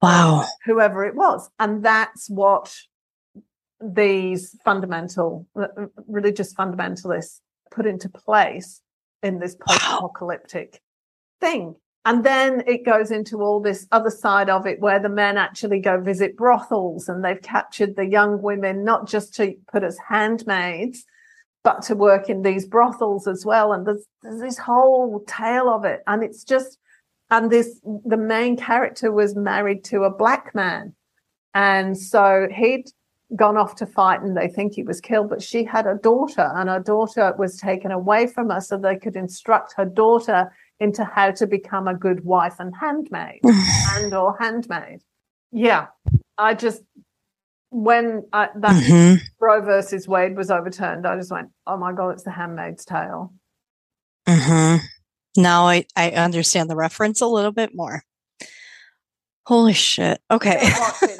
Wow. 0.00 0.46
Whoever 0.64 1.04
it 1.04 1.14
was. 1.14 1.50
And 1.58 1.84
that's 1.84 2.30
what 2.30 2.74
these 3.82 4.56
fundamental, 4.64 5.46
uh, 5.56 5.66
uh, 5.76 5.86
religious 6.06 6.54
fundamentalists 6.54 7.40
put 7.70 7.86
into 7.86 8.08
place 8.08 8.80
in 9.22 9.38
this 9.38 9.54
post 9.54 9.82
apocalyptic 9.82 10.80
wow. 11.40 11.48
thing. 11.48 11.74
And 12.04 12.24
then 12.24 12.64
it 12.66 12.84
goes 12.84 13.12
into 13.12 13.42
all 13.42 13.60
this 13.60 13.86
other 13.92 14.10
side 14.10 14.50
of 14.50 14.66
it 14.66 14.80
where 14.80 14.98
the 14.98 15.08
men 15.08 15.36
actually 15.36 15.78
go 15.78 16.00
visit 16.00 16.36
brothels 16.36 17.08
and 17.08 17.24
they've 17.24 17.40
captured 17.40 17.94
the 17.94 18.06
young 18.06 18.42
women, 18.42 18.84
not 18.84 19.06
just 19.08 19.34
to 19.34 19.54
put 19.70 19.84
as 19.84 19.96
handmaids, 20.08 21.04
but 21.62 21.82
to 21.82 21.94
work 21.94 22.28
in 22.28 22.42
these 22.42 22.66
brothels 22.66 23.28
as 23.28 23.46
well. 23.46 23.72
And 23.72 23.86
there's, 23.86 24.04
there's 24.22 24.40
this 24.40 24.58
whole 24.58 25.22
tale 25.28 25.68
of 25.68 25.84
it. 25.84 26.00
And 26.08 26.24
it's 26.24 26.42
just, 26.42 26.76
and 27.30 27.52
this, 27.52 27.80
the 28.04 28.16
main 28.16 28.56
character 28.56 29.12
was 29.12 29.36
married 29.36 29.84
to 29.84 30.02
a 30.02 30.10
black 30.10 30.56
man. 30.56 30.96
And 31.54 31.96
so 31.96 32.48
he'd 32.52 32.86
gone 33.36 33.56
off 33.56 33.76
to 33.76 33.86
fight 33.86 34.20
and 34.22 34.36
they 34.36 34.48
think 34.48 34.74
he 34.74 34.82
was 34.82 35.00
killed, 35.00 35.30
but 35.30 35.42
she 35.42 35.64
had 35.64 35.86
a 35.86 35.94
daughter 35.94 36.52
and 36.54 36.68
her 36.68 36.80
daughter 36.80 37.34
was 37.38 37.56
taken 37.56 37.90
away 37.90 38.26
from 38.26 38.50
her 38.50 38.60
so 38.60 38.76
they 38.76 38.96
could 38.96 39.16
instruct 39.16 39.74
her 39.76 39.84
daughter 39.84 40.52
into 40.80 41.04
how 41.04 41.30
to 41.30 41.46
become 41.46 41.88
a 41.88 41.94
good 41.94 42.24
wife 42.24 42.56
and 42.58 42.74
handmaid 42.76 43.40
and 43.44 44.12
or 44.12 44.36
handmaid. 44.38 45.00
Yeah, 45.52 45.88
I 46.38 46.54
just 46.54 46.82
when 47.70 48.24
I, 48.32 48.48
that 48.54 48.82
mm-hmm. 48.82 49.24
Roe 49.40 49.62
versus 49.62 50.06
Wade 50.06 50.36
was 50.36 50.50
overturned, 50.50 51.06
I 51.06 51.16
just 51.16 51.30
went, 51.30 51.48
"Oh 51.66 51.76
my 51.76 51.92
god, 51.92 52.10
it's 52.10 52.22
The 52.22 52.30
Handmaid's 52.30 52.84
Tale." 52.84 53.32
Mm-hmm. 54.26 54.84
Now 55.40 55.66
I 55.66 55.86
I 55.96 56.10
understand 56.10 56.68
the 56.68 56.76
reference 56.76 57.20
a 57.20 57.26
little 57.26 57.52
bit 57.52 57.74
more. 57.74 58.02
Holy 59.46 59.72
shit. 59.72 60.20
Okay. 60.30 60.70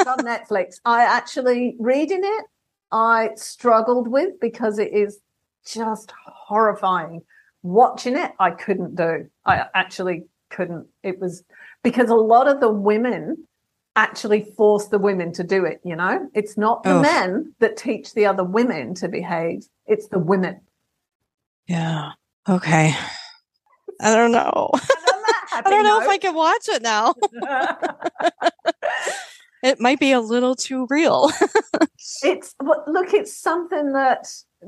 It's 0.02 0.08
on 0.08 0.18
Netflix. 0.18 0.80
I 0.84 1.04
actually 1.04 1.76
reading 1.78 2.22
it, 2.24 2.44
I 2.90 3.30
struggled 3.36 4.08
with 4.08 4.40
because 4.40 4.80
it 4.80 4.92
is 4.92 5.20
just 5.64 6.12
horrifying. 6.26 7.22
Watching 7.62 8.18
it, 8.18 8.32
I 8.40 8.50
couldn't 8.50 8.96
do. 8.96 9.28
I 9.46 9.66
actually 9.74 10.24
couldn't. 10.50 10.88
It 11.04 11.20
was 11.20 11.44
because 11.84 12.10
a 12.10 12.16
lot 12.16 12.48
of 12.48 12.58
the 12.58 12.68
women 12.68 13.46
actually 13.94 14.42
force 14.56 14.86
the 14.88 14.98
women 14.98 15.32
to 15.34 15.44
do 15.44 15.64
it, 15.64 15.80
you 15.84 15.94
know? 15.94 16.28
It's 16.34 16.58
not 16.58 16.82
the 16.82 17.00
men 17.00 17.54
that 17.60 17.76
teach 17.76 18.14
the 18.14 18.26
other 18.26 18.42
women 18.42 18.94
to 18.96 19.08
behave, 19.08 19.66
it's 19.86 20.08
the 20.08 20.18
women. 20.18 20.60
Yeah. 21.68 22.10
Okay. 22.48 22.96
I 24.00 24.16
don't 24.16 24.32
know. 24.32 24.70
I 25.52 25.62
don't 25.64 25.84
know 25.84 26.02
if 26.02 26.08
I 26.08 26.18
can 26.18 26.34
watch 26.34 26.68
it 26.68 26.82
now. 26.82 27.14
it 29.62 29.80
might 29.80 30.00
be 30.00 30.12
a 30.12 30.20
little 30.20 30.56
too 30.56 30.86
real. 30.90 31.30
it's 32.22 32.54
look, 32.60 33.14
it's 33.14 33.36
something 33.36 33.92
that 33.92 34.26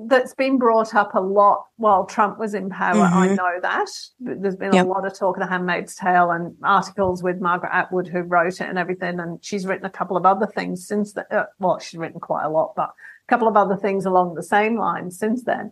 that's 0.08 0.34
been 0.34 0.58
brought 0.58 0.94
up 0.94 1.14
a 1.14 1.20
lot 1.20 1.66
while 1.76 2.04
Trump 2.04 2.38
was 2.38 2.54
in 2.54 2.68
power. 2.68 2.94
Mm-hmm. 2.94 3.16
I 3.16 3.26
know 3.28 3.60
that. 3.62 3.88
There's 4.18 4.56
been 4.56 4.72
yep. 4.72 4.86
a 4.86 4.88
lot 4.88 5.06
of 5.06 5.16
talk 5.16 5.36
of 5.36 5.42
the 5.42 5.48
Handmaid's 5.48 5.94
Tale 5.94 6.30
and 6.30 6.56
articles 6.62 7.22
with 7.22 7.40
Margaret 7.40 7.70
Atwood 7.72 8.08
who 8.08 8.22
wrote 8.22 8.60
it 8.60 8.68
and 8.68 8.78
everything. 8.78 9.20
And 9.20 9.44
she's 9.44 9.66
written 9.66 9.86
a 9.86 9.90
couple 9.90 10.16
of 10.16 10.26
other 10.26 10.46
things 10.46 10.86
since 10.86 11.12
then. 11.12 11.24
Uh, 11.30 11.44
well, 11.60 11.78
she's 11.78 11.98
written 11.98 12.18
quite 12.18 12.44
a 12.44 12.50
lot, 12.50 12.74
but 12.74 12.90
a 12.90 13.28
couple 13.28 13.46
of 13.46 13.56
other 13.56 13.76
things 13.76 14.04
along 14.04 14.34
the 14.34 14.42
same 14.42 14.76
lines 14.76 15.16
since 15.16 15.44
then. 15.44 15.70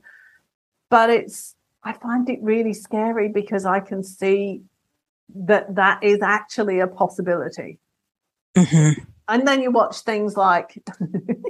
But 0.89 1.11
it's, 1.11 1.57
I 1.83 1.93
find 1.93 2.29
it 2.29 2.39
really 2.43 2.75
scary 2.75 3.29
because 3.29 3.67
I 3.67 3.81
can 3.81 4.05
see 4.05 4.63
that 5.35 5.75
that 5.75 6.03
is 6.05 6.23
actually 6.23 6.79
a 6.79 6.87
possibility. 6.87 7.81
Mm-hmm. 8.57 9.03
And 9.29 9.47
then 9.47 9.63
you 9.63 9.71
watch 9.71 10.01
things 10.01 10.37
like, 10.37 10.83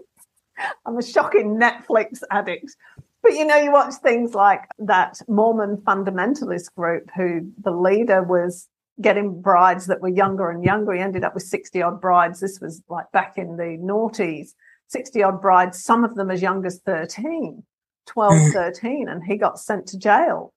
I'm 0.86 0.98
a 0.98 1.02
shocking 1.02 1.58
Netflix 1.58 2.20
addict. 2.30 2.76
But 3.22 3.32
you 3.32 3.44
know, 3.44 3.56
you 3.56 3.72
watch 3.72 3.94
things 4.02 4.34
like 4.34 4.62
that 4.78 5.20
Mormon 5.28 5.78
fundamentalist 5.78 6.74
group 6.74 7.08
who 7.16 7.52
the 7.62 7.70
leader 7.70 8.22
was 8.22 8.68
getting 9.00 9.40
brides 9.40 9.86
that 9.86 10.00
were 10.00 10.08
younger 10.08 10.50
and 10.50 10.64
younger. 10.64 10.92
He 10.92 11.00
ended 11.00 11.24
up 11.24 11.34
with 11.34 11.44
60 11.44 11.80
odd 11.82 12.00
brides. 12.00 12.40
This 12.40 12.60
was 12.60 12.82
like 12.88 13.10
back 13.12 13.38
in 13.38 13.56
the 13.56 13.78
noughties, 13.80 14.50
60 14.88 15.22
odd 15.22 15.40
brides, 15.40 15.82
some 15.82 16.04
of 16.04 16.14
them 16.14 16.30
as 16.30 16.42
young 16.42 16.66
as 16.66 16.80
13, 16.84 17.62
12, 18.06 18.32
mm. 18.32 18.52
13, 18.52 19.08
and 19.08 19.24
he 19.24 19.36
got 19.36 19.58
sent 19.58 19.86
to 19.88 19.98
jail 19.98 20.52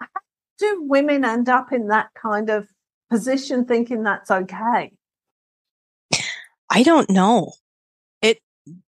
How 0.00 0.06
do 0.58 0.84
women 0.84 1.24
end 1.24 1.48
up 1.48 1.72
in 1.72 1.88
that 1.88 2.10
kind 2.14 2.50
of 2.50 2.68
position 3.10 3.64
thinking 3.64 4.02
that's 4.02 4.30
okay? 4.30 4.92
I 6.74 6.82
don't 6.82 7.10
know. 7.10 7.52
It 8.22 8.38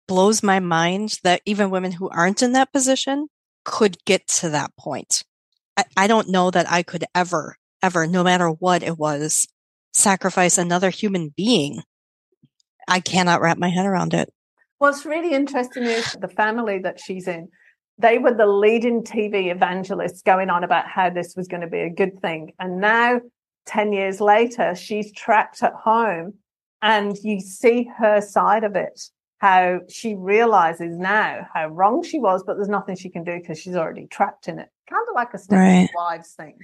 blows 0.08 0.42
my 0.42 0.58
mind 0.58 1.18
that 1.22 1.42
even 1.44 1.68
women 1.68 1.92
who 1.92 2.08
aren't 2.08 2.42
in 2.42 2.52
that 2.52 2.72
position 2.72 3.28
could 3.62 4.02
get 4.06 4.26
to 4.26 4.48
that 4.48 4.74
point. 4.78 5.22
I, 5.76 5.84
I 5.94 6.06
don't 6.06 6.30
know 6.30 6.50
that 6.50 6.70
I 6.70 6.82
could 6.82 7.04
ever, 7.14 7.56
ever, 7.82 8.06
no 8.06 8.24
matter 8.24 8.48
what 8.48 8.82
it 8.82 8.98
was, 8.98 9.46
sacrifice 9.92 10.56
another 10.56 10.88
human 10.88 11.34
being. 11.36 11.82
I 12.88 13.00
cannot 13.00 13.42
wrap 13.42 13.58
my 13.58 13.68
head 13.68 13.84
around 13.84 14.14
it. 14.14 14.32
What's 14.78 15.04
really 15.04 15.32
interesting 15.32 15.84
is 15.84 16.16
the 16.18 16.28
family 16.28 16.78
that 16.78 16.98
she's 16.98 17.28
in 17.28 17.48
they 17.98 18.18
were 18.18 18.34
the 18.34 18.46
leading 18.46 19.02
TV 19.02 19.52
evangelists 19.52 20.22
going 20.22 20.50
on 20.50 20.64
about 20.64 20.88
how 20.88 21.10
this 21.10 21.34
was 21.36 21.46
going 21.46 21.60
to 21.60 21.68
be 21.68 21.80
a 21.80 21.90
good 21.90 22.20
thing. 22.20 22.52
And 22.58 22.80
now, 22.80 23.20
10 23.66 23.92
years 23.92 24.20
later, 24.20 24.74
she's 24.74 25.12
trapped 25.12 25.62
at 25.62 25.74
home 25.74 26.34
and 26.84 27.16
you 27.22 27.40
see 27.40 27.88
her 27.96 28.20
side 28.20 28.62
of 28.62 28.76
it, 28.76 29.00
how 29.38 29.80
she 29.88 30.14
realizes 30.14 30.98
now 30.98 31.48
how 31.52 31.68
wrong 31.68 32.04
she 32.04 32.18
was, 32.18 32.44
but 32.44 32.56
there's 32.56 32.68
nothing 32.68 32.94
she 32.94 33.08
can 33.08 33.24
do 33.24 33.38
because 33.40 33.58
she's 33.58 33.74
already 33.74 34.06
trapped 34.06 34.48
in 34.48 34.58
it. 34.58 34.68
Kind 34.88 35.06
of 35.08 35.14
like 35.14 35.32
a 35.32 35.38
step 35.38 35.58
right. 35.58 35.88
wives 35.96 36.34
thing. 36.34 36.58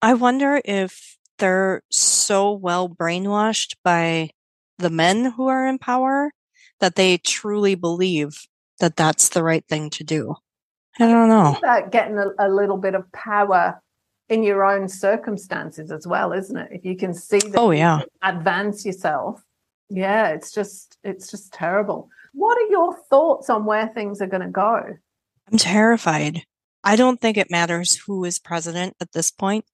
I 0.00 0.14
wonder 0.14 0.62
if 0.64 1.18
they're 1.38 1.82
so 1.90 2.50
well 2.50 2.88
brainwashed 2.88 3.74
by 3.84 4.30
the 4.78 4.88
men 4.88 5.32
who 5.32 5.48
are 5.48 5.66
in 5.66 5.78
power 5.78 6.32
that 6.80 6.94
they 6.94 7.18
truly 7.18 7.74
believe 7.74 8.46
that 8.80 8.96
that's 8.96 9.28
the 9.28 9.42
right 9.42 9.66
thing 9.68 9.90
to 9.90 10.04
do. 10.04 10.34
I 10.98 11.08
don't 11.08 11.28
know. 11.28 11.56
About 11.58 11.92
getting 11.92 12.16
a, 12.16 12.28
a, 12.38 12.48
little 12.48 12.78
bit 12.78 12.94
of 12.94 13.10
power 13.12 13.82
in 14.28 14.42
your 14.42 14.64
own 14.64 14.88
circumstances 14.88 15.90
as 15.90 16.06
well, 16.06 16.32
isn't 16.32 16.56
it? 16.56 16.70
If 16.72 16.84
you 16.84 16.96
can 16.96 17.14
see 17.14 17.38
that 17.38 17.58
oh, 17.58 17.70
yeah. 17.70 18.00
advance 18.22 18.84
yourself. 18.84 19.42
Yeah, 19.88 20.30
it's 20.30 20.52
just 20.52 20.98
it's 21.04 21.30
just 21.30 21.52
terrible. 21.52 22.10
What 22.32 22.58
are 22.58 22.70
your 22.70 22.96
thoughts 23.08 23.48
on 23.48 23.64
where 23.64 23.88
things 23.88 24.20
are 24.20 24.26
going 24.26 24.42
to 24.42 24.48
go? 24.48 24.96
I'm 25.50 25.58
terrified. 25.58 26.42
I 26.82 26.96
don't 26.96 27.20
think 27.20 27.36
it 27.36 27.50
matters 27.50 27.96
who 27.96 28.24
is 28.24 28.38
president 28.38 28.96
at 29.00 29.12
this 29.12 29.30
point. 29.30 29.64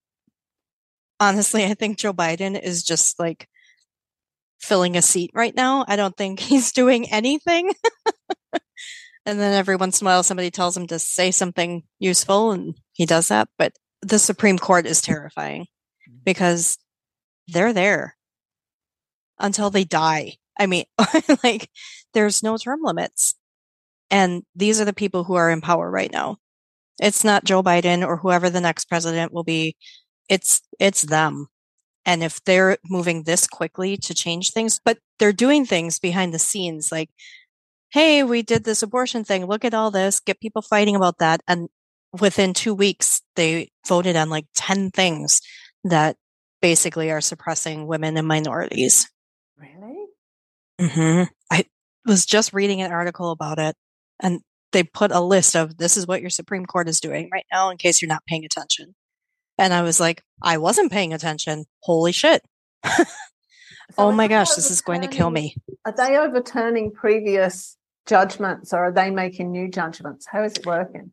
Honestly, 1.18 1.64
I 1.64 1.74
think 1.74 1.98
Joe 1.98 2.12
Biden 2.12 2.60
is 2.60 2.82
just 2.82 3.18
like 3.18 3.48
filling 4.60 4.96
a 4.96 5.02
seat 5.02 5.30
right 5.34 5.54
now. 5.54 5.84
I 5.88 5.96
don't 5.96 6.16
think 6.16 6.40
he's 6.40 6.72
doing 6.72 7.10
anything. 7.10 7.72
And 9.24 9.38
then 9.38 9.54
every 9.54 9.76
once 9.76 10.00
in 10.00 10.06
a 10.06 10.10
while, 10.10 10.22
somebody 10.22 10.50
tells 10.50 10.76
him 10.76 10.86
to 10.88 10.98
say 10.98 11.30
something 11.30 11.84
useful, 11.98 12.50
and 12.50 12.74
he 12.92 13.06
does 13.06 13.28
that. 13.28 13.48
But 13.56 13.72
the 14.02 14.18
Supreme 14.18 14.58
Court 14.58 14.86
is 14.86 15.00
terrifying 15.00 15.62
mm-hmm. 15.62 16.18
because 16.24 16.78
they're 17.48 17.72
there 17.72 18.16
until 19.38 19.70
they 19.70 19.84
die. 19.84 20.34
I 20.58 20.66
mean, 20.66 20.84
like, 21.44 21.70
there's 22.14 22.42
no 22.42 22.56
term 22.56 22.80
limits. 22.82 23.34
And 24.10 24.42
these 24.54 24.80
are 24.80 24.84
the 24.84 24.92
people 24.92 25.24
who 25.24 25.34
are 25.34 25.50
in 25.50 25.60
power 25.60 25.90
right 25.90 26.12
now. 26.12 26.36
It's 27.00 27.24
not 27.24 27.44
Joe 27.44 27.62
Biden 27.62 28.06
or 28.06 28.18
whoever 28.18 28.50
the 28.50 28.60
next 28.60 28.84
president 28.84 29.32
will 29.32 29.44
be. 29.44 29.76
It's, 30.28 30.60
it's 30.78 31.02
them. 31.02 31.46
And 32.04 32.22
if 32.22 32.42
they're 32.44 32.76
moving 32.84 33.22
this 33.22 33.46
quickly 33.46 33.96
to 33.96 34.12
change 34.14 34.50
things, 34.50 34.80
but 34.84 34.98
they're 35.18 35.32
doing 35.32 35.64
things 35.64 35.98
behind 35.98 36.34
the 36.34 36.38
scenes, 36.38 36.92
like 36.92 37.10
hey, 37.92 38.22
we 38.22 38.40
did 38.42 38.64
this 38.64 38.82
abortion 38.82 39.22
thing. 39.22 39.44
Look 39.44 39.64
at 39.64 39.74
all 39.74 39.90
this. 39.90 40.18
Get 40.18 40.40
people 40.40 40.62
fighting 40.62 40.96
about 40.96 41.18
that. 41.18 41.42
And 41.46 41.68
within 42.20 42.54
two 42.54 42.74
weeks, 42.74 43.22
they 43.36 43.70
voted 43.86 44.16
on 44.16 44.30
like 44.30 44.46
10 44.54 44.90
things 44.90 45.40
that 45.84 46.16
basically 46.60 47.10
are 47.10 47.20
suppressing 47.20 47.86
women 47.86 48.16
and 48.16 48.28
minorities. 48.28 49.10
Really? 49.58 50.06
hmm 50.80 51.22
I 51.50 51.64
was 52.06 52.26
just 52.26 52.52
reading 52.52 52.80
an 52.80 52.92
article 52.92 53.30
about 53.30 53.58
it 53.58 53.76
and 54.20 54.40
they 54.72 54.82
put 54.82 55.12
a 55.12 55.20
list 55.20 55.54
of 55.54 55.76
this 55.76 55.96
is 55.96 56.06
what 56.06 56.20
your 56.20 56.30
Supreme 56.30 56.66
Court 56.66 56.88
is 56.88 57.00
doing 57.00 57.28
right 57.30 57.44
now 57.52 57.70
in 57.70 57.76
case 57.76 58.00
you're 58.00 58.08
not 58.08 58.24
paying 58.26 58.44
attention. 58.44 58.94
And 59.58 59.72
I 59.72 59.82
was 59.82 60.00
like, 60.00 60.22
I 60.42 60.58
wasn't 60.58 60.90
paying 60.90 61.12
attention. 61.12 61.66
Holy 61.80 62.10
shit. 62.10 62.42
so 62.86 63.04
oh 63.98 64.12
my 64.12 64.28
gosh, 64.28 64.54
this 64.54 64.70
is 64.70 64.80
going 64.80 65.02
to 65.02 65.08
kill 65.08 65.30
me. 65.30 65.56
Are 65.84 65.94
they 65.94 66.16
overturning 66.16 66.90
previous 66.90 67.76
judgments 68.06 68.72
or 68.72 68.86
are 68.86 68.92
they 68.92 69.10
making 69.10 69.52
new 69.52 69.68
judgments? 69.68 70.26
How 70.26 70.42
is 70.42 70.54
it 70.54 70.66
working? 70.66 71.12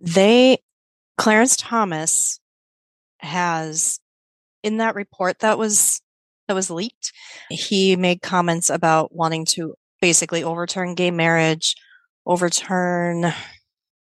They, 0.00 0.58
Clarence 1.16 1.56
Thomas 1.56 2.40
has 3.18 3.98
in 4.62 4.78
that 4.78 4.94
report 4.94 5.40
that 5.40 5.58
was 5.58 6.00
that 6.46 6.54
was 6.54 6.70
leaked, 6.70 7.12
he 7.50 7.94
made 7.94 8.22
comments 8.22 8.70
about 8.70 9.14
wanting 9.14 9.44
to 9.44 9.74
basically 10.00 10.42
overturn 10.42 10.94
gay 10.94 11.10
marriage, 11.10 11.74
overturn 12.24 13.32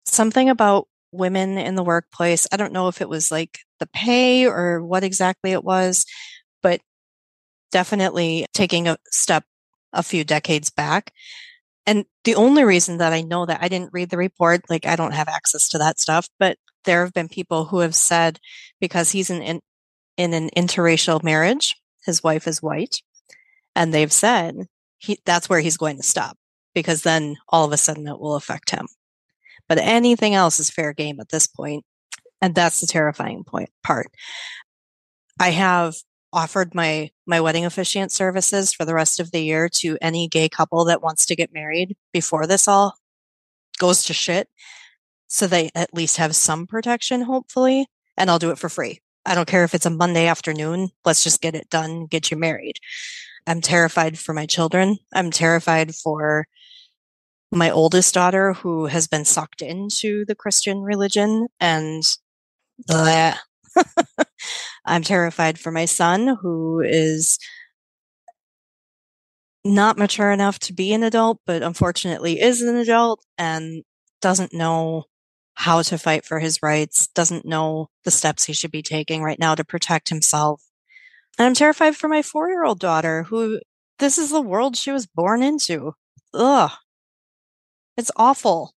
something 0.04 0.50
about 0.50 0.86
women 1.10 1.56
in 1.56 1.74
the 1.74 1.82
workplace. 1.82 2.46
I 2.52 2.56
don't 2.56 2.72
know 2.72 2.88
if 2.88 3.00
it 3.00 3.08
was 3.08 3.30
like 3.30 3.60
the 3.80 3.86
pay 3.86 4.46
or 4.46 4.84
what 4.84 5.04
exactly 5.04 5.52
it 5.52 5.64
was, 5.64 6.04
but 6.62 6.80
definitely 7.72 8.46
taking 8.52 8.88
a 8.88 8.98
step 9.10 9.44
a 9.92 10.02
few 10.02 10.24
decades 10.24 10.70
back. 10.70 11.12
And 11.86 12.06
the 12.24 12.34
only 12.34 12.64
reason 12.64 12.98
that 12.98 13.12
I 13.12 13.20
know 13.20 13.46
that 13.46 13.62
I 13.62 13.68
didn't 13.68 13.92
read 13.92 14.10
the 14.10 14.16
report, 14.16 14.62
like 14.70 14.86
I 14.86 14.96
don't 14.96 15.12
have 15.12 15.28
access 15.28 15.68
to 15.70 15.78
that 15.78 16.00
stuff, 16.00 16.28
but 16.38 16.56
there 16.84 17.04
have 17.04 17.12
been 17.12 17.28
people 17.28 17.66
who 17.66 17.80
have 17.80 17.94
said 17.94 18.38
because 18.80 19.10
he's 19.10 19.30
in, 19.30 19.42
in, 19.42 19.60
in 20.16 20.32
an 20.32 20.50
interracial 20.56 21.22
marriage, 21.22 21.74
his 22.04 22.22
wife 22.22 22.46
is 22.46 22.62
white, 22.62 22.96
and 23.74 23.92
they've 23.92 24.12
said 24.12 24.66
he, 24.98 25.18
that's 25.24 25.48
where 25.48 25.60
he's 25.60 25.76
going 25.76 25.96
to 25.96 26.02
stop 26.02 26.36
because 26.74 27.02
then 27.02 27.36
all 27.48 27.64
of 27.64 27.72
a 27.72 27.76
sudden 27.76 28.08
it 28.08 28.18
will 28.18 28.36
affect 28.36 28.70
him. 28.70 28.86
But 29.68 29.78
anything 29.78 30.34
else 30.34 30.60
is 30.60 30.70
fair 30.70 30.92
game 30.92 31.20
at 31.20 31.30
this 31.30 31.46
point, 31.46 31.84
And 32.40 32.54
that's 32.54 32.80
the 32.80 32.86
terrifying 32.86 33.44
point 33.44 33.70
part. 33.82 34.08
I 35.40 35.50
have 35.50 35.94
offered 36.34 36.74
my 36.74 37.10
my 37.26 37.40
wedding 37.40 37.64
officiant 37.64 38.12
services 38.12 38.72
for 38.72 38.84
the 38.84 38.94
rest 38.94 39.20
of 39.20 39.30
the 39.30 39.40
year 39.40 39.68
to 39.68 39.96
any 40.02 40.28
gay 40.28 40.48
couple 40.48 40.84
that 40.84 41.02
wants 41.02 41.24
to 41.26 41.36
get 41.36 41.54
married 41.54 41.96
before 42.12 42.46
this 42.46 42.68
all 42.68 42.94
goes 43.78 44.04
to 44.04 44.12
shit 44.12 44.48
so 45.28 45.46
they 45.46 45.70
at 45.74 45.94
least 45.94 46.18
have 46.18 46.36
some 46.36 46.66
protection 46.66 47.22
hopefully 47.22 47.86
and 48.16 48.30
I'll 48.30 48.38
do 48.38 48.50
it 48.50 48.58
for 48.58 48.68
free 48.68 49.00
I 49.26 49.34
don't 49.34 49.48
care 49.48 49.64
if 49.64 49.74
it's 49.74 49.86
a 49.86 49.90
Monday 49.90 50.26
afternoon. 50.26 50.90
Let's 51.04 51.24
just 51.24 51.40
get 51.40 51.54
it 51.54 51.70
done, 51.70 52.06
get 52.06 52.30
you 52.30 52.36
married. 52.36 52.78
I'm 53.46 53.60
terrified 53.60 54.18
for 54.18 54.34
my 54.34 54.46
children. 54.46 54.98
I'm 55.14 55.30
terrified 55.30 55.94
for 55.94 56.46
my 57.50 57.70
oldest 57.70 58.12
daughter 58.12 58.52
who 58.52 58.86
has 58.86 59.06
been 59.06 59.24
sucked 59.24 59.62
into 59.62 60.24
the 60.26 60.34
Christian 60.34 60.80
religion 60.82 61.48
and 61.60 62.02
I'm 64.84 65.02
terrified 65.02 65.58
for 65.58 65.70
my 65.70 65.84
son 65.84 66.36
who 66.40 66.80
is 66.80 67.38
not 69.64 69.96
mature 69.96 70.30
enough 70.30 70.58
to 70.60 70.72
be 70.72 70.92
an 70.92 71.02
adult, 71.02 71.40
but 71.46 71.62
unfortunately 71.62 72.40
is 72.40 72.60
an 72.60 72.76
adult 72.76 73.24
and 73.38 73.82
doesn't 74.20 74.52
know 74.52 75.04
how 75.54 75.82
to 75.82 75.96
fight 75.98 76.24
for 76.24 76.38
his 76.40 76.62
rights, 76.62 77.06
doesn't 77.08 77.46
know 77.46 77.88
the 78.04 78.10
steps 78.10 78.44
he 78.44 78.52
should 78.52 78.70
be 78.72 78.82
taking 78.82 79.22
right 79.22 79.38
now 79.38 79.54
to 79.54 79.64
protect 79.64 80.08
himself. 80.08 80.62
And 81.38 81.46
I'm 81.46 81.54
terrified 81.54 81.96
for 81.96 82.08
my 82.08 82.22
four 82.22 82.48
year 82.48 82.64
old 82.64 82.80
daughter 82.80 83.24
who 83.24 83.60
this 83.98 84.18
is 84.18 84.30
the 84.30 84.40
world 84.40 84.76
she 84.76 84.90
was 84.90 85.06
born 85.06 85.42
into. 85.42 85.94
Ugh. 86.34 86.70
It's 87.96 88.10
awful. 88.16 88.74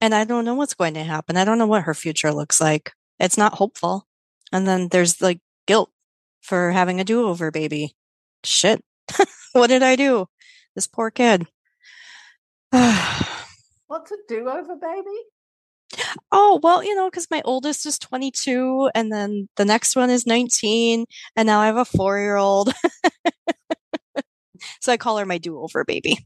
And 0.00 0.14
I 0.14 0.24
don't 0.24 0.44
know 0.44 0.54
what's 0.54 0.74
going 0.74 0.94
to 0.94 1.04
happen. 1.04 1.36
I 1.36 1.44
don't 1.44 1.58
know 1.58 1.66
what 1.66 1.82
her 1.84 1.94
future 1.94 2.32
looks 2.32 2.60
like. 2.60 2.92
It's 3.18 3.36
not 3.36 3.54
hopeful. 3.54 4.06
And 4.52 4.66
then 4.66 4.88
there's 4.88 5.20
like 5.20 5.40
guilt 5.66 5.90
for 6.40 6.72
having 6.72 7.00
a 7.00 7.04
do 7.04 7.26
over 7.26 7.50
baby. 7.50 7.94
Shit. 8.44 8.82
what 9.52 9.68
did 9.68 9.82
I 9.82 9.96
do? 9.96 10.26
This 10.74 10.86
poor 10.86 11.10
kid. 11.10 11.46
What's 12.70 14.12
a 14.12 14.16
do 14.28 14.48
over 14.48 14.76
baby? 14.76 16.06
Oh, 16.30 16.60
well, 16.62 16.84
you 16.84 16.94
know, 16.94 17.10
because 17.10 17.26
my 17.30 17.42
oldest 17.44 17.84
is 17.84 17.98
22 17.98 18.90
and 18.94 19.12
then 19.12 19.48
the 19.56 19.64
next 19.64 19.96
one 19.96 20.10
is 20.10 20.26
19 20.26 21.04
and 21.36 21.46
now 21.46 21.60
I 21.60 21.66
have 21.66 21.76
a 21.76 21.84
four 21.84 22.18
year 22.18 22.36
old. 22.36 22.72
so 24.80 24.92
I 24.92 24.96
call 24.96 25.18
her 25.18 25.26
my 25.26 25.38
do 25.38 25.58
over 25.58 25.84
baby. 25.84 26.18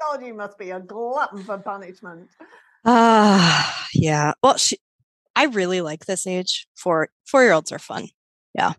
God, 0.00 0.24
you 0.24 0.34
must 0.34 0.58
be 0.58 0.70
a 0.70 0.78
glutton 0.78 1.42
for 1.42 1.58
punishment. 1.58 2.28
Ah, 2.84 3.82
uh, 3.82 3.86
yeah. 3.92 4.32
Well, 4.42 4.56
she, 4.56 4.78
I 5.36 5.44
really 5.44 5.82
like 5.82 6.06
this 6.06 6.26
age. 6.26 6.66
Four 6.74 7.10
four 7.26 7.42
year 7.42 7.52
olds 7.52 7.70
are 7.70 7.78
fun. 7.78 8.08
Yeah. 8.54 8.72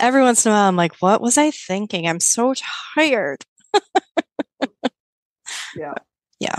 Every 0.00 0.22
once 0.22 0.46
in 0.46 0.52
a 0.52 0.54
while, 0.54 0.68
I'm 0.68 0.76
like, 0.76 0.96
what 1.00 1.20
was 1.20 1.36
I 1.36 1.50
thinking? 1.50 2.08
I'm 2.08 2.20
so 2.20 2.54
tired. 2.96 3.44
yeah. 5.76 5.94
Yeah. 6.40 6.56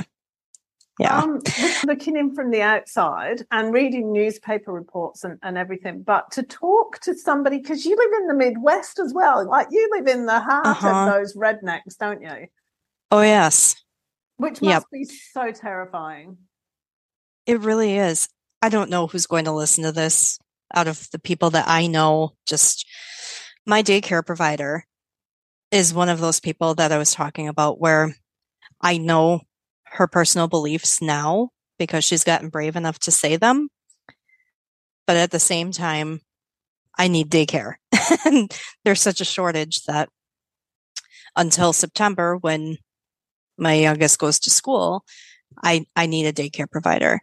Yeah. 0.99 1.17
Um, 1.17 1.41
looking 1.87 2.15
in 2.15 2.35
from 2.35 2.51
the 2.51 2.61
outside 2.61 3.41
and 3.49 3.73
reading 3.73 4.13
newspaper 4.13 4.71
reports 4.71 5.23
and, 5.23 5.39
and 5.41 5.57
everything, 5.57 6.03
but 6.03 6.29
to 6.33 6.43
talk 6.43 6.99
to 6.99 7.15
somebody, 7.17 7.57
because 7.57 7.83
you 7.83 7.97
live 7.97 8.21
in 8.21 8.27
the 8.27 8.35
Midwest 8.35 8.99
as 8.99 9.11
well, 9.11 9.43
like 9.49 9.69
you 9.71 9.89
live 9.91 10.05
in 10.05 10.27
the 10.27 10.39
heart 10.39 10.67
uh-huh. 10.67 10.87
of 10.87 11.13
those 11.13 11.35
rednecks, 11.35 11.97
don't 11.99 12.21
you? 12.21 12.45
Oh, 13.09 13.21
yes. 13.21 13.75
Which 14.37 14.61
must 14.61 14.63
yep. 14.63 14.83
be 14.91 15.05
so 15.05 15.51
terrifying. 15.51 16.37
It 17.47 17.61
really 17.61 17.97
is. 17.97 18.29
I 18.61 18.69
don't 18.69 18.89
know 18.89 19.07
who's 19.07 19.25
going 19.25 19.45
to 19.45 19.51
listen 19.51 19.83
to 19.83 19.91
this 19.91 20.39
out 20.73 20.87
of 20.87 21.09
the 21.11 21.19
people 21.19 21.49
that 21.51 21.67
I 21.67 21.87
know. 21.87 22.33
Just 22.45 22.85
my 23.65 23.81
daycare 23.81 24.25
provider 24.25 24.85
is 25.71 25.93
one 25.93 26.09
of 26.09 26.19
those 26.19 26.39
people 26.39 26.75
that 26.75 26.91
I 26.91 26.97
was 26.97 27.13
talking 27.13 27.47
about 27.47 27.79
where 27.79 28.15
I 28.81 28.97
know 28.97 29.41
her 29.85 30.07
personal 30.07 30.47
beliefs 30.47 31.01
now 31.01 31.49
because 31.79 32.03
she's 32.03 32.23
gotten 32.23 32.49
brave 32.49 32.75
enough 32.75 32.99
to 32.99 33.11
say 33.11 33.35
them. 33.35 33.69
But 35.07 35.17
at 35.17 35.31
the 35.31 35.39
same 35.39 35.71
time, 35.71 36.21
I 36.97 37.07
need 37.07 37.29
daycare. 37.29 37.75
and 38.25 38.53
there's 38.85 39.01
such 39.01 39.21
a 39.21 39.25
shortage 39.25 39.83
that 39.83 40.09
until 41.35 41.73
September, 41.73 42.37
when 42.37 42.77
my 43.57 43.73
youngest 43.73 44.19
goes 44.19 44.39
to 44.41 44.49
school, 44.49 45.03
I, 45.63 45.85
I 45.95 46.05
need 46.05 46.25
a 46.25 46.33
daycare 46.33 46.69
provider 46.69 47.21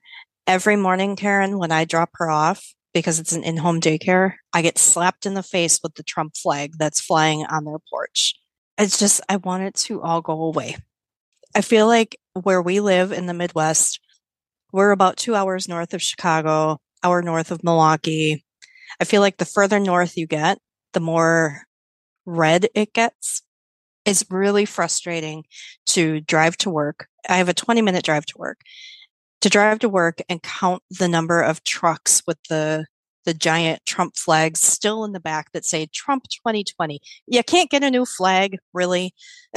every 0.48 0.76
morning, 0.76 1.14
Karen, 1.14 1.58
when 1.58 1.70
I 1.70 1.84
drop 1.84 2.08
her 2.14 2.30
off, 2.30 2.74
because 2.94 3.20
it's 3.20 3.32
an 3.32 3.44
in 3.44 3.58
home 3.58 3.80
daycare, 3.80 4.36
I 4.54 4.62
get 4.62 4.78
slapped 4.78 5.26
in 5.26 5.34
the 5.34 5.42
face 5.42 5.78
with 5.82 5.94
the 5.94 6.02
Trump 6.02 6.36
flag 6.36 6.72
that's 6.78 7.02
flying 7.02 7.44
on 7.44 7.64
their 7.64 7.78
porch. 7.90 8.34
It's 8.78 8.98
just, 8.98 9.20
I 9.28 9.36
want 9.36 9.64
it 9.64 9.74
to 9.74 10.00
all 10.00 10.22
go 10.22 10.42
away. 10.44 10.78
I 11.54 11.60
feel 11.60 11.86
like 11.86 12.18
where 12.32 12.62
we 12.62 12.80
live 12.80 13.12
in 13.12 13.26
the 13.26 13.34
Midwest, 13.34 14.00
we're 14.72 14.90
about 14.90 15.18
two 15.18 15.34
hours 15.34 15.68
north 15.68 15.92
of 15.92 16.02
Chicago, 16.02 16.80
hour 17.02 17.20
north 17.20 17.50
of 17.50 17.62
Milwaukee. 17.62 18.44
I 19.00 19.04
feel 19.04 19.20
like 19.20 19.36
the 19.36 19.44
further 19.44 19.78
north 19.78 20.16
you 20.16 20.26
get, 20.26 20.58
the 20.94 21.00
more 21.00 21.62
red 22.24 22.68
it 22.74 22.94
gets. 22.94 23.42
It's 24.06 24.24
really 24.30 24.64
frustrating 24.64 25.44
to 25.86 26.20
drive 26.20 26.56
to 26.58 26.70
work. 26.70 27.06
I 27.28 27.36
have 27.36 27.50
a 27.50 27.54
20 27.54 27.82
minute 27.82 28.04
drive 28.04 28.24
to 28.26 28.38
work 28.38 28.60
to 29.40 29.48
drive 29.48 29.78
to 29.80 29.88
work 29.88 30.20
and 30.28 30.42
count 30.42 30.82
the 30.90 31.08
number 31.08 31.40
of 31.40 31.64
trucks 31.64 32.22
with 32.26 32.38
the 32.48 32.86
the 33.24 33.34
giant 33.34 33.84
Trump 33.84 34.16
flags 34.16 34.58
still 34.58 35.04
in 35.04 35.12
the 35.12 35.20
back 35.20 35.52
that 35.52 35.64
say 35.64 35.86
Trump 35.92 36.24
2020. 36.30 36.98
You 37.26 37.42
can't 37.42 37.70
get 37.70 37.84
a 37.84 37.90
new 37.90 38.06
flag, 38.06 38.56
really. 38.72 39.12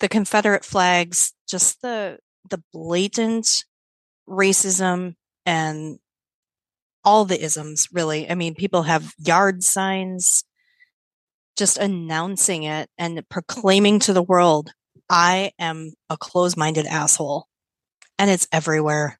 the 0.00 0.08
Confederate 0.08 0.64
flags, 0.64 1.32
just 1.48 1.82
the 1.82 2.18
the 2.48 2.62
blatant 2.72 3.64
racism 4.28 5.14
and 5.46 5.98
all 7.04 7.24
the 7.24 7.40
isms, 7.40 7.88
really. 7.92 8.28
I 8.28 8.34
mean, 8.34 8.54
people 8.54 8.82
have 8.82 9.14
yard 9.18 9.62
signs 9.62 10.42
just 11.56 11.78
announcing 11.78 12.62
it 12.62 12.88
and 12.98 13.22
proclaiming 13.28 13.98
to 14.00 14.12
the 14.12 14.22
world, 14.22 14.72
I 15.10 15.52
am 15.58 15.92
a 16.08 16.16
close 16.16 16.56
minded 16.56 16.86
asshole 16.86 17.46
and 18.20 18.30
it's 18.30 18.46
everywhere. 18.52 19.18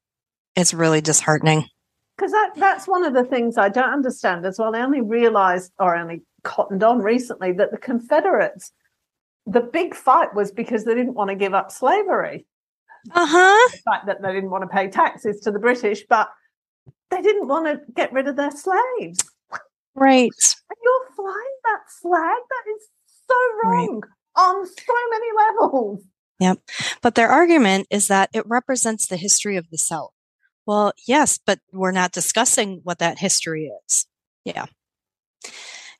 It's 0.55 0.73
really 0.75 1.01
disheartening. 1.01 1.67
Because 2.15 2.31
that, 2.31 2.51
that's 2.55 2.87
one 2.87 3.03
of 3.03 3.15
the 3.15 3.23
things 3.23 3.57
I 3.57 3.67
don't 3.67 3.91
understand 3.91 4.45
as 4.45 4.59
well. 4.59 4.75
I 4.75 4.81
only 4.81 5.01
realized 5.01 5.71
or 5.79 5.95
only 5.95 6.21
cottoned 6.43 6.83
on 6.83 6.99
recently 6.99 7.51
that 7.53 7.71
the 7.71 7.77
Confederates, 7.77 8.71
the 9.47 9.61
big 9.61 9.95
fight 9.95 10.35
was 10.35 10.51
because 10.51 10.85
they 10.85 10.93
didn't 10.93 11.15
want 11.15 11.31
to 11.31 11.35
give 11.35 11.55
up 11.55 11.71
slavery. 11.71 12.45
Uh 13.11 13.25
huh. 13.25 13.69
The 13.71 13.81
fact 13.91 14.05
that 14.05 14.21
they 14.21 14.31
didn't 14.33 14.51
want 14.51 14.63
to 14.63 14.67
pay 14.67 14.87
taxes 14.87 15.39
to 15.41 15.51
the 15.51 15.57
British, 15.57 16.03
but 16.07 16.29
they 17.09 17.23
didn't 17.23 17.47
want 17.47 17.65
to 17.65 17.81
get 17.95 18.13
rid 18.13 18.27
of 18.27 18.35
their 18.35 18.51
slaves. 18.51 19.19
Right. 19.95 20.29
And 20.69 20.77
you're 20.83 21.15
flying 21.15 21.55
that 21.63 21.79
flag? 22.01 22.37
That 22.49 22.71
is 22.75 22.87
so 23.27 23.35
wrong 23.63 24.01
right. 24.01 24.45
on 24.45 24.67
so 24.67 24.93
many 25.09 25.27
levels. 25.37 26.03
Yep. 26.41 26.57
But 27.03 27.13
their 27.13 27.29
argument 27.29 27.85
is 27.91 28.07
that 28.07 28.31
it 28.33 28.47
represents 28.47 29.05
the 29.05 29.15
history 29.15 29.57
of 29.57 29.69
the 29.69 29.77
South. 29.77 30.11
Well, 30.65 30.91
yes, 31.07 31.39
but 31.45 31.59
we're 31.71 31.91
not 31.91 32.13
discussing 32.13 32.81
what 32.83 32.97
that 32.97 33.19
history 33.19 33.71
is. 33.85 34.07
Yeah. 34.43 34.65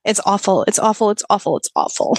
It's 0.04 0.20
awful. 0.26 0.64
It's 0.64 0.80
awful. 0.80 1.12
It's 1.12 1.24
awful. 1.30 1.58
It's 1.58 1.70
awful. 1.76 2.18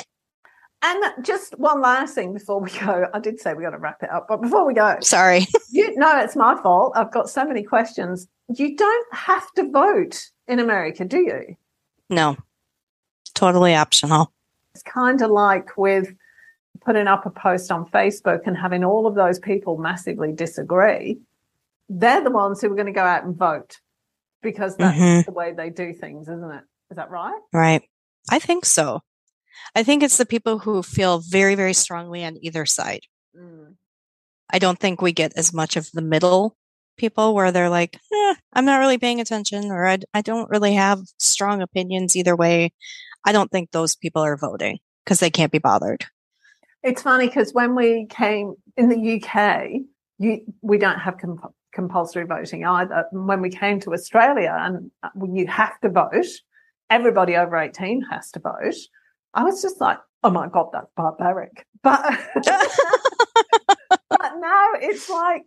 And 0.83 1.03
just 1.25 1.59
one 1.59 1.81
last 1.81 2.15
thing 2.15 2.33
before 2.33 2.61
we 2.61 2.71
go. 2.71 3.09
I 3.13 3.19
did 3.19 3.41
say 3.41 3.55
we 3.55 3.65
got 3.65 3.71
to 3.71 3.79
wrap 3.79 4.05
it 4.05 4.11
up, 4.11 4.27
but 4.29 4.41
before 4.41 4.65
we 4.65 4.75
go, 4.75 4.97
sorry. 5.01 5.47
You, 5.75 5.97
no, 5.97 6.21
it's 6.21 6.37
my 6.37 6.61
fault. 6.63 6.93
I've 6.95 7.11
got 7.11 7.31
so 7.31 7.47
many 7.47 7.63
questions. 7.63 8.29
You 8.55 8.77
don't 8.77 9.15
have 9.15 9.51
to 9.53 9.71
vote 9.71 10.23
in 10.47 10.59
America, 10.59 11.07
do 11.07 11.17
you? 11.17 11.57
No, 12.11 12.37
totally 13.33 13.75
optional. 13.75 14.31
It's 14.75 14.83
kind 14.83 15.23
of 15.23 15.31
like 15.31 15.79
with 15.79 16.13
putting 16.85 17.07
up 17.07 17.27
a 17.27 17.31
post 17.31 17.71
on 17.71 17.89
Facebook 17.91 18.41
and 18.47 18.57
having 18.57 18.85
all 18.85 19.07
of 19.07 19.15
those 19.15 19.39
people 19.39 19.77
massively 19.77 20.33
disagree, 20.33 21.19
they're 21.89 22.23
the 22.23 22.31
ones 22.31 22.61
who 22.61 22.73
are 22.73 22.75
going 22.77 22.87
to 22.87 22.93
go 22.93 23.05
out 23.05 23.25
and 23.25 23.37
vote 23.37 23.79
because 24.43 24.77
that's 24.77 24.99
mm-hmm. 24.99 25.21
the 25.23 25.33
way 25.33 25.53
they 25.53 25.71
do 25.71 25.93
things, 25.93 26.29
isn't 26.29 26.51
it? 26.51 26.65
Is 26.91 26.97
that 26.97 27.11
right? 27.11 27.41
Right. 27.53 27.83
I 28.31 28.39
think 28.39 28.65
so. 28.65 29.01
I 29.75 29.83
think 29.83 30.03
it's 30.03 30.19
the 30.19 30.27
people 30.27 30.59
who 30.59 30.83
feel 30.83 31.21
very, 31.21 31.55
very 31.55 31.75
strongly 31.75 32.25
on 32.25 32.39
either 32.41 32.67
side. 32.67 33.03
Mm. 33.37 33.75
I 34.51 34.59
don't 34.59 34.79
think 34.79 35.01
we 35.01 35.13
get 35.13 35.33
as 35.37 35.53
much 35.53 35.77
of 35.77 35.91
the 35.93 36.03
middle 36.03 36.57
people 36.99 37.35
where 37.35 37.53
they're 37.53 37.71
like, 37.71 37.99
eh, 38.13 38.35
I'm 38.53 38.65
not 38.65 38.79
really 38.79 38.99
paying 38.99 39.21
attention 39.21 39.71
or 39.71 39.87
I, 39.87 39.99
I 40.13 40.21
don't 40.21 40.51
really 40.51 40.75
have 40.75 41.01
strong 41.19 41.63
opinions 41.63 42.17
either 42.17 42.37
way. 42.37 42.73
I 43.25 43.33
don't 43.33 43.51
think 43.51 43.71
those 43.71 43.97
people 43.97 44.23
are 44.23 44.37
voting 44.37 44.79
because 45.05 45.21
they 45.21 45.31
can't 45.31 45.53
be 45.53 45.59
bothered. 45.59 46.05
It's 46.83 47.03
funny 47.03 47.27
because 47.27 47.53
when 47.53 47.75
we 47.75 48.07
came 48.11 48.55
in 48.77 48.89
the 48.89 49.23
UK, 49.23 49.83
you, 50.19 50.41
we 50.63 50.79
don't 50.79 50.99
have 50.99 51.19
comp- 51.19 51.55
compulsory 51.73 52.25
voting 52.25 52.65
either. 52.65 53.07
When 53.13 53.41
we 53.41 53.51
came 53.51 53.81
to 53.81 53.93
Australia 53.93 54.57
and 54.59 54.91
uh, 55.03 55.11
you 55.33 55.47
have 55.47 55.79
to 55.81 55.89
vote, 55.89 56.27
everybody 56.91 57.37
over 57.37 57.57
18 57.57 58.03
has 58.11 58.31
to 58.33 58.41
vote. 58.41 58.75
I 59.35 59.45
was 59.45 59.63
just 59.63 59.81
like, 59.81 59.99
oh 60.23 60.31
my 60.31 60.49
God, 60.49 60.69
that's 60.73 60.91
barbaric. 60.97 61.67
But, 61.83 62.19
but 62.35 64.33
now 64.39 64.69
it's 64.75 65.09
like 65.09 65.43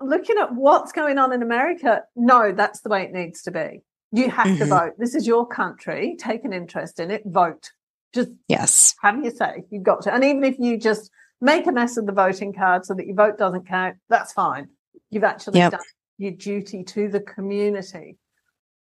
looking 0.00 0.38
at 0.38 0.54
what's 0.54 0.92
going 0.92 1.18
on 1.18 1.32
in 1.32 1.42
America. 1.42 2.02
No, 2.14 2.52
that's 2.52 2.80
the 2.80 2.88
way 2.88 3.02
it 3.02 3.12
needs 3.12 3.42
to 3.42 3.50
be. 3.50 3.82
You 4.12 4.30
have 4.30 4.46
mm-hmm. 4.46 4.58
to 4.58 4.66
vote. 4.66 4.92
This 4.98 5.14
is 5.14 5.26
your 5.26 5.46
country. 5.46 6.16
Take 6.18 6.44
an 6.44 6.52
interest 6.52 7.00
in 7.00 7.10
it. 7.10 7.22
Vote. 7.26 7.70
Just 8.16 8.30
yes. 8.48 8.94
Have 9.02 9.22
your 9.22 9.30
say. 9.30 9.64
You've 9.70 9.82
got 9.82 10.00
to. 10.02 10.14
And 10.14 10.24
even 10.24 10.42
if 10.42 10.58
you 10.58 10.78
just 10.78 11.10
make 11.42 11.66
a 11.66 11.72
mess 11.72 11.98
of 11.98 12.06
the 12.06 12.12
voting 12.12 12.54
card 12.54 12.86
so 12.86 12.94
that 12.94 13.06
your 13.06 13.14
vote 13.14 13.36
doesn't 13.36 13.68
count, 13.68 13.96
that's 14.08 14.32
fine. 14.32 14.68
You've 15.10 15.22
actually 15.22 15.58
yep. 15.58 15.72
done 15.72 15.80
your 16.16 16.32
duty 16.32 16.82
to 16.82 17.08
the 17.08 17.20
community. 17.20 18.16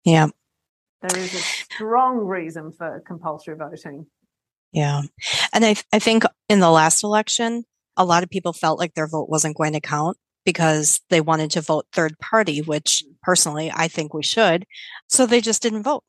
Yeah. 0.05 0.27
There 1.01 1.17
is 1.17 1.33
a 1.33 1.39
strong 1.39 2.19
reason 2.19 2.73
for 2.73 3.01
compulsory 3.07 3.55
voting. 3.55 4.07
Yeah. 4.73 5.03
And 5.53 5.65
I, 5.65 5.77
I 5.93 6.01
think 6.01 6.25
in 6.49 6.59
the 6.59 6.71
last 6.71 7.05
election, 7.05 7.65
a 7.97 8.05
lot 8.05 8.25
of 8.25 8.31
people 8.31 8.53
felt 8.53 8.81
like 8.81 8.95
their 8.95 9.07
vote 9.07 9.29
wasn't 9.29 9.57
going 9.57 9.75
to 9.75 9.81
count 9.81 10.17
because 10.45 11.01
they 11.09 11.21
wanted 11.21 11.53
to 11.53 11.61
vote 11.61 11.87
third 11.93 12.19
party, 12.19 12.63
which 12.63 13.05
personally 13.23 13.71
I 13.73 13.87
think 13.87 14.13
we 14.13 14.25
should. 14.25 14.67
So 15.07 15.25
they 15.25 15.41
just 15.41 15.63
didn't 15.63 15.85
vote. 15.85 16.03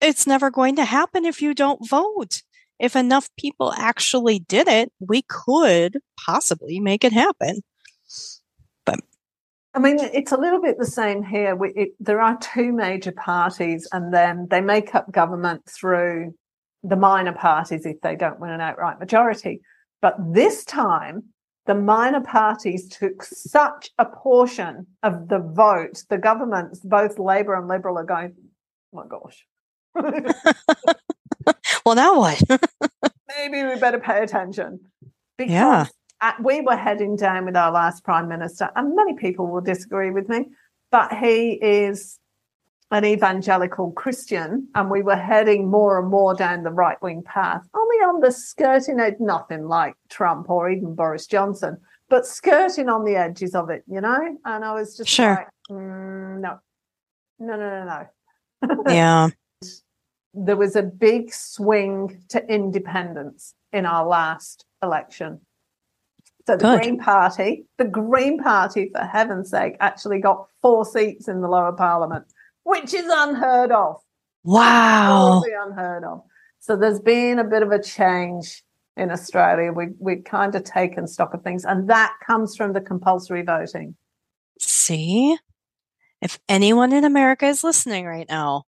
It's 0.00 0.26
never 0.26 0.50
going 0.50 0.76
to 0.76 0.84
happen 0.84 1.24
if 1.24 1.40
you 1.40 1.54
don't 1.54 1.88
vote. 1.88 2.42
If 2.78 2.94
enough 2.94 3.30
people 3.38 3.72
actually 3.72 4.40
did 4.40 4.68
it, 4.68 4.92
we 5.00 5.22
could 5.22 5.98
possibly 6.24 6.78
make 6.80 7.04
it 7.04 7.12
happen. 7.12 7.62
But 8.84 9.00
I 9.74 9.78
mean, 9.78 9.98
it's 9.98 10.32
a 10.32 10.36
little 10.36 10.60
bit 10.60 10.78
the 10.78 10.86
same 10.86 11.22
here. 11.22 11.56
We, 11.56 11.72
it, 11.74 11.88
there 11.98 12.20
are 12.20 12.38
two 12.38 12.72
major 12.72 13.12
parties, 13.12 13.88
and 13.92 14.12
then 14.12 14.46
they 14.50 14.60
make 14.60 14.94
up 14.94 15.10
government 15.10 15.66
through 15.66 16.34
the 16.82 16.96
minor 16.96 17.32
parties 17.32 17.86
if 17.86 18.00
they 18.02 18.16
don't 18.16 18.40
win 18.40 18.50
an 18.50 18.60
outright 18.60 19.00
majority. 19.00 19.60
But 20.02 20.16
this 20.32 20.64
time, 20.64 21.24
the 21.66 21.74
minor 21.74 22.20
parties 22.20 22.88
took 22.88 23.22
such 23.24 23.90
a 23.98 24.04
portion 24.04 24.86
of 25.02 25.28
the 25.28 25.38
vote, 25.40 26.04
the 26.08 26.18
governments, 26.18 26.80
both 26.80 27.18
Labor 27.18 27.54
and 27.54 27.66
Liberal, 27.66 27.98
are 27.98 28.04
going, 28.04 28.34
oh 28.38 28.98
my 28.98 29.06
gosh. 29.08 29.46
well, 31.84 31.94
now 31.94 32.18
what? 32.18 32.42
Maybe 33.28 33.64
we 33.64 33.78
better 33.78 33.98
pay 33.98 34.22
attention. 34.22 34.80
Because 35.36 35.52
yeah. 35.52 35.86
At, 36.20 36.42
we 36.42 36.62
were 36.62 36.76
heading 36.76 37.16
down 37.16 37.44
with 37.44 37.56
our 37.56 37.70
last 37.70 38.04
prime 38.04 38.28
minister, 38.28 38.70
and 38.74 38.96
many 38.96 39.14
people 39.14 39.46
will 39.46 39.60
disagree 39.60 40.10
with 40.10 40.28
me, 40.28 40.46
but 40.90 41.12
he 41.12 41.52
is 41.52 42.18
an 42.90 43.04
evangelical 43.04 43.90
Christian, 43.92 44.68
and 44.74 44.90
we 44.90 45.02
were 45.02 45.16
heading 45.16 45.68
more 45.68 45.98
and 45.98 46.08
more 46.08 46.34
down 46.34 46.62
the 46.62 46.70
right 46.70 47.00
wing 47.02 47.22
path, 47.22 47.66
only 47.74 47.96
on 47.96 48.20
the 48.20 48.30
skirting 48.30 49.00
edge, 49.00 49.16
nothing 49.18 49.66
like 49.66 49.94
Trump 50.08 50.48
or 50.48 50.70
even 50.70 50.94
Boris 50.94 51.26
Johnson, 51.26 51.76
but 52.08 52.24
skirting 52.26 52.88
on 52.88 53.04
the 53.04 53.16
edges 53.16 53.54
of 53.54 53.70
it, 53.70 53.82
you 53.86 54.00
know? 54.00 54.38
And 54.44 54.64
I 54.64 54.72
was 54.72 54.96
just 54.96 55.10
sure. 55.10 55.34
like, 55.34 55.48
mm, 55.68 56.40
no, 56.40 56.58
no, 57.40 57.56
no, 57.56 57.84
no, 57.84 58.06
no. 58.62 58.84
yeah. 58.92 59.28
There 60.36 60.56
was 60.56 60.76
a 60.76 60.82
big 60.82 61.32
swing 61.32 62.22
to 62.28 62.46
independents 62.46 63.54
in 63.72 63.86
our 63.86 64.06
last 64.06 64.66
election. 64.82 65.40
So 66.46 66.56
the 66.56 66.62
Good. 66.62 66.82
Green 66.82 66.98
Party, 66.98 67.66
the 67.78 67.86
Green 67.86 68.38
Party, 68.38 68.90
for 68.94 69.02
heaven's 69.02 69.50
sake, 69.50 69.76
actually 69.80 70.20
got 70.20 70.46
four 70.62 70.84
seats 70.84 71.26
in 71.26 71.40
the 71.40 71.48
lower 71.48 71.72
parliament 71.72 72.26
which 72.66 72.92
is 72.92 73.06
unheard 73.08 73.70
of. 73.70 74.02
Wow. 74.42 75.40
Totally 75.40 75.56
unheard 75.56 76.02
of. 76.02 76.22
So 76.58 76.76
there's 76.76 76.98
been 76.98 77.38
a 77.38 77.44
bit 77.44 77.62
of 77.62 77.70
a 77.70 77.80
change 77.80 78.64
in 78.96 79.12
Australia. 79.12 79.72
We 79.72 79.88
we've 80.00 80.24
kind 80.24 80.54
of 80.56 80.64
taken 80.64 81.06
stock 81.06 81.32
of 81.32 81.42
things, 81.42 81.64
and 81.64 81.88
that 81.88 82.14
comes 82.26 82.56
from 82.56 82.72
the 82.72 82.80
compulsory 82.80 83.42
voting. 83.42 83.94
See, 84.58 85.38
if 86.20 86.40
anyone 86.48 86.92
in 86.92 87.04
America 87.04 87.46
is 87.46 87.62
listening 87.62 88.04
right 88.04 88.28
now, 88.28 88.64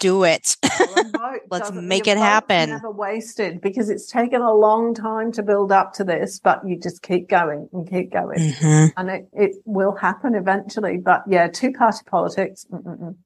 do 0.00 0.24
it. 0.24 0.56
Let's 1.50 1.72
make 1.72 2.06
it 2.06 2.16
happen. 2.16 2.70
Never 2.70 2.90
wasted 2.90 3.60
because 3.60 3.88
it's 3.90 4.06
taken 4.06 4.42
a 4.42 4.52
long 4.52 4.94
time 4.94 5.32
to 5.32 5.42
build 5.42 5.72
up 5.72 5.92
to 5.94 6.04
this, 6.04 6.38
but 6.38 6.66
you 6.66 6.78
just 6.78 7.02
keep 7.02 7.28
going 7.28 7.68
and 7.72 7.88
keep 7.88 8.12
going, 8.12 8.38
mm-hmm. 8.38 8.86
and 8.96 9.10
it, 9.10 9.28
it 9.32 9.56
will 9.64 9.94
happen 9.94 10.34
eventually. 10.34 10.98
But 10.98 11.22
yeah, 11.28 11.48
two 11.48 11.72
party 11.72 12.02
politics. 12.06 12.66
Mm-mm. 12.70 13.16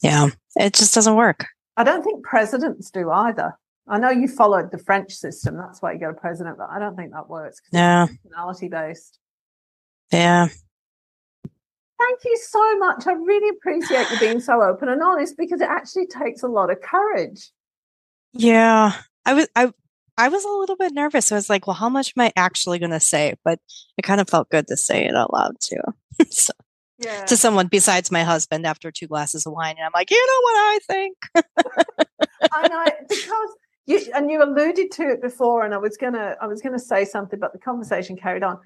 Yeah, 0.00 0.28
it 0.56 0.72
just 0.72 0.94
doesn't 0.94 1.14
work. 1.14 1.46
I 1.76 1.84
don't 1.84 2.02
think 2.02 2.24
presidents 2.24 2.90
do 2.90 3.10
either. 3.10 3.56
I 3.88 3.98
know 3.98 4.10
you 4.10 4.28
followed 4.28 4.70
the 4.70 4.78
French 4.78 5.12
system. 5.12 5.56
That's 5.56 5.82
why 5.82 5.92
you 5.92 5.98
got 5.98 6.10
a 6.10 6.14
president, 6.14 6.58
but 6.58 6.68
I 6.70 6.78
don't 6.78 6.96
think 6.96 7.12
that 7.12 7.28
works. 7.28 7.60
Yeah, 7.72 8.06
personality 8.06 8.68
based. 8.68 9.18
Yeah, 10.12 10.48
Thank 12.02 12.24
you 12.24 12.36
so 12.36 12.78
much. 12.78 13.06
I 13.06 13.12
really 13.12 13.56
appreciate 13.56 14.10
you 14.10 14.18
being 14.18 14.40
so 14.40 14.62
open 14.62 14.88
and 14.88 15.02
honest 15.02 15.36
because 15.36 15.60
it 15.60 15.68
actually 15.68 16.06
takes 16.06 16.42
a 16.42 16.48
lot 16.48 16.70
of 16.70 16.80
courage. 16.80 17.50
Yeah. 18.32 18.92
I 19.24 19.34
was 19.34 19.48
I 19.54 19.72
I 20.18 20.28
was 20.28 20.44
a 20.44 20.48
little 20.48 20.76
bit 20.76 20.92
nervous. 20.92 21.32
I 21.32 21.36
was 21.36 21.48
like, 21.48 21.66
well, 21.66 21.74
how 21.74 21.88
much 21.88 22.12
am 22.16 22.22
I 22.24 22.32
actually 22.36 22.78
going 22.78 22.90
to 22.90 23.00
say? 23.00 23.34
But 23.44 23.60
it 23.96 24.02
kind 24.02 24.20
of 24.20 24.28
felt 24.28 24.50
good 24.50 24.66
to 24.68 24.76
say 24.76 25.04
it 25.04 25.14
out 25.14 25.32
loud 25.32 25.56
too. 25.60 25.80
so, 26.30 26.52
yeah. 26.98 27.24
To 27.24 27.36
someone 27.36 27.68
besides 27.68 28.10
my 28.10 28.22
husband 28.22 28.66
after 28.66 28.90
two 28.90 29.06
glasses 29.06 29.46
of 29.46 29.52
wine. 29.52 29.76
And 29.78 29.86
I'm 29.86 29.92
like, 29.94 30.10
you 30.10 30.26
know 30.26 30.40
what 30.42 30.56
I 30.56 30.78
think? 30.86 31.16
And 32.54 32.72
I 32.72 32.92
because 33.08 33.56
you, 33.86 34.00
and 34.14 34.30
you 34.30 34.42
alluded 34.42 34.90
to 34.92 35.02
it 35.04 35.22
before, 35.22 35.64
and 35.64 35.74
I 35.74 35.78
was 35.78 35.96
gonna 35.96 36.36
I 36.40 36.46
was 36.46 36.60
gonna 36.60 36.78
say 36.78 37.04
something, 37.04 37.38
but 37.38 37.52
the 37.52 37.58
conversation 37.58 38.16
carried 38.16 38.42
on. 38.42 38.58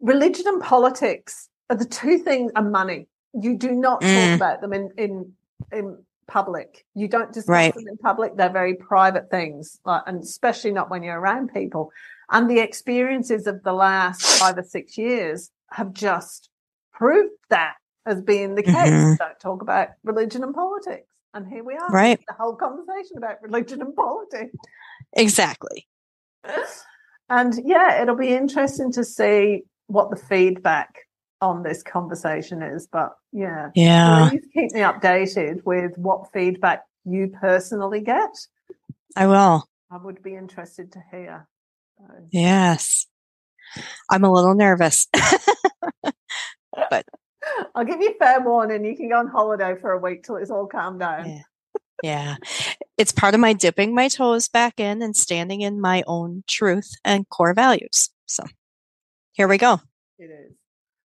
Religion 0.00 0.46
and 0.46 0.62
politics 0.62 1.48
the 1.68 1.84
two 1.84 2.18
things 2.18 2.52
are 2.56 2.62
money. 2.62 3.08
You 3.34 3.56
do 3.56 3.72
not 3.72 4.00
talk 4.00 4.10
mm. 4.10 4.36
about 4.36 4.60
them 4.60 4.72
in 4.72 4.90
in 4.96 5.32
in 5.72 5.98
public. 6.26 6.84
You 6.94 7.08
don't 7.08 7.32
discuss 7.32 7.48
right. 7.48 7.74
them 7.74 7.88
in 7.88 7.96
public. 7.98 8.36
They're 8.36 8.52
very 8.52 8.74
private 8.74 9.30
things, 9.30 9.80
like, 9.84 10.02
and 10.06 10.22
especially 10.22 10.70
not 10.72 10.90
when 10.90 11.02
you're 11.02 11.18
around 11.18 11.52
people. 11.52 11.90
And 12.30 12.48
the 12.48 12.60
experiences 12.60 13.46
of 13.46 13.62
the 13.62 13.72
last 13.72 14.22
five 14.22 14.58
or 14.58 14.62
six 14.62 14.98
years 14.98 15.50
have 15.70 15.92
just 15.92 16.50
proved 16.92 17.32
that 17.48 17.74
as 18.06 18.20
being 18.20 18.54
the 18.54 18.62
case. 18.62 18.74
Mm-hmm. 18.74 19.14
Don't 19.14 19.40
talk 19.40 19.62
about 19.62 19.88
religion 20.04 20.42
and 20.42 20.54
politics. 20.54 21.06
And 21.34 21.46
here 21.46 21.64
we 21.64 21.74
are. 21.74 21.88
Right. 21.90 22.20
The 22.26 22.34
whole 22.34 22.56
conversation 22.56 23.16
about 23.16 23.42
religion 23.42 23.80
and 23.80 23.94
politics. 23.94 24.54
Exactly. 25.14 25.86
And 27.28 27.54
yeah, 27.64 28.00
it'll 28.02 28.16
be 28.16 28.34
interesting 28.34 28.90
to 28.92 29.04
see 29.04 29.62
what 29.86 30.10
the 30.10 30.16
feedback 30.16 30.94
on 31.40 31.62
this 31.62 31.82
conversation 31.82 32.62
is. 32.62 32.86
But 32.90 33.12
yeah, 33.32 33.70
yeah, 33.74 34.28
please 34.30 34.46
keep 34.52 34.72
me 34.72 34.80
updated 34.80 35.64
with 35.64 35.92
what 35.96 36.32
feedback 36.32 36.84
you 37.04 37.28
personally 37.40 38.00
get. 38.00 38.30
I 39.16 39.26
will. 39.26 39.64
I 39.90 39.96
would 39.96 40.22
be 40.22 40.34
interested 40.34 40.92
to 40.92 41.02
hear. 41.10 41.48
So. 41.98 42.04
Yes, 42.30 43.06
I'm 44.10 44.24
a 44.24 44.32
little 44.32 44.54
nervous, 44.54 45.06
but 46.90 47.04
I'll 47.74 47.84
give 47.84 48.00
you 48.00 48.14
fair 48.18 48.40
warning. 48.40 48.84
You 48.84 48.96
can 48.96 49.08
go 49.08 49.18
on 49.18 49.28
holiday 49.28 49.74
for 49.80 49.92
a 49.92 49.98
week 49.98 50.24
till 50.24 50.36
it's 50.36 50.50
all 50.50 50.66
calmed 50.66 51.00
down. 51.00 51.28
Yeah. 51.28 51.42
yeah. 52.02 52.36
It's 52.96 53.12
part 53.12 53.34
of 53.34 53.40
my 53.40 53.52
dipping 53.52 53.94
my 53.94 54.08
toes 54.08 54.48
back 54.48 54.78
in 54.78 55.02
and 55.02 55.16
standing 55.16 55.62
in 55.62 55.80
my 55.80 56.02
own 56.06 56.44
truth 56.46 56.90
and 57.04 57.28
core 57.28 57.54
values. 57.54 58.10
So 58.26 58.44
here 59.32 59.48
we 59.48 59.58
go. 59.58 59.80
It 60.18 60.24
is. 60.24 60.57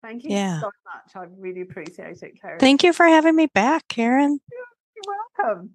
Thank 0.04 0.26
you 0.26 0.32
yeah. 0.32 0.60
so 0.60 0.70
much. 0.86 1.16
I 1.16 1.28
really 1.39 1.62
appreciate 1.62 2.22
it, 2.22 2.41
Karen. 2.41 2.60
Thank 2.60 2.84
you 2.84 2.91
for 2.91 3.06
having 3.06 3.38
me 3.38 3.47
back, 3.47 3.88
Karen. 3.88 4.41
You're 4.51 5.16
welcome. 5.39 5.70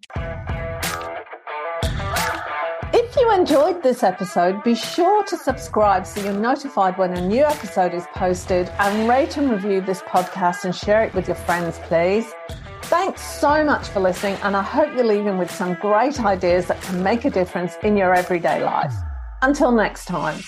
If 2.92 3.16
you 3.16 3.32
enjoyed 3.32 3.82
this 3.82 4.02
episode, 4.02 4.62
be 4.62 4.74
sure 4.74 5.24
to 5.24 5.36
subscribe 5.36 6.06
so 6.06 6.22
you're 6.22 6.34
notified 6.34 6.98
when 6.98 7.16
a 7.16 7.26
new 7.26 7.42
episode 7.42 7.94
is 7.94 8.04
posted 8.14 8.68
and 8.78 9.08
rate 9.08 9.38
and 9.38 9.50
review 9.50 9.80
this 9.80 10.02
podcast 10.02 10.64
and 10.64 10.76
share 10.76 11.04
it 11.04 11.14
with 11.14 11.26
your 11.26 11.36
friends, 11.36 11.78
please. 11.84 12.30
Thanks 12.82 13.22
so 13.22 13.64
much 13.64 13.88
for 13.88 14.00
listening, 14.00 14.34
and 14.42 14.54
I 14.54 14.62
hope 14.62 14.94
you're 14.94 15.04
leaving 15.06 15.38
with 15.38 15.50
some 15.50 15.72
great 15.74 16.20
ideas 16.20 16.66
that 16.66 16.82
can 16.82 17.02
make 17.02 17.24
a 17.24 17.30
difference 17.30 17.76
in 17.82 17.96
your 17.96 18.14
everyday 18.14 18.62
life. 18.62 18.92
Until 19.40 19.72
next 19.72 20.04
time. 20.04 20.38